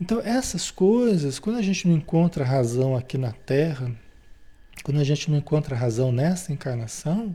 Então, 0.00 0.20
essas 0.20 0.70
coisas, 0.70 1.38
quando 1.38 1.56
a 1.56 1.62
gente 1.62 1.88
não 1.88 1.96
encontra 1.96 2.44
razão 2.44 2.96
aqui 2.96 3.18
na 3.18 3.32
Terra, 3.32 3.92
quando 4.84 5.00
a 5.00 5.04
gente 5.04 5.30
não 5.30 5.38
encontra 5.38 5.74
razão 5.74 6.12
nessa 6.12 6.52
encarnação, 6.52 7.34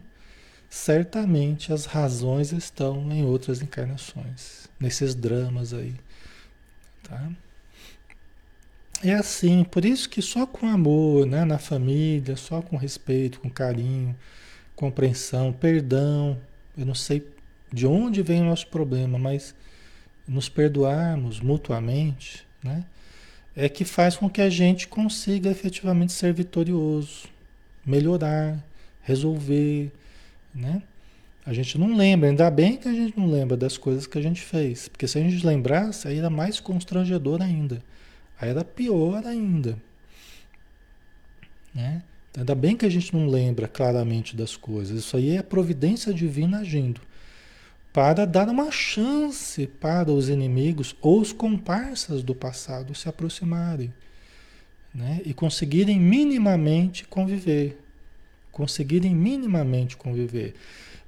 certamente 0.70 1.74
as 1.74 1.86
razões 1.86 2.51
estão 2.51 3.11
em 3.11 3.24
outras 3.26 3.61
encarnações, 3.61 4.70
nesses 4.80 5.14
dramas 5.14 5.74
aí. 5.74 5.93
Tá? 7.03 7.30
É 9.03 9.14
assim, 9.14 9.66
por 9.66 9.84
isso 9.84 10.09
que 10.09 10.22
só 10.22 10.47
com 10.47 10.66
amor, 10.66 11.26
né, 11.26 11.43
na 11.43 11.59
família, 11.59 12.38
só 12.38 12.61
com 12.61 12.78
respeito, 12.78 13.41
com 13.41 13.49
carinho, 13.49 14.16
compreensão, 14.76 15.51
perdão, 15.51 16.39
eu 16.78 16.86
não 16.86 16.95
sei 16.95 17.28
de 17.72 17.86
onde 17.86 18.22
vem 18.22 18.41
o 18.41 18.45
nosso 18.45 18.68
problema, 18.68 19.20
mas 19.20 19.53
nos 20.26 20.47
perdoarmos 20.47 21.41
mutuamente, 21.41 22.47
né? 22.64 22.86
É 23.55 23.70
que 23.70 23.86
faz 23.86 24.16
com 24.18 24.30
que 24.30 24.41
a 24.41 24.49
gente 24.49 24.88
consiga 24.88 25.49
efetivamente 25.49 26.11
ser 26.11 26.34
vitorioso, 26.34 27.28
melhorar, 27.86 28.64
resolver, 29.03 29.91
né? 30.53 30.82
A 31.45 31.53
gente 31.53 31.78
não 31.78 31.95
lembra, 31.95 32.30
ainda 32.30 32.49
bem 32.49 32.78
que 32.78 32.88
a 32.88 32.93
gente 32.93 33.18
não 33.20 33.30
lembra 33.30 33.57
das 33.57 33.78
coisas 33.78 34.07
que 34.07 34.18
a 34.18 34.22
gente 34.22 34.41
fez, 34.41 34.88
porque 34.88 35.07
se 35.07 35.18
a 35.20 35.22
gente 35.22 35.45
lembrasse, 35.45 36.07
aí 36.07 36.18
era 36.18 36.30
mais 36.30 36.59
constrangedor 36.59 37.41
ainda, 37.41 37.84
aí 38.39 38.49
era 38.49 38.64
pior 38.64 39.26
ainda, 39.26 39.78
né? 41.76 42.01
Ainda 42.36 42.55
bem 42.55 42.76
que 42.76 42.86
a 42.86 42.89
gente 42.89 43.14
não 43.14 43.28
lembra 43.28 43.68
claramente 43.68 44.36
das 44.36 44.55
coisas, 44.55 44.97
isso 44.97 45.18
aí 45.18 45.32
é 45.32 45.39
a 45.39 45.43
providência 45.43 46.14
divina 46.14 46.59
agindo 46.59 47.01
para 47.93 48.25
dar 48.25 48.49
uma 48.49 48.71
chance 48.71 49.67
para 49.67 50.11
os 50.11 50.27
inimigos 50.27 50.95
ou 50.99 51.21
os 51.21 51.31
comparsas 51.31 52.23
do 52.23 52.33
passado 52.33 52.95
se 52.95 53.07
aproximarem 53.07 53.93
né? 54.93 55.21
e 55.23 55.33
conseguirem 55.33 55.99
minimamente 55.99 57.05
conviver. 57.05 57.79
Conseguirem 58.51 59.15
minimamente 59.15 59.95
conviver. 59.95 60.55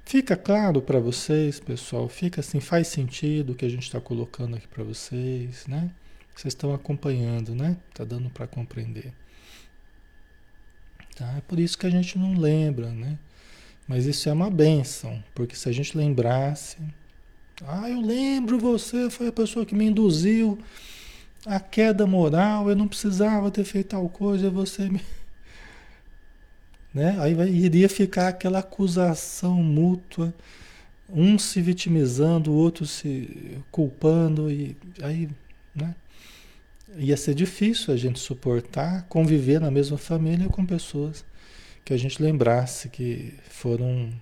Fica 0.04 0.36
claro 0.36 0.80
para 0.80 1.00
vocês, 1.00 1.58
pessoal? 1.58 2.08
Fica 2.08 2.40
assim, 2.40 2.60
faz 2.60 2.86
sentido 2.86 3.52
o 3.52 3.54
que 3.56 3.64
a 3.64 3.68
gente 3.68 3.82
está 3.82 4.00
colocando 4.00 4.56
aqui 4.56 4.68
para 4.68 4.84
vocês, 4.84 5.66
né? 5.66 5.90
Vocês 6.34 6.54
estão 6.54 6.72
acompanhando, 6.72 7.54
né? 7.54 7.76
Tá 7.92 8.04
dando 8.04 8.30
para 8.30 8.46
compreender. 8.46 9.12
Tá? 11.16 11.34
É 11.38 11.40
por 11.40 11.58
isso 11.58 11.76
que 11.76 11.86
a 11.86 11.90
gente 11.90 12.18
não 12.18 12.38
lembra, 12.38 12.90
né? 12.90 13.18
Mas 13.86 14.04
isso 14.04 14.28
é 14.28 14.32
uma 14.32 14.50
benção, 14.50 15.22
porque 15.34 15.54
se 15.54 15.68
a 15.68 15.72
gente 15.72 15.96
lembrasse, 15.96 16.76
ah, 17.64 17.88
eu 17.88 18.00
lembro 18.00 18.58
você 18.58 19.08
foi 19.08 19.28
a 19.28 19.32
pessoa 19.32 19.64
que 19.64 19.74
me 19.74 19.86
induziu 19.86 20.58
à 21.44 21.60
queda 21.60 22.06
moral, 22.06 22.68
eu 22.68 22.76
não 22.76 22.88
precisava 22.88 23.50
ter 23.50 23.64
feito 23.64 23.90
tal 23.90 24.08
coisa, 24.08 24.50
você 24.50 24.88
me 24.88 25.00
né? 26.92 27.16
Aí 27.20 27.34
vai, 27.34 27.48
iria 27.48 27.88
ficar 27.88 28.28
aquela 28.28 28.58
acusação 28.58 29.62
mútua, 29.62 30.34
um 31.08 31.38
se 31.38 31.60
vitimizando, 31.60 32.50
o 32.50 32.54
outro 32.54 32.84
se 32.86 33.58
culpando 33.70 34.50
e 34.50 34.76
aí, 35.00 35.28
né? 35.74 35.94
Ia 36.96 37.16
ser 37.16 37.34
difícil 37.34 37.92
a 37.92 37.96
gente 37.96 38.18
suportar 38.18 39.06
conviver 39.08 39.60
na 39.60 39.70
mesma 39.70 39.98
família 39.98 40.48
com 40.48 40.64
pessoas 40.64 41.24
que 41.86 41.94
a 41.94 41.96
gente 41.96 42.20
lembrasse 42.20 42.88
que 42.88 43.32
foram 43.48 44.12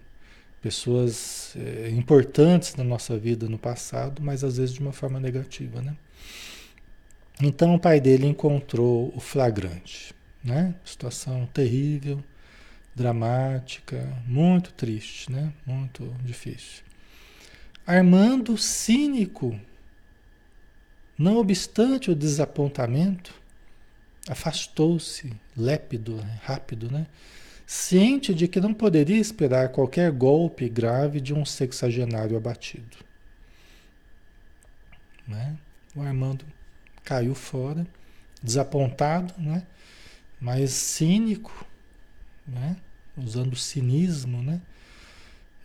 pessoas 0.60 1.56
é, 1.56 1.88
importantes 1.88 2.76
na 2.76 2.84
nossa 2.84 3.16
vida 3.16 3.48
no 3.48 3.58
passado, 3.58 4.22
mas 4.22 4.44
às 4.44 4.58
vezes 4.58 4.74
de 4.74 4.80
uma 4.80 4.92
forma 4.92 5.18
negativa, 5.18 5.80
né? 5.80 5.96
Então 7.40 7.74
o 7.74 7.78
pai 7.80 8.02
dele 8.02 8.26
encontrou 8.26 9.10
o 9.16 9.18
flagrante, 9.18 10.14
né? 10.44 10.74
Situação 10.84 11.46
terrível, 11.54 12.22
dramática, 12.94 14.14
muito 14.26 14.70
triste, 14.74 15.32
né? 15.32 15.50
Muito 15.64 16.14
difícil. 16.22 16.84
Armando 17.86 18.58
cínico, 18.58 19.58
não 21.16 21.38
obstante 21.38 22.10
o 22.10 22.14
desapontamento, 22.14 23.34
afastou-se, 24.28 25.32
lépido, 25.56 26.22
rápido, 26.42 26.90
né? 26.90 27.06
Ciente 27.66 28.34
de 28.34 28.46
que 28.46 28.60
não 28.60 28.74
poderia 28.74 29.16
esperar 29.16 29.70
qualquer 29.70 30.10
golpe 30.12 30.68
grave 30.68 31.20
de 31.20 31.32
um 31.32 31.44
sexagenário 31.44 32.36
abatido. 32.36 32.96
Né? 35.26 35.56
O 35.94 36.02
Armando 36.02 36.44
caiu 37.02 37.34
fora, 37.34 37.86
desapontado, 38.42 39.32
né? 39.38 39.66
mas 40.40 40.70
cínico, 40.70 41.66
né? 42.46 42.76
usando 43.16 43.56
cinismo, 43.56 44.42
né? 44.42 44.60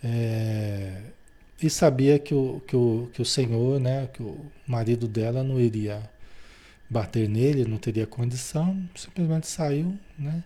É... 0.01 1.01
e 1.61 1.69
sabia 1.69 2.17
que 2.17 2.33
o, 2.33 2.61
que, 2.65 2.75
o, 2.75 3.09
que 3.11 3.21
o 3.21 3.25
Senhor, 3.25 3.81
né? 3.81 4.07
que 4.07 4.23
o 4.23 4.45
marido 4.65 5.07
dela 5.09 5.43
não 5.43 5.59
iria 5.59 6.09
bater 6.89 7.27
nele, 7.27 7.65
não 7.65 7.77
teria 7.77 8.07
condição, 8.07 8.87
simplesmente 8.95 9.47
saiu, 9.47 9.97
né? 10.17 10.43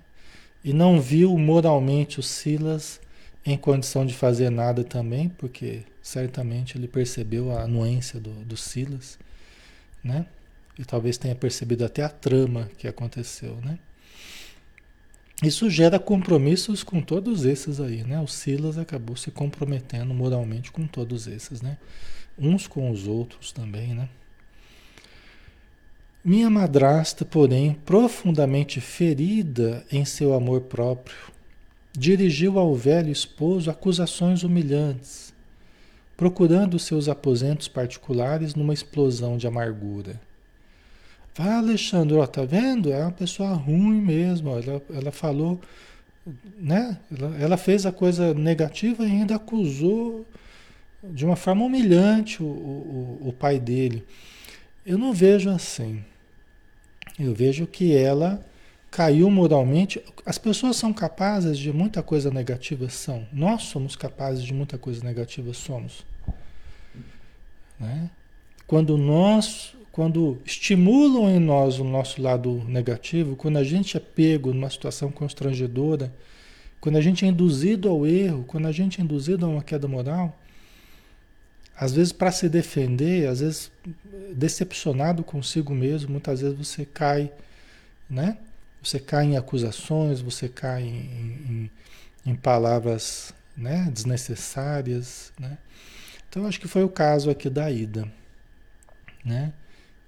E 0.64 0.72
não 0.72 1.02
viu 1.02 1.38
moralmente 1.38 2.20
o 2.20 2.24
Silas 2.24 3.00
em 3.46 3.58
condição 3.58 4.06
de 4.06 4.14
fazer 4.14 4.50
nada 4.50 4.84
também, 4.84 5.28
porque 5.28 5.84
certamente 6.02 6.78
ele 6.78 6.88
percebeu 6.88 7.52
a 7.52 7.64
anuência 7.64 8.20
do, 8.20 8.32
do 8.46 8.56
Silas, 8.56 9.20
né? 10.04 10.26
E 10.80 10.86
talvez 10.86 11.18
tenha 11.18 11.36
percebido 11.36 11.86
até 11.86 12.04
a 12.04 12.10
trama 12.10 12.70
que 12.78 12.88
aconteceu, 12.88 13.58
né? 13.58 13.78
Isso 15.44 15.70
gera 15.70 16.00
compromissos 16.00 16.84
com 16.84 17.02
todos 17.02 17.44
esses 17.44 17.82
aí, 17.82 18.04
né? 18.04 18.20
O 18.22 18.28
Silas 18.28 18.78
acabou 18.78 19.18
se 19.18 19.30
comprometendo 19.30 20.14
moralmente 20.14 20.72
com 20.72 20.88
todos 20.88 21.28
esses, 21.28 21.62
né? 21.62 21.78
Uns 22.38 22.66
com 22.66 22.90
os 22.90 23.08
outros 23.08 23.52
também, 23.52 23.94
né? 23.94 24.08
Minha 26.26 26.50
madrasta, 26.50 27.26
porém, 27.26 27.74
profundamente 27.86 28.80
ferida 28.80 29.86
em 29.92 30.06
seu 30.06 30.34
amor 30.34 30.62
próprio, 30.62 31.18
dirigiu 31.92 32.58
ao 32.58 32.74
velho 32.74 33.12
esposo 33.12 33.70
acusações 33.70 34.42
humilhantes, 34.42 35.34
procurando 36.16 36.80
seus 36.80 37.10
aposentos 37.10 37.68
particulares 37.68 38.56
numa 38.56 38.74
explosão 38.74 39.36
de 39.36 39.48
amargura. 39.48 40.18
Ah, 41.38 41.58
Alexandre, 41.58 42.16
ó, 42.16 42.26
tá 42.26 42.46
vendo? 42.46 42.94
É 42.94 43.02
uma 43.02 43.12
pessoa 43.12 43.52
ruim 43.52 44.00
mesmo. 44.00 44.52
Ela, 44.52 44.82
ela 44.94 45.12
falou, 45.12 45.60
né? 46.58 46.98
Ela, 47.12 47.38
ela 47.38 47.58
fez 47.58 47.86
a 47.86 47.92
coisa 47.92 48.34
negativa 48.34 49.06
e 49.06 49.12
ainda 49.12 49.36
acusou 49.36 50.26
de 51.04 51.26
uma 51.26 51.36
forma 51.36 51.66
humilhante 51.66 52.42
o, 52.42 52.46
o, 52.46 53.28
o 53.28 53.34
pai 53.34 53.60
dele. 53.60 54.06
Eu 54.86 54.98
não 54.98 55.12
vejo 55.12 55.50
assim. 55.50 56.02
Eu 57.20 57.34
vejo 57.34 57.68
que 57.68 57.96
ela 57.96 58.44
caiu 58.90 59.30
moralmente. 59.30 60.02
As 60.26 60.38
pessoas 60.38 60.76
são 60.76 60.94
capazes 60.94 61.58
de 61.58 61.72
muita 61.72 62.02
coisa 62.02 62.32
negativa? 62.32 62.90
São. 62.90 63.28
Nós 63.32 63.64
somos 63.64 63.96
capazes 63.96 64.44
de 64.44 64.54
muita 64.54 64.78
coisa 64.78 65.04
negativa? 65.04 65.54
Somos. 65.54 66.06
Né? 67.80 68.10
quando 68.74 68.98
nós, 68.98 69.76
quando 69.92 70.40
estimulam 70.46 71.30
em 71.30 71.40
nós 71.40 71.80
o 71.80 71.84
nosso 71.84 72.22
lado 72.22 72.64
negativo, 72.68 73.36
quando 73.36 73.58
a 73.58 73.64
gente 73.64 73.96
é 73.96 74.00
pego 74.00 74.54
numa 74.54 74.70
situação 74.70 75.12
constrangedora, 75.12 76.14
quando 76.82 76.98
a 76.98 77.02
gente 77.02 77.24
é 77.26 77.28
induzido 77.28 77.88
ao 77.90 78.06
erro, 78.06 78.44
quando 78.48 78.68
a 78.68 78.72
gente 78.72 79.00
é 79.00 79.04
induzido 79.04 79.46
a 79.46 79.50
uma 79.50 79.64
queda 79.64 79.88
moral, 79.88 80.38
às 81.76 81.94
vezes 81.94 82.12
para 82.12 82.32
se 82.32 82.48
defender, 82.48 83.28
às 83.28 83.40
vezes 83.40 83.72
decepcionado 84.34 85.24
consigo 85.24 85.74
mesmo, 85.74 86.12
muitas 86.12 86.42
vezes 86.42 86.58
você 86.58 86.86
cai, 86.86 87.32
né? 88.10 88.38
Você 88.82 89.00
cai 89.00 89.26
em 89.26 89.38
acusações, 89.38 90.22
você 90.22 90.50
cai 90.50 90.84
em, 90.84 91.70
em, 92.26 92.32
em 92.32 92.36
palavras 92.36 93.34
né, 93.56 93.90
desnecessárias, 93.92 95.32
né? 95.40 95.58
Então 96.30 96.46
acho 96.48 96.60
que 96.60 96.68
foi 96.68 96.84
o 96.84 96.90
caso 96.90 97.30
aqui 97.30 97.50
da 97.50 97.72
Ida, 97.72 98.12
né? 99.24 99.54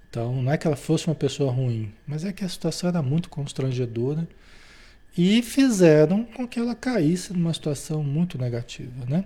Então 0.09 0.41
não 0.41 0.51
é 0.51 0.57
que 0.57 0.68
ela 0.68 0.76
fosse 0.76 1.07
uma 1.07 1.16
pessoa 1.16 1.51
ruim, 1.51 1.93
mas 2.05 2.26
é 2.26 2.34
que 2.34 2.43
a 2.43 2.49
situação 2.49 2.89
era 2.89 3.01
muito 3.01 3.30
constrangedora 3.30 4.28
e 5.18 5.41
fizeram 5.41 6.26
com 6.26 6.47
que 6.47 6.59
ela 6.59 6.76
caísse 6.76 7.32
numa 7.34 7.53
situação 7.53 8.03
muito 8.03 8.38
negativa, 8.38 9.05
né? 9.07 9.26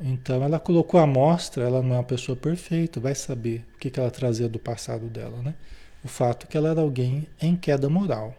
Então 0.00 0.42
ela 0.42 0.58
colocou 0.58 0.98
a 0.98 1.06
mostra, 1.06 1.64
ela 1.64 1.82
não 1.82 1.94
é 1.94 1.98
uma 1.98 2.04
pessoa 2.04 2.36
perfeita, 2.36 2.98
vai 2.98 3.14
saber 3.14 3.64
o 3.74 3.78
que, 3.78 3.90
que 3.90 4.00
ela 4.00 4.10
trazia 4.10 4.48
do 4.48 4.58
passado 4.58 5.06
dela, 5.06 5.40
né? 5.42 5.54
O 6.02 6.08
fato 6.08 6.44
é 6.44 6.50
que 6.50 6.56
ela 6.56 6.70
era 6.70 6.80
alguém 6.80 7.26
em 7.40 7.56
queda 7.56 7.88
moral, 7.88 8.36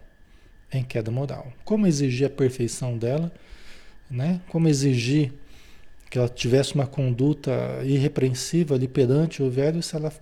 em 0.71 0.83
queda 0.83 1.09
moral. 1.09 1.51
Como 1.63 1.87
exigir 1.87 2.27
a 2.27 2.29
perfeição 2.29 2.97
dela, 2.97 3.31
né? 4.09 4.41
Como 4.49 4.67
exigir 4.67 5.33
que 6.09 6.17
ela 6.17 6.29
tivesse 6.29 6.75
uma 6.75 6.85
conduta 6.85 7.51
irrepreensível 7.83 8.75
ali 8.75 8.87
perante 8.87 9.41
o 9.41 9.49
velho 9.49 9.81
se 9.81 9.95
ela, 9.95 10.13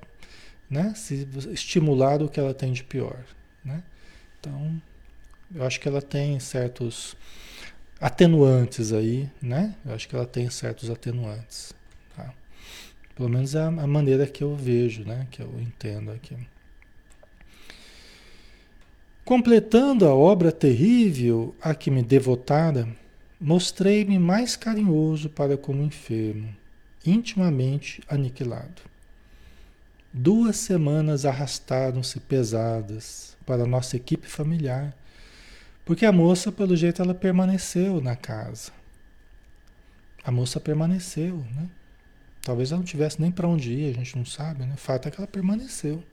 né? 0.70 0.94
Se 0.96 1.28
estimular 1.52 2.22
o 2.22 2.30
que 2.30 2.40
ela 2.40 2.54
tem 2.54 2.72
de 2.72 2.84
pior, 2.84 3.18
né? 3.66 3.84
Então 4.40 4.82
eu 5.54 5.64
acho 5.64 5.80
que 5.80 5.88
ela 5.88 6.02
tem 6.02 6.40
certos 6.40 7.16
atenuantes 8.04 8.92
aí, 8.92 9.32
né? 9.42 9.76
Eu 9.86 9.94
acho 9.94 10.10
que 10.10 10.16
ela 10.16 10.26
tem 10.26 10.50
certos 10.50 10.90
atenuantes. 10.90 11.74
Tá? 12.14 12.34
Pelo 13.16 13.30
menos 13.30 13.56
é 13.56 13.62
a, 13.62 13.68
a 13.68 13.88
maneira 13.88 14.28
que 14.28 14.44
eu 14.44 14.58
vejo, 14.58 15.06
né? 15.06 15.26
Que 15.32 15.42
eu 15.42 15.50
entendo 15.58 16.12
aqui. 16.12 16.36
Completando 19.24 20.06
a 20.06 20.14
obra 20.14 20.52
terrível 20.52 21.56
a 21.62 21.74
que 21.74 21.90
me 21.90 22.04
devotara, 22.04 22.90
mostrei-me 23.40 24.20
mais 24.20 24.58
carinhoso 24.58 25.30
para 25.30 25.56
com 25.56 25.72
o 25.72 25.86
enfermo, 25.86 26.54
intimamente 27.06 28.04
aniquilado. 28.10 28.82
Duas 30.12 30.58
semanas 30.58 31.26
arrastaram-se 31.26 32.20
pesadas 32.20 33.38
para 33.46 33.66
nossa 33.66 33.96
equipe 33.96 34.28
familiar 34.28 34.94
porque 35.86 36.06
a 36.06 36.12
moça, 36.12 36.52
pelo 36.52 36.76
jeito, 36.76 37.02
ela 37.02 37.14
permaneceu 37.14 38.00
na 38.00 38.16
casa. 38.16 38.72
A 40.24 40.32
moça 40.32 40.60
permaneceu, 40.60 41.38
né? 41.56 41.70
Talvez 42.42 42.72
ela 42.72 42.80
não 42.80 42.86
tivesse 42.86 43.22
nem 43.22 43.32
para 43.32 43.48
onde 43.48 43.72
ir, 43.72 43.92
a 43.92 43.94
gente 43.94 44.18
não 44.18 44.26
sabe, 44.26 44.66
né? 44.66 44.74
O 44.76 44.78
fato 44.78 45.08
é 45.08 45.12
que 45.12 45.18
ela 45.18 45.28
permaneceu. 45.28 46.04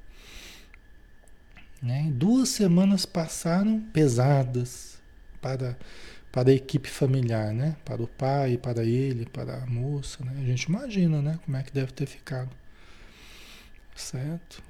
Né? 1.82 2.08
Duas 2.12 2.50
semanas 2.50 3.06
passaram 3.06 3.80
pesadas 3.92 4.98
para, 5.40 5.78
para 6.30 6.50
a 6.50 6.54
equipe 6.54 6.88
familiar, 6.88 7.52
né? 7.52 7.76
Para 7.84 8.02
o 8.02 8.06
pai, 8.06 8.58
para 8.58 8.84
ele, 8.84 9.26
para 9.26 9.62
a 9.62 9.66
moça, 9.66 10.24
né? 10.24 10.34
A 10.38 10.44
gente 10.44 10.64
imagina, 10.64 11.22
né? 11.22 11.38
Como 11.44 11.56
é 11.56 11.62
que 11.62 11.72
deve 11.72 11.92
ter 11.92 12.06
ficado. 12.06 12.50
Certo? 13.94 14.62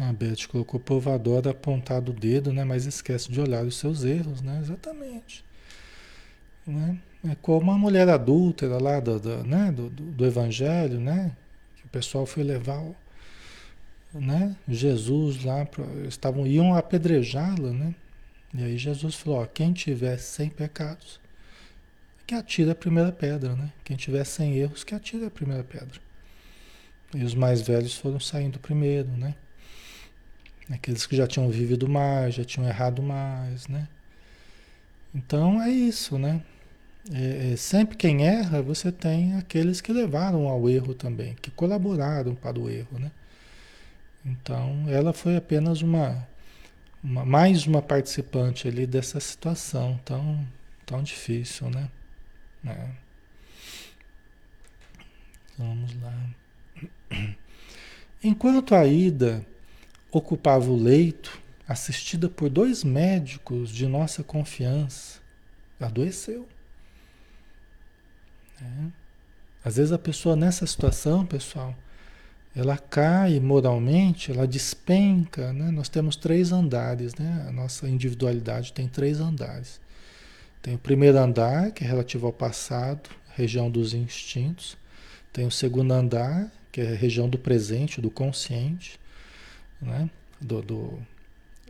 A 0.00 0.12
Beth 0.12 0.46
colocou 0.48 0.80
povoador 0.80 1.46
apontado 1.46 2.12
o 2.12 2.14
dedo, 2.14 2.52
né? 2.52 2.64
Mas 2.64 2.86
esquece 2.86 3.30
de 3.30 3.40
olhar 3.40 3.64
os 3.64 3.76
seus 3.76 4.04
erros, 4.04 4.40
né? 4.40 4.58
Exatamente. 4.60 5.44
Né? 6.66 6.98
É 7.28 7.34
como 7.34 7.70
a 7.70 7.78
mulher 7.78 8.08
adúltera 8.08 8.78
lá 8.78 9.00
do, 9.00 9.20
do 9.20 9.44
né? 9.44 9.70
do, 9.70 9.90
do, 9.90 10.02
do 10.04 10.26
Evangelho, 10.26 10.98
né? 10.98 11.36
Que 11.76 11.84
o 11.84 11.88
pessoal 11.88 12.24
foi 12.24 12.42
levar 12.42 12.82
né? 14.14 14.56
Jesus 14.68 15.44
lá, 15.44 15.64
pra, 15.64 15.84
estavam, 16.06 16.46
iam 16.46 16.74
apedrejá-la, 16.74 17.72
né? 17.72 17.94
E 18.54 18.62
aí 18.62 18.76
Jesus 18.76 19.14
falou, 19.14 19.40
ó, 19.40 19.46
quem 19.46 19.72
tiver 19.72 20.18
sem 20.18 20.50
pecados, 20.50 21.20
que 22.26 22.34
atire 22.34 22.70
a 22.70 22.74
primeira 22.74 23.10
pedra, 23.10 23.54
né? 23.56 23.72
Quem 23.82 23.96
tiver 23.96 24.24
sem 24.24 24.56
erros, 24.56 24.84
que 24.84 24.94
atire 24.94 25.24
a 25.24 25.30
primeira 25.30 25.64
pedra. 25.64 26.00
E 27.14 27.24
os 27.24 27.34
mais 27.34 27.62
velhos 27.62 27.94
foram 27.94 28.20
saindo 28.20 28.58
primeiro, 28.58 29.08
né? 29.08 29.34
Aqueles 30.70 31.06
que 31.06 31.16
já 31.16 31.26
tinham 31.26 31.48
vivido 31.50 31.88
mais, 31.88 32.34
já 32.34 32.44
tinham 32.44 32.68
errado 32.68 33.02
mais, 33.02 33.66
né? 33.68 33.88
Então 35.14 35.60
é 35.60 35.70
isso, 35.70 36.18
né? 36.18 36.42
É, 37.10 37.52
é, 37.52 37.56
sempre 37.56 37.96
quem 37.96 38.26
erra, 38.26 38.62
você 38.62 38.92
tem 38.92 39.34
aqueles 39.36 39.80
que 39.80 39.92
levaram 39.92 40.46
ao 40.48 40.68
erro 40.68 40.94
também, 40.94 41.34
que 41.34 41.50
colaboraram 41.50 42.34
para 42.34 42.58
o 42.58 42.70
erro, 42.70 42.98
né? 42.98 43.10
Então 44.24 44.84
ela 44.88 45.12
foi 45.12 45.36
apenas 45.36 45.82
uma, 45.82 46.26
uma 47.02 47.24
mais 47.24 47.66
uma 47.66 47.82
participante 47.82 48.68
ali 48.68 48.86
dessa 48.86 49.18
situação 49.18 49.98
tão, 50.04 50.46
tão 50.86 51.02
difícil, 51.02 51.68
né? 51.70 51.90
É. 52.64 52.88
Vamos 55.58 55.94
lá. 56.00 56.14
Enquanto 58.22 58.74
a 58.76 58.86
ida 58.86 59.44
ocupava 60.12 60.70
o 60.70 60.76
leito, 60.76 61.40
assistida 61.66 62.28
por 62.28 62.50
dois 62.50 62.84
médicos 62.84 63.70
de 63.70 63.86
nossa 63.86 64.22
confiança, 64.22 65.20
adoeceu. 65.80 66.46
É. 68.60 68.86
Às 69.64 69.76
vezes 69.76 69.92
a 69.92 69.98
pessoa 69.98 70.36
nessa 70.36 70.66
situação, 70.66 71.24
pessoal, 71.24 71.74
ela 72.54 72.76
cai 72.76 73.40
moralmente, 73.40 74.30
ela 74.30 74.46
despenca, 74.46 75.52
né? 75.52 75.70
Nós 75.70 75.88
temos 75.88 76.16
três 76.16 76.52
andares, 76.52 77.14
né? 77.14 77.46
A 77.48 77.52
nossa 77.52 77.88
individualidade 77.88 78.72
tem 78.72 78.86
três 78.86 79.18
andares. 79.20 79.80
Tem 80.60 80.74
o 80.74 80.78
primeiro 80.78 81.18
andar, 81.18 81.72
que 81.72 81.82
é 81.82 81.86
relativo 81.86 82.26
ao 82.26 82.32
passado, 82.32 83.08
região 83.34 83.70
dos 83.70 83.94
instintos. 83.94 84.76
Tem 85.32 85.46
o 85.46 85.50
segundo 85.50 85.92
andar, 85.92 86.52
que 86.70 86.82
é 86.82 86.92
a 86.92 86.96
região 86.96 87.28
do 87.28 87.38
presente, 87.38 88.00
do 88.00 88.10
consciente 88.10 89.00
né? 89.82 90.08
do, 90.40 90.62
do, 90.62 90.98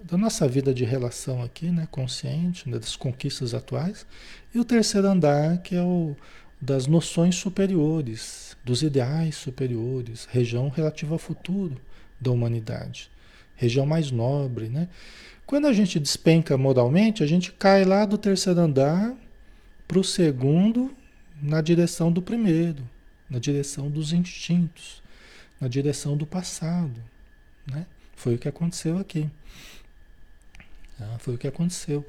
da 0.04 0.16
nossa 0.16 0.46
vida 0.46 0.72
de 0.72 0.84
relação 0.84 1.42
aqui, 1.42 1.70
né? 1.70 1.88
consciente, 1.90 2.68
né? 2.68 2.78
das 2.78 2.94
conquistas 2.94 3.54
atuais. 3.54 4.06
E 4.54 4.58
o 4.58 4.64
terceiro 4.64 5.08
andar, 5.08 5.58
que 5.62 5.74
é 5.74 5.82
o 5.82 6.14
das 6.60 6.86
noções 6.86 7.34
superiores, 7.34 8.56
dos 8.64 8.84
ideais 8.84 9.34
superiores, 9.34 10.28
região 10.30 10.68
relativa 10.68 11.16
ao 11.16 11.18
futuro 11.18 11.76
da 12.20 12.30
humanidade, 12.30 13.10
região 13.56 13.84
mais 13.84 14.12
nobre, 14.12 14.68
né? 14.68 14.88
Quando 15.44 15.66
a 15.66 15.72
gente 15.72 15.98
despenca 15.98 16.56
moralmente, 16.56 17.24
a 17.24 17.26
gente 17.26 17.50
cai 17.50 17.84
lá 17.84 18.06
do 18.06 18.16
terceiro 18.16 18.60
andar 18.60 19.12
para 19.88 19.98
o 19.98 20.04
segundo, 20.04 20.94
na 21.42 21.60
direção 21.60 22.12
do 22.12 22.22
primeiro, 22.22 22.88
na 23.28 23.40
direção 23.40 23.90
dos 23.90 24.12
instintos, 24.12 25.02
na 25.60 25.66
direção 25.66 26.16
do 26.16 26.24
passado, 26.24 27.02
né? 27.66 27.86
Foi 28.16 28.34
o 28.34 28.38
que 28.38 28.48
aconteceu 28.48 28.98
aqui. 28.98 29.28
Tá? 30.98 31.18
Foi 31.18 31.34
o 31.34 31.38
que 31.38 31.48
aconteceu. 31.48 32.06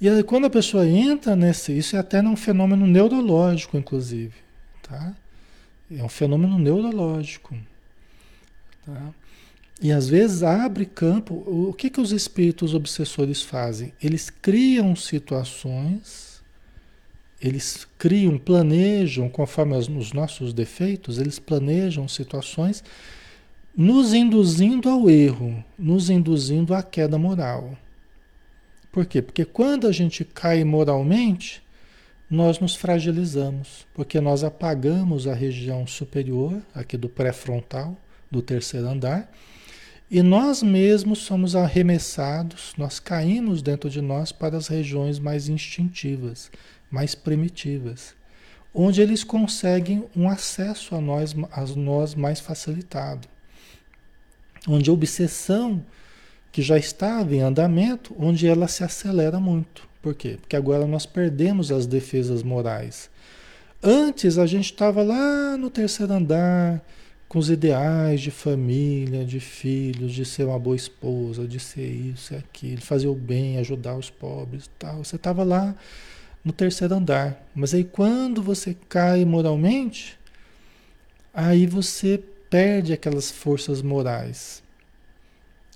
E 0.00 0.08
aí, 0.08 0.22
quando 0.22 0.46
a 0.46 0.50
pessoa 0.50 0.86
entra 0.86 1.34
nesse. 1.34 1.76
Isso 1.76 1.96
é 1.96 1.98
até 1.98 2.20
um 2.20 2.36
fenômeno 2.36 2.86
neurológico, 2.86 3.76
inclusive. 3.76 4.34
Tá? 4.82 5.14
É 5.90 6.02
um 6.02 6.08
fenômeno 6.08 6.58
neurológico. 6.58 7.56
Tá? 8.84 9.14
E 9.80 9.92
às 9.92 10.08
vezes 10.08 10.42
abre 10.42 10.86
campo. 10.86 11.34
O 11.46 11.72
que, 11.72 11.90
que 11.90 12.00
os 12.00 12.12
espíritos 12.12 12.74
obsessores 12.74 13.42
fazem? 13.42 13.92
Eles 14.02 14.30
criam 14.30 14.96
situações, 14.96 16.42
eles 17.40 17.86
criam, 17.98 18.38
planejam, 18.38 19.28
conforme 19.28 19.76
os 19.76 20.12
nossos 20.12 20.52
defeitos, 20.52 21.18
eles 21.18 21.38
planejam 21.38 22.08
situações 22.08 22.82
nos 23.76 24.14
induzindo 24.14 24.88
ao 24.88 25.10
erro, 25.10 25.62
nos 25.78 26.08
induzindo 26.08 26.72
à 26.72 26.82
queda 26.82 27.18
moral. 27.18 27.76
Por 28.90 29.04
quê? 29.04 29.20
Porque 29.20 29.44
quando 29.44 29.86
a 29.86 29.92
gente 29.92 30.24
cai 30.24 30.64
moralmente, 30.64 31.62
nós 32.30 32.58
nos 32.58 32.74
fragilizamos, 32.74 33.86
porque 33.92 34.18
nós 34.18 34.42
apagamos 34.42 35.26
a 35.26 35.34
região 35.34 35.86
superior, 35.86 36.62
aqui 36.74 36.96
do 36.96 37.06
pré-frontal, 37.06 37.94
do 38.30 38.40
terceiro 38.40 38.88
andar, 38.88 39.30
e 40.10 40.22
nós 40.22 40.62
mesmos 40.62 41.18
somos 41.18 41.54
arremessados, 41.54 42.72
nós 42.78 42.98
caímos 42.98 43.60
dentro 43.60 43.90
de 43.90 44.00
nós 44.00 44.32
para 44.32 44.56
as 44.56 44.68
regiões 44.68 45.18
mais 45.18 45.50
instintivas, 45.50 46.50
mais 46.90 47.14
primitivas. 47.14 48.14
onde 48.78 49.00
eles 49.00 49.24
conseguem 49.24 50.04
um 50.14 50.28
acesso 50.28 50.94
a 50.94 51.00
nós, 51.00 51.34
a 51.50 51.64
nós 51.74 52.14
mais 52.14 52.40
facilitado. 52.40 53.26
Onde 54.66 54.90
a 54.90 54.92
obsessão 54.92 55.82
que 56.50 56.62
já 56.62 56.78
estava 56.78 57.34
em 57.34 57.40
andamento, 57.40 58.14
onde 58.18 58.46
ela 58.46 58.66
se 58.66 58.82
acelera 58.82 59.38
muito. 59.38 59.86
Por 60.00 60.14
quê? 60.14 60.38
Porque 60.40 60.56
agora 60.56 60.86
nós 60.86 61.04
perdemos 61.04 61.70
as 61.70 61.86
defesas 61.86 62.42
morais. 62.42 63.10
Antes 63.82 64.38
a 64.38 64.46
gente 64.46 64.72
estava 64.72 65.02
lá 65.02 65.56
no 65.56 65.68
terceiro 65.68 66.12
andar, 66.12 66.82
com 67.28 67.38
os 67.38 67.50
ideais 67.50 68.20
de 68.20 68.30
família, 68.30 69.24
de 69.24 69.40
filhos, 69.40 70.12
de 70.12 70.24
ser 70.24 70.44
uma 70.44 70.58
boa 70.58 70.76
esposa, 70.76 71.46
de 71.46 71.58
ser 71.58 71.86
isso 71.86 72.34
e 72.34 72.36
aquilo, 72.36 72.80
fazer 72.80 73.08
o 73.08 73.14
bem, 73.14 73.58
ajudar 73.58 73.96
os 73.96 74.10
pobres 74.10 74.70
tal. 74.78 75.04
Você 75.04 75.16
estava 75.16 75.42
lá 75.42 75.74
no 76.44 76.52
terceiro 76.52 76.94
andar. 76.94 77.44
Mas 77.54 77.74
aí 77.74 77.84
quando 77.84 78.40
você 78.40 78.76
cai 78.88 79.24
moralmente, 79.24 80.16
aí 81.34 81.66
você 81.66 82.22
perde 82.56 82.94
aquelas 82.94 83.30
forças 83.30 83.82
morais. 83.82 84.62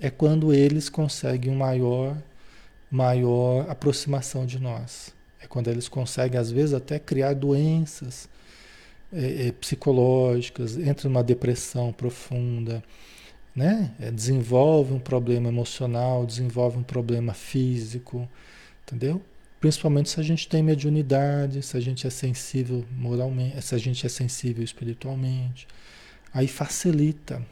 É 0.00 0.08
quando 0.08 0.50
eles 0.50 0.88
conseguem 0.88 1.52
uma 1.52 1.66
maior, 1.66 2.16
maior 2.90 3.68
aproximação 3.68 4.46
de 4.46 4.58
nós. 4.58 5.14
É 5.42 5.46
quando 5.46 5.68
eles 5.68 5.90
conseguem, 5.90 6.40
às 6.40 6.50
vezes, 6.50 6.72
até 6.72 6.98
criar 6.98 7.34
doenças 7.34 8.30
é, 9.12 9.48
é, 9.48 9.52
psicológicas, 9.52 10.78
entra 10.78 11.06
numa 11.06 11.22
depressão 11.22 11.92
profunda, 11.92 12.82
né? 13.54 13.92
É, 14.00 14.10
desenvolve 14.10 14.94
um 14.94 14.98
problema 14.98 15.50
emocional, 15.50 16.24
desenvolve 16.24 16.78
um 16.78 16.82
problema 16.82 17.34
físico, 17.34 18.26
entendeu? 18.84 19.20
Principalmente 19.60 20.08
se 20.08 20.18
a 20.18 20.22
gente 20.22 20.48
tem 20.48 20.62
mediunidade, 20.62 21.62
se 21.62 21.76
a 21.76 21.80
gente 21.80 22.06
é 22.06 22.10
sensível 22.10 22.86
moralmente, 22.90 23.60
se 23.60 23.74
a 23.74 23.78
gente 23.78 24.06
é 24.06 24.08
sensível 24.08 24.64
espiritualmente. 24.64 25.68
Aí 26.32 26.46
facilita. 26.46 27.44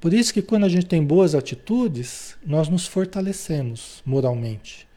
Por 0.00 0.14
isso 0.14 0.32
que 0.32 0.40
quando 0.40 0.64
a 0.64 0.68
gente 0.68 0.86
tem 0.86 1.04
boas 1.04 1.34
atitudes, 1.34 2.36
nós 2.44 2.68
nos 2.68 2.86
fortalecemos 2.86 4.02
moralmente. 4.04 4.88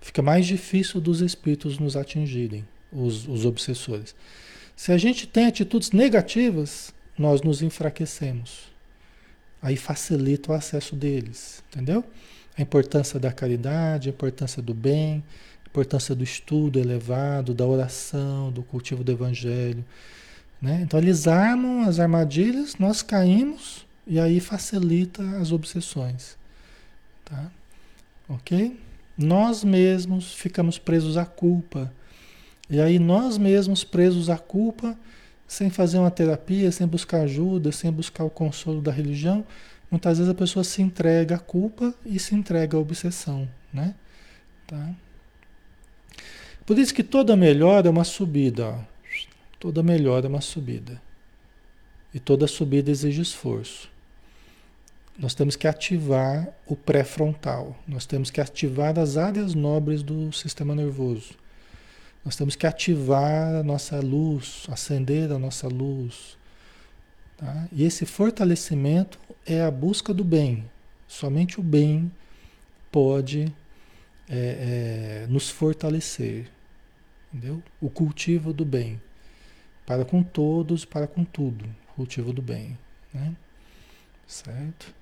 Fica 0.00 0.22
mais 0.22 0.46
difícil 0.46 1.00
dos 1.00 1.20
espíritos 1.20 1.78
nos 1.78 1.96
atingirem, 1.96 2.66
os, 2.92 3.26
os 3.26 3.44
obsessores. 3.44 4.14
Se 4.76 4.92
a 4.92 4.98
gente 4.98 5.26
tem 5.26 5.46
atitudes 5.46 5.90
negativas, 5.90 6.92
nós 7.18 7.42
nos 7.42 7.62
enfraquecemos. 7.62 8.72
Aí 9.60 9.76
facilita 9.76 10.50
o 10.50 10.54
acesso 10.54 10.96
deles, 10.96 11.62
entendeu? 11.70 12.04
A 12.56 12.62
importância 12.62 13.18
da 13.20 13.32
caridade, 13.32 14.08
a 14.08 14.12
importância 14.12 14.60
do 14.60 14.74
bem, 14.74 15.22
a 15.64 15.68
importância 15.68 16.14
do 16.14 16.24
estudo 16.24 16.80
elevado, 16.80 17.54
da 17.54 17.64
oração, 17.64 18.50
do 18.50 18.62
cultivo 18.62 19.04
do 19.04 19.12
evangelho. 19.12 19.84
Né? 20.62 20.82
Então 20.82 21.00
eles 21.00 21.26
armam 21.26 21.82
as 21.82 21.98
armadilhas, 21.98 22.76
nós 22.78 23.02
caímos 23.02 23.84
e 24.06 24.20
aí 24.20 24.38
facilita 24.38 25.20
as 25.40 25.50
obsessões. 25.50 26.38
Tá? 27.24 27.50
Ok? 28.28 28.78
Nós 29.18 29.64
mesmos 29.64 30.32
ficamos 30.32 30.78
presos 30.78 31.16
à 31.16 31.26
culpa 31.26 31.92
e 32.70 32.80
aí 32.80 32.98
nós 32.98 33.36
mesmos 33.36 33.82
presos 33.82 34.30
à 34.30 34.38
culpa, 34.38 34.96
sem 35.46 35.68
fazer 35.68 35.98
uma 35.98 36.10
terapia, 36.10 36.72
sem 36.72 36.86
buscar 36.86 37.22
ajuda, 37.22 37.70
sem 37.72 37.92
buscar 37.92 38.24
o 38.24 38.30
consolo 38.30 38.80
da 38.80 38.90
religião, 38.90 39.44
muitas 39.90 40.16
vezes 40.16 40.32
a 40.32 40.34
pessoa 40.34 40.64
se 40.64 40.80
entrega 40.80 41.34
à 41.34 41.38
culpa 41.38 41.92
e 42.06 42.18
se 42.18 42.34
entrega 42.34 42.78
à 42.78 42.80
obsessão, 42.80 43.46
né? 43.70 43.94
Tá? 44.66 44.90
Por 46.64 46.78
isso 46.78 46.94
que 46.94 47.02
toda 47.02 47.36
melhora 47.36 47.88
é 47.88 47.90
uma 47.90 48.04
subida, 48.04 48.68
ó. 48.68 48.91
Toda 49.62 49.80
melhora 49.80 50.26
é 50.26 50.28
uma 50.28 50.40
subida. 50.40 51.00
E 52.12 52.18
toda 52.18 52.48
subida 52.48 52.90
exige 52.90 53.22
esforço. 53.22 53.88
Nós 55.16 55.34
temos 55.34 55.54
que 55.54 55.68
ativar 55.68 56.48
o 56.66 56.74
pré-frontal. 56.74 57.78
Nós 57.86 58.04
temos 58.04 58.28
que 58.28 58.40
ativar 58.40 58.98
as 58.98 59.16
áreas 59.16 59.54
nobres 59.54 60.02
do 60.02 60.32
sistema 60.32 60.74
nervoso. 60.74 61.34
Nós 62.24 62.34
temos 62.34 62.56
que 62.56 62.66
ativar 62.66 63.54
a 63.54 63.62
nossa 63.62 64.00
luz, 64.00 64.66
acender 64.68 65.30
a 65.30 65.38
nossa 65.38 65.68
luz. 65.68 66.36
Tá? 67.36 67.68
E 67.70 67.84
esse 67.84 68.04
fortalecimento 68.04 69.16
é 69.46 69.62
a 69.62 69.70
busca 69.70 70.12
do 70.12 70.24
bem. 70.24 70.68
Somente 71.06 71.60
o 71.60 71.62
bem 71.62 72.10
pode 72.90 73.44
é, 74.28 75.22
é, 75.22 75.26
nos 75.28 75.48
fortalecer. 75.50 76.50
Entendeu? 77.32 77.62
O 77.80 77.88
cultivo 77.88 78.52
do 78.52 78.64
bem. 78.64 79.00
Para 79.86 80.04
com 80.04 80.22
todos, 80.22 80.84
para 80.84 81.06
com 81.06 81.24
tudo. 81.24 81.64
Cultivo 81.96 82.32
do 82.32 82.40
bem. 82.40 82.78
Né? 83.12 83.34
Certo? 84.26 84.94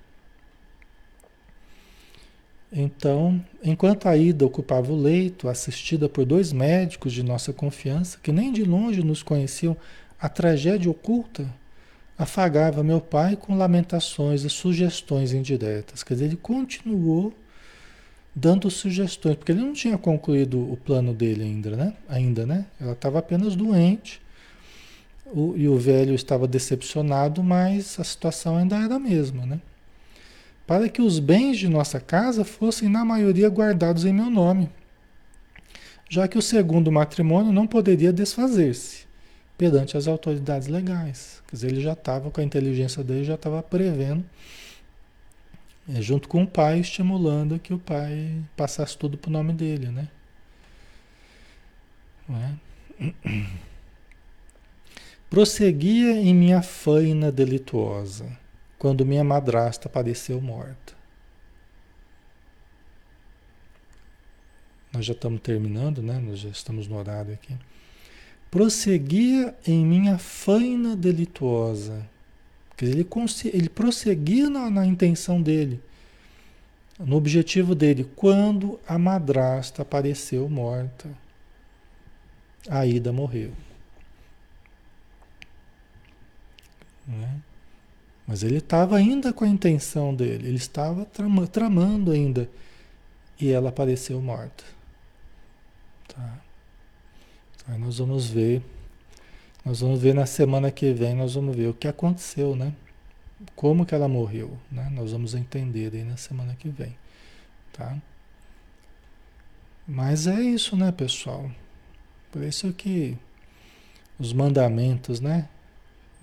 Então, 2.71 3.43
enquanto 3.61 4.07
a 4.07 4.15
Ida 4.15 4.45
ocupava 4.45 4.91
o 4.93 5.01
leito, 5.01 5.49
assistida 5.49 6.07
por 6.07 6.25
dois 6.25 6.53
médicos 6.53 7.11
de 7.11 7.21
nossa 7.21 7.51
confiança, 7.51 8.17
que 8.23 8.31
nem 8.31 8.51
de 8.51 8.63
longe 8.63 9.03
nos 9.03 9.21
conheciam 9.21 9.75
a 10.19 10.29
tragédia 10.29 10.89
oculta, 10.89 11.53
afagava 12.17 12.81
meu 12.83 13.01
pai 13.01 13.35
com 13.35 13.57
lamentações 13.57 14.43
e 14.43 14.49
sugestões 14.49 15.33
indiretas. 15.33 16.01
Quer 16.01 16.13
dizer, 16.13 16.25
ele 16.27 16.37
continuou 16.37 17.33
dando 18.33 18.69
sugestões, 18.71 19.35
porque 19.35 19.51
ele 19.51 19.61
não 19.61 19.73
tinha 19.73 19.97
concluído 19.97 20.71
o 20.71 20.77
plano 20.77 21.13
dele 21.13 21.43
ainda, 21.43 21.75
né? 21.75 21.93
Ainda, 22.07 22.45
né? 22.45 22.65
Ela 22.79 22.93
estava 22.93 23.19
apenas 23.19 23.55
doente 23.55 24.21
o, 25.33 25.53
e 25.57 25.67
o 25.67 25.77
velho 25.77 26.13
estava 26.13 26.47
decepcionado, 26.47 27.43
mas 27.43 27.99
a 27.99 28.03
situação 28.03 28.57
ainda 28.57 28.77
era 28.77 28.95
a 28.95 28.99
mesma, 28.99 29.45
né? 29.45 29.59
para 30.71 30.87
que 30.87 31.01
os 31.01 31.19
bens 31.19 31.57
de 31.57 31.67
nossa 31.67 31.99
casa 31.99 32.45
fossem, 32.45 32.87
na 32.87 33.03
maioria, 33.03 33.49
guardados 33.49 34.05
em 34.05 34.13
meu 34.13 34.29
nome, 34.29 34.69
já 36.09 36.29
que 36.29 36.37
o 36.37 36.41
segundo 36.41 36.89
matrimônio 36.89 37.51
não 37.51 37.67
poderia 37.67 38.13
desfazer-se 38.13 39.05
perante 39.57 39.97
as 39.97 40.07
autoridades 40.07 40.69
legais. 40.69 41.43
Quer 41.45 41.55
dizer, 41.57 41.67
ele 41.71 41.81
já 41.81 41.91
estava, 41.91 42.31
com 42.31 42.39
a 42.39 42.43
inteligência 42.45 43.03
dele, 43.03 43.25
já 43.25 43.35
estava 43.35 43.61
prevendo, 43.61 44.23
é, 45.93 46.01
junto 46.01 46.29
com 46.29 46.43
o 46.43 46.47
pai, 46.47 46.79
estimulando 46.79 47.59
que 47.59 47.73
o 47.73 47.77
pai 47.77 48.41
passasse 48.55 48.97
tudo 48.97 49.17
para 49.17 49.27
o 49.27 49.33
nome 49.33 49.51
dele, 49.51 49.87
né? 49.87 50.07
É? 52.99 53.11
Prosseguia 55.31 56.11
em 56.11 56.35
minha 56.35 56.61
faina 56.61 57.31
delituosa 57.31 58.37
quando 58.77 59.05
minha 59.05 59.23
madrasta 59.23 59.87
apareceu 59.87 60.41
morta. 60.41 60.93
Nós 64.91 65.05
já 65.05 65.13
estamos 65.13 65.39
terminando, 65.39 66.03
né? 66.03 66.19
Nós 66.19 66.39
já 66.39 66.49
estamos 66.49 66.85
no 66.85 66.97
horário 66.97 67.33
aqui. 67.33 67.55
Prosseguia 68.51 69.55
em 69.65 69.85
minha 69.85 70.17
faina 70.17 70.97
delituosa. 70.97 72.05
Quer 72.75 72.87
dizer, 72.87 72.97
ele, 72.99 73.09
ele 73.53 73.69
prosseguia 73.69 74.49
na, 74.49 74.69
na 74.69 74.85
intenção 74.85 75.41
dele, 75.41 75.79
no 76.99 77.15
objetivo 77.15 77.73
dele, 77.73 78.03
quando 78.17 78.77
a 78.85 78.99
madrasta 78.99 79.81
apareceu 79.81 80.49
morta. 80.49 81.09
A 82.67 82.85
Ida 82.85 83.13
morreu. 83.13 83.53
Não 87.11 87.23
é? 87.23 87.35
Mas 88.25 88.43
ele 88.43 88.57
estava 88.57 88.95
ainda 88.95 89.33
com 89.33 89.43
a 89.43 89.47
intenção 89.47 90.15
dele, 90.15 90.47
ele 90.47 90.57
estava 90.57 91.05
trama, 91.05 91.45
tramando 91.47 92.11
ainda. 92.11 92.49
E 93.39 93.51
ela 93.51 93.69
apareceu 93.69 94.21
morta. 94.21 94.63
Tá? 96.07 96.39
Aí 97.67 97.77
nós 97.77 97.97
vamos 97.97 98.29
ver. 98.29 98.61
Nós 99.65 99.81
vamos 99.81 100.01
ver 100.01 100.15
na 100.15 100.25
semana 100.25 100.71
que 100.71 100.93
vem, 100.93 101.15
nós 101.15 101.35
vamos 101.35 101.55
ver 101.55 101.67
o 101.67 101.73
que 101.73 101.87
aconteceu, 101.87 102.55
né? 102.55 102.73
Como 103.55 103.85
que 103.85 103.93
ela 103.93 104.07
morreu, 104.07 104.57
né? 104.71 104.89
Nós 104.91 105.11
vamos 105.11 105.35
entender 105.35 105.91
aí 105.93 106.03
na 106.03 106.17
semana 106.17 106.55
que 106.55 106.69
vem, 106.69 106.95
tá? 107.73 107.97
Mas 109.87 110.25
é 110.25 110.39
isso, 110.41 110.75
né, 110.75 110.91
pessoal? 110.91 111.51
Por 112.31 112.43
isso 112.43 112.71
que 112.73 113.17
os 114.17 114.33
mandamentos, 114.33 115.19
né? 115.19 115.49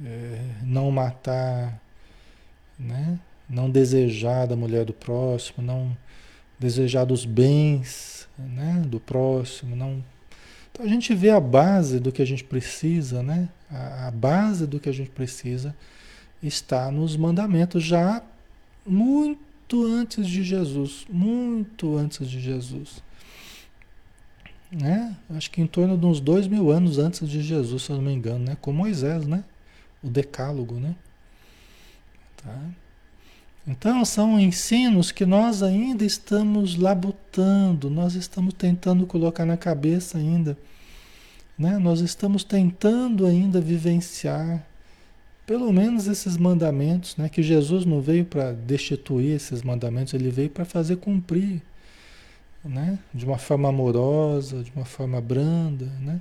É, 0.05 0.41
não 0.63 0.91
matar, 0.91 1.81
né? 2.79 3.19
não 3.49 3.71
desejar 3.71 4.47
da 4.47 4.55
mulher 4.55 4.85
do 4.85 4.93
próximo, 4.93 5.65
não 5.65 5.97
desejar 6.59 7.05
dos 7.05 7.25
bens 7.25 8.29
né? 8.39 8.83
do 8.87 9.01
próximo, 9.01 9.75
não. 9.75 10.05
Então 10.71 10.85
a 10.85 10.89
gente 10.89 11.15
vê 11.15 11.31
a 11.31 11.41
base 11.41 11.99
do 11.99 12.13
que 12.13 12.23
a 12.23 12.27
gente 12.27 12.45
precisa, 12.45 13.23
né? 13.23 13.49
A, 13.71 14.09
a 14.09 14.11
base 14.11 14.67
do 14.67 14.79
que 14.79 14.89
a 14.89 14.93
gente 14.93 15.11
precisa 15.11 15.75
está 16.43 16.91
nos 16.91 17.17
mandamentos 17.17 17.83
já 17.83 18.23
muito 18.87 19.85
antes 19.85 20.27
de 20.29 20.45
Jesus, 20.45 21.05
muito 21.11 21.97
antes 21.97 22.29
de 22.31 22.41
Jesus. 22.41 23.03
né? 24.71 25.17
Acho 25.31 25.51
que 25.51 25.61
em 25.61 25.67
torno 25.67 25.99
de 25.99 26.07
uns 26.07 26.21
dois 26.21 26.47
mil 26.47 26.71
anos 26.71 26.99
antes 26.99 27.29
de 27.29 27.43
Jesus, 27.43 27.83
se 27.83 27.91
eu 27.91 27.97
não 27.97 28.05
me 28.05 28.13
engano, 28.13 28.45
né? 28.45 28.57
Com 28.61 28.73
Moisés, 28.73 29.27
né? 29.27 29.43
O 30.03 30.09
Decálogo, 30.09 30.75
né? 30.75 30.95
Tá? 32.43 32.59
Então 33.67 34.05
são 34.05 34.41
ensinos 34.41 35.13
que 35.13 35.27
nós 35.27 35.63
ainda 35.63 36.05
estamos 36.05 36.77
labutando, 36.77 37.91
nós 37.91 38.15
estamos 38.15 38.55
tentando 38.55 39.07
colocar 39.07 39.45
na 39.45 39.57
cabeça 39.57 40.17
ainda, 40.17 40.57
né? 41.59 41.79
Nós 41.79 42.01
estamos 42.01 42.45
tentando 42.45 43.27
ainda 43.27 43.61
vivenciar 43.61 44.65
pelo 45.47 45.73
menos 45.73 46.07
esses 46.07 46.37
mandamentos, 46.37 47.17
né? 47.17 47.29
Que 47.29 47.43
Jesus 47.43 47.85
não 47.85 48.01
veio 48.01 48.25
para 48.25 48.53
destituir 48.53 49.35
esses 49.37 49.63
mandamentos, 49.63 50.15
ele 50.15 50.31
veio 50.31 50.51
para 50.51 50.65
fazer 50.65 50.97
cumprir 50.97 51.63
né? 52.65 52.99
De 53.15 53.25
uma 53.25 53.39
forma 53.39 53.69
amorosa, 53.69 54.63
de 54.63 54.73
uma 54.75 54.85
forma 54.85 55.21
branda, 55.21 55.87
né? 56.01 56.21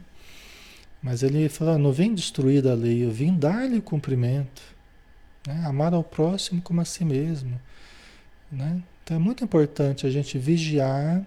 Mas 1.07 1.23
ele 1.23 1.47
fala, 1.47 1.77
não 1.77 1.93
vem 1.93 2.13
destruir 2.13 2.67
a 2.67 2.73
lei, 2.73 3.05
eu 3.05 3.09
vim 3.09 3.33
dar-lhe 3.33 3.79
cumprimento, 3.79 4.61
né? 5.47 5.63
Amar 5.65 5.93
ao 5.93 6.03
próximo 6.03 6.61
como 6.61 6.81
a 6.81 6.85
si 6.85 7.05
mesmo, 7.05 7.57
né? 8.51 8.83
Então 9.01 9.15
é 9.15 9.19
muito 9.19 9.41
importante 9.41 10.05
a 10.05 10.09
gente 10.09 10.37
vigiar. 10.37 11.25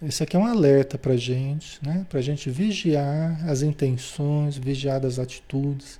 Isso 0.00 0.22
aqui 0.22 0.36
é 0.36 0.38
um 0.38 0.46
alerta 0.46 0.96
para 0.96 1.16
gente, 1.16 1.84
né? 1.84 2.06
Para 2.08 2.20
a 2.20 2.22
gente 2.22 2.48
vigiar 2.48 3.44
as 3.50 3.62
intenções, 3.62 4.56
vigiar 4.56 5.04
as 5.04 5.18
atitudes, 5.18 5.98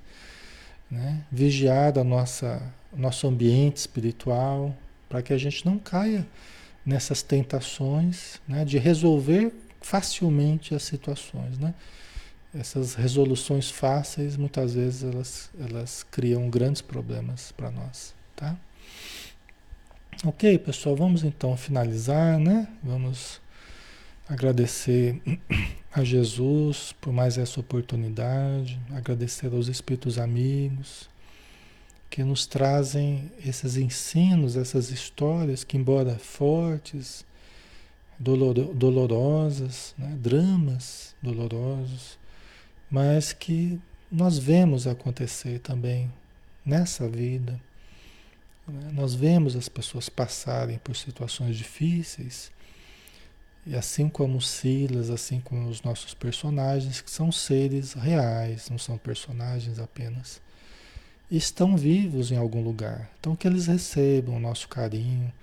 né? 0.89 1.21
Vigiar 1.29 1.99
a 1.99 2.03
nossa 2.03 2.63
nosso 2.95 3.27
ambiente 3.27 3.75
espiritual, 3.75 4.73
para 5.09 5.21
que 5.21 5.33
a 5.33 5.37
gente 5.37 5.65
não 5.65 5.77
caia 5.77 6.25
nessas 6.85 7.21
tentações 7.21 8.39
né, 8.47 8.63
de 8.63 8.77
resolver 8.77 9.51
facilmente 9.81 10.73
as 10.73 10.83
situações. 10.83 11.57
Né? 11.59 11.73
Essas 12.57 12.95
resoluções 12.95 13.69
fáceis, 13.69 14.37
muitas 14.37 14.73
vezes, 14.73 15.03
elas, 15.03 15.49
elas 15.59 16.03
criam 16.09 16.49
grandes 16.49 16.81
problemas 16.81 17.51
para 17.51 17.69
nós. 17.69 18.13
Tá? 18.35 18.55
Ok, 20.23 20.57
pessoal, 20.59 20.95
vamos 20.95 21.23
então 21.23 21.57
finalizar, 21.57 22.39
né? 22.39 22.67
Vamos 22.81 23.41
agradecer 24.27 25.21
a 25.93 26.03
Jesus 26.03 26.93
por 26.99 27.11
mais 27.11 27.37
essa 27.37 27.59
oportunidade, 27.59 28.79
agradecer 28.91 29.53
aos 29.53 29.67
Espíritos 29.67 30.17
amigos 30.17 31.09
que 32.09 32.23
nos 32.23 32.47
trazem 32.47 33.29
esses 33.45 33.75
ensinos, 33.75 34.55
essas 34.55 34.89
histórias 34.89 35.65
que, 35.65 35.75
embora 35.75 36.17
fortes, 36.17 37.25
dolor, 38.17 38.53
dolorosas, 38.73 39.93
né? 39.97 40.15
dramas 40.17 41.13
dolorosos, 41.21 42.17
mas 42.95 43.33
que 43.33 43.77
nós 44.09 44.37
vemos 44.37 44.87
acontecer 44.87 45.59
também 45.59 46.09
nessa 46.65 47.09
vida. 47.09 47.59
Né? 48.65 48.89
Nós 48.93 49.13
vemos 49.13 49.53
as 49.53 49.67
pessoas 49.67 50.07
passarem 50.07 50.77
por 50.77 50.95
situações 50.95 51.57
difíceis, 51.57 52.49
e 53.65 53.75
assim 53.75 54.07
como 54.07 54.41
Silas, 54.41 55.09
assim 55.09 55.41
como 55.41 55.67
os 55.67 55.81
nossos 55.81 56.13
personagens, 56.13 57.01
que 57.01 57.11
são 57.11 57.33
seres 57.33 57.91
reais, 57.91 58.69
não 58.69 58.77
são 58.77 58.97
personagens 58.97 59.77
apenas 59.77 60.39
estão 61.29 61.75
vivos 61.75 62.31
em 62.31 62.37
algum 62.37 62.63
lugar. 62.63 63.09
Então, 63.19 63.35
que 63.35 63.47
eles 63.47 63.65
recebam 63.65 64.35
o 64.37 64.39
nosso 64.39 64.69
carinho, 64.69 65.33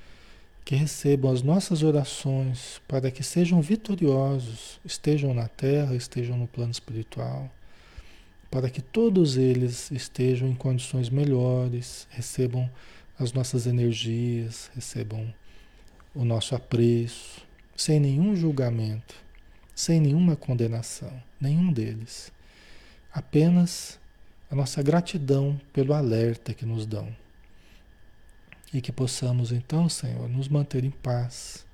que 0.64 0.74
recebam 0.76 1.30
as 1.32 1.42
nossas 1.42 1.82
orações 1.82 2.80
para 2.86 3.10
que 3.10 3.22
sejam 3.22 3.60
vitoriosos, 3.60 4.80
estejam 4.84 5.34
na 5.34 5.48
terra, 5.48 5.94
estejam 5.94 6.36
no 6.36 6.46
plano 6.46 6.70
espiritual, 6.70 7.50
para 8.50 8.70
que 8.70 8.80
todos 8.80 9.36
eles 9.36 9.90
estejam 9.90 10.48
em 10.48 10.54
condições 10.54 11.08
melhores, 11.08 12.06
recebam 12.10 12.70
as 13.18 13.32
nossas 13.32 13.66
energias, 13.66 14.70
recebam 14.74 15.32
o 16.14 16.24
nosso 16.24 16.54
apreço, 16.54 17.46
sem 17.74 17.98
nenhum 17.98 18.36
julgamento, 18.36 19.14
sem 19.74 20.00
nenhuma 20.00 20.36
condenação, 20.36 21.12
nenhum 21.40 21.72
deles. 21.72 22.30
Apenas 23.12 23.98
a 24.50 24.54
nossa 24.54 24.82
gratidão 24.82 25.58
pelo 25.72 25.94
alerta 25.94 26.54
que 26.54 26.66
nos 26.66 26.86
dão. 26.86 27.08
E 28.72 28.80
que 28.80 28.90
possamos 28.90 29.52
então, 29.52 29.88
Senhor, 29.88 30.28
nos 30.28 30.48
manter 30.48 30.82
em 30.82 30.90
paz, 30.90 31.66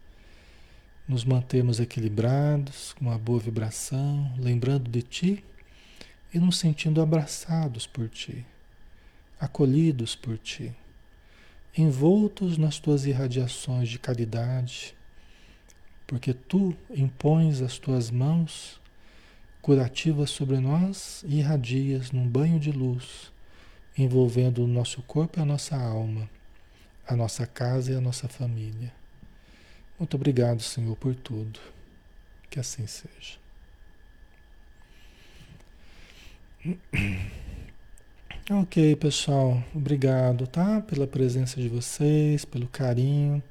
nos 1.07 1.25
mantermos 1.25 1.79
equilibrados, 1.79 2.93
com 2.93 3.07
uma 3.07 3.17
boa 3.17 3.39
vibração, 3.39 4.33
lembrando 4.37 4.91
de 4.91 5.03
Ti 5.03 5.45
e 6.35 6.39
nos 6.39 6.59
sentindo 6.59 7.01
abraçados 7.01 7.87
por 7.87 8.09
Ti, 8.09 8.45
acolhidos 9.39 10.17
por 10.17 10.37
Ti, 10.39 10.75
envoltos 11.77 12.59
nas 12.59 12.81
Tuas 12.81 13.07
irradiações 13.07 13.89
de 13.89 13.99
caridade, 13.99 14.95
porque 16.05 16.35
Tu 16.35 16.77
impões 16.91 17.63
as 17.63 17.79
Tuas 17.79 18.11
mãos 18.11 18.81
curativas 19.63 20.31
sobre 20.31 20.59
nós 20.59 21.25
e 21.29 21.39
irradias 21.39 22.11
num 22.11 22.27
banho 22.29 22.59
de 22.59 22.73
luz, 22.73 23.33
envolvendo 23.97 24.65
o 24.65 24.67
nosso 24.67 25.01
corpo 25.03 25.39
e 25.39 25.43
a 25.43 25.45
nossa 25.45 25.77
alma, 25.77 26.29
a 27.09 27.17
nossa 27.17 27.47
casa 27.47 27.93
e 27.93 27.97
a 27.97 28.01
nossa 28.01 28.29
família. 28.29 28.93
Muito 29.99 30.15
obrigado, 30.15 30.63
Senhor, 30.63 30.95
por 30.97 31.15
tudo. 31.15 31.59
Que 32.51 32.61
assim 32.61 32.87
seja. 32.87 33.39
Ok, 38.51 38.97
pessoal, 38.97 39.63
obrigado, 39.75 40.47
tá? 40.47 40.81
Pela 40.81 41.07
presença 41.07 41.61
de 41.61 41.69
vocês, 41.69 42.47
pelo 42.47 42.67
carinho. 42.67 43.43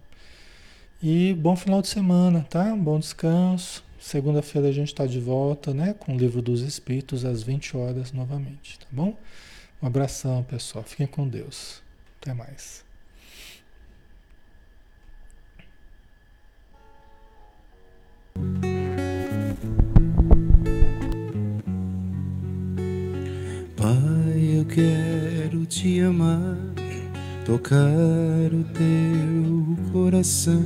E 1.03 1.35
bom 1.35 1.55
final 1.55 1.83
de 1.83 1.87
semana, 1.87 2.43
tá? 2.49 2.75
Bom 2.75 2.97
descanso. 2.97 3.83
Segunda-feira 3.99 4.69
a 4.69 4.71
gente 4.71 4.87
está 4.87 5.05
de 5.05 5.19
volta, 5.19 5.71
né? 5.71 5.93
Com 5.93 6.15
o 6.15 6.17
livro 6.17 6.41
dos 6.41 6.61
Espíritos 6.61 7.25
às 7.25 7.43
20 7.43 7.77
horas 7.77 8.11
novamente, 8.11 8.79
tá 8.79 8.87
bom? 8.89 9.15
Um 9.79 9.85
abração, 9.85 10.43
pessoal. 10.43 10.83
Fiquem 10.83 11.05
com 11.05 11.27
Deus. 11.27 11.79
Até 12.19 12.33
mais. 12.33 12.86
Quero 24.77 25.65
te 25.65 26.01
amar, 26.01 26.55
tocar 27.43 27.79
o 27.79 28.63
teu 28.75 29.75
coração 29.91 30.61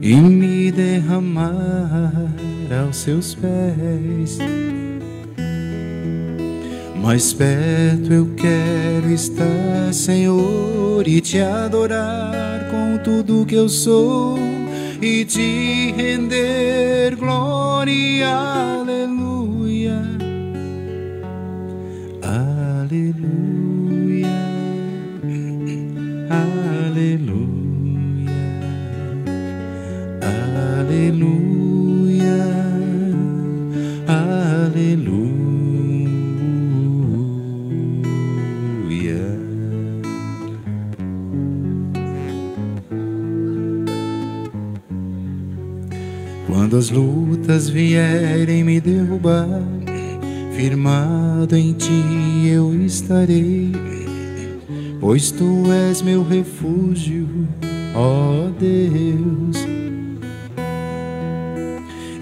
e 0.00 0.14
me 0.14 0.70
derramar 0.70 2.30
aos 2.84 2.98
seus 2.98 3.34
pés. 3.34 4.38
Mais 7.02 7.32
perto 7.32 8.12
eu 8.12 8.32
quero 8.36 9.12
estar, 9.12 9.92
Senhor, 9.92 11.08
e 11.08 11.20
te 11.20 11.40
adorar 11.40 12.70
com 12.70 12.96
tudo 13.02 13.44
que 13.44 13.56
eu 13.56 13.68
sou 13.68 14.38
e 15.02 15.24
te 15.24 15.92
render 15.96 17.16
glória, 17.16 18.28
aleluia, 18.28 19.39
Quando 46.70 46.78
as 46.78 46.90
lutas 46.90 47.68
vierem 47.68 48.62
me 48.62 48.80
derrubar, 48.80 49.60
firmado 50.54 51.56
em 51.56 51.72
ti 51.72 52.46
eu 52.46 52.72
estarei, 52.84 53.72
pois 55.00 55.32
tu 55.32 55.64
és 55.88 56.00
meu 56.00 56.22
refúgio, 56.22 57.26
ó 57.92 58.50
Deus. 58.56 59.66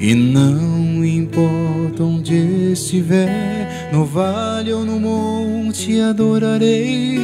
E 0.01 0.15
não 0.15 1.05
importa 1.05 2.05
onde 2.05 2.73
estiver, 2.73 3.91
no 3.93 4.07
vale 4.07 4.73
ou 4.73 4.83
no 4.83 4.99
monte, 4.99 6.01
adorarei. 6.01 7.19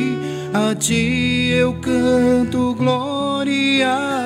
A 0.52 0.74
ti 0.74 1.48
eu 1.54 1.72
canto 1.80 2.74
glória, 2.74 4.23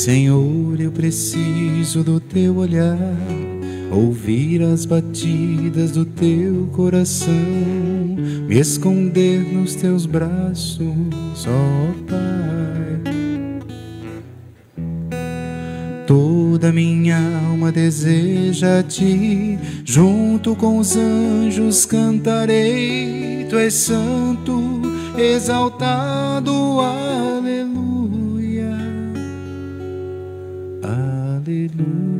Senhor, 0.00 0.80
eu 0.80 0.90
preciso 0.90 2.02
do 2.02 2.18
teu 2.18 2.56
olhar, 2.56 2.96
ouvir 3.90 4.62
as 4.62 4.86
batidas 4.86 5.90
do 5.90 6.04
teu 6.04 6.68
coração, 6.72 7.34
me 8.46 8.58
esconder 8.58 9.40
nos 9.52 9.74
teus 9.74 10.06
braços, 10.06 10.86
ó 11.46 11.92
Pai. 12.08 12.40
Toda 16.06 16.72
minha 16.72 17.18
alma 17.48 17.70
deseja 17.70 18.80
a 18.80 18.82
ti, 18.82 19.58
junto 19.84 20.56
com 20.56 20.78
os 20.78 20.96
anjos 20.96 21.86
cantarei, 21.86 23.46
tu 23.48 23.56
és 23.56 23.74
santo, 23.74 24.82
exaltado, 25.16 26.80
aleluia. 26.80 28.70
Aleluia, 30.82 32.19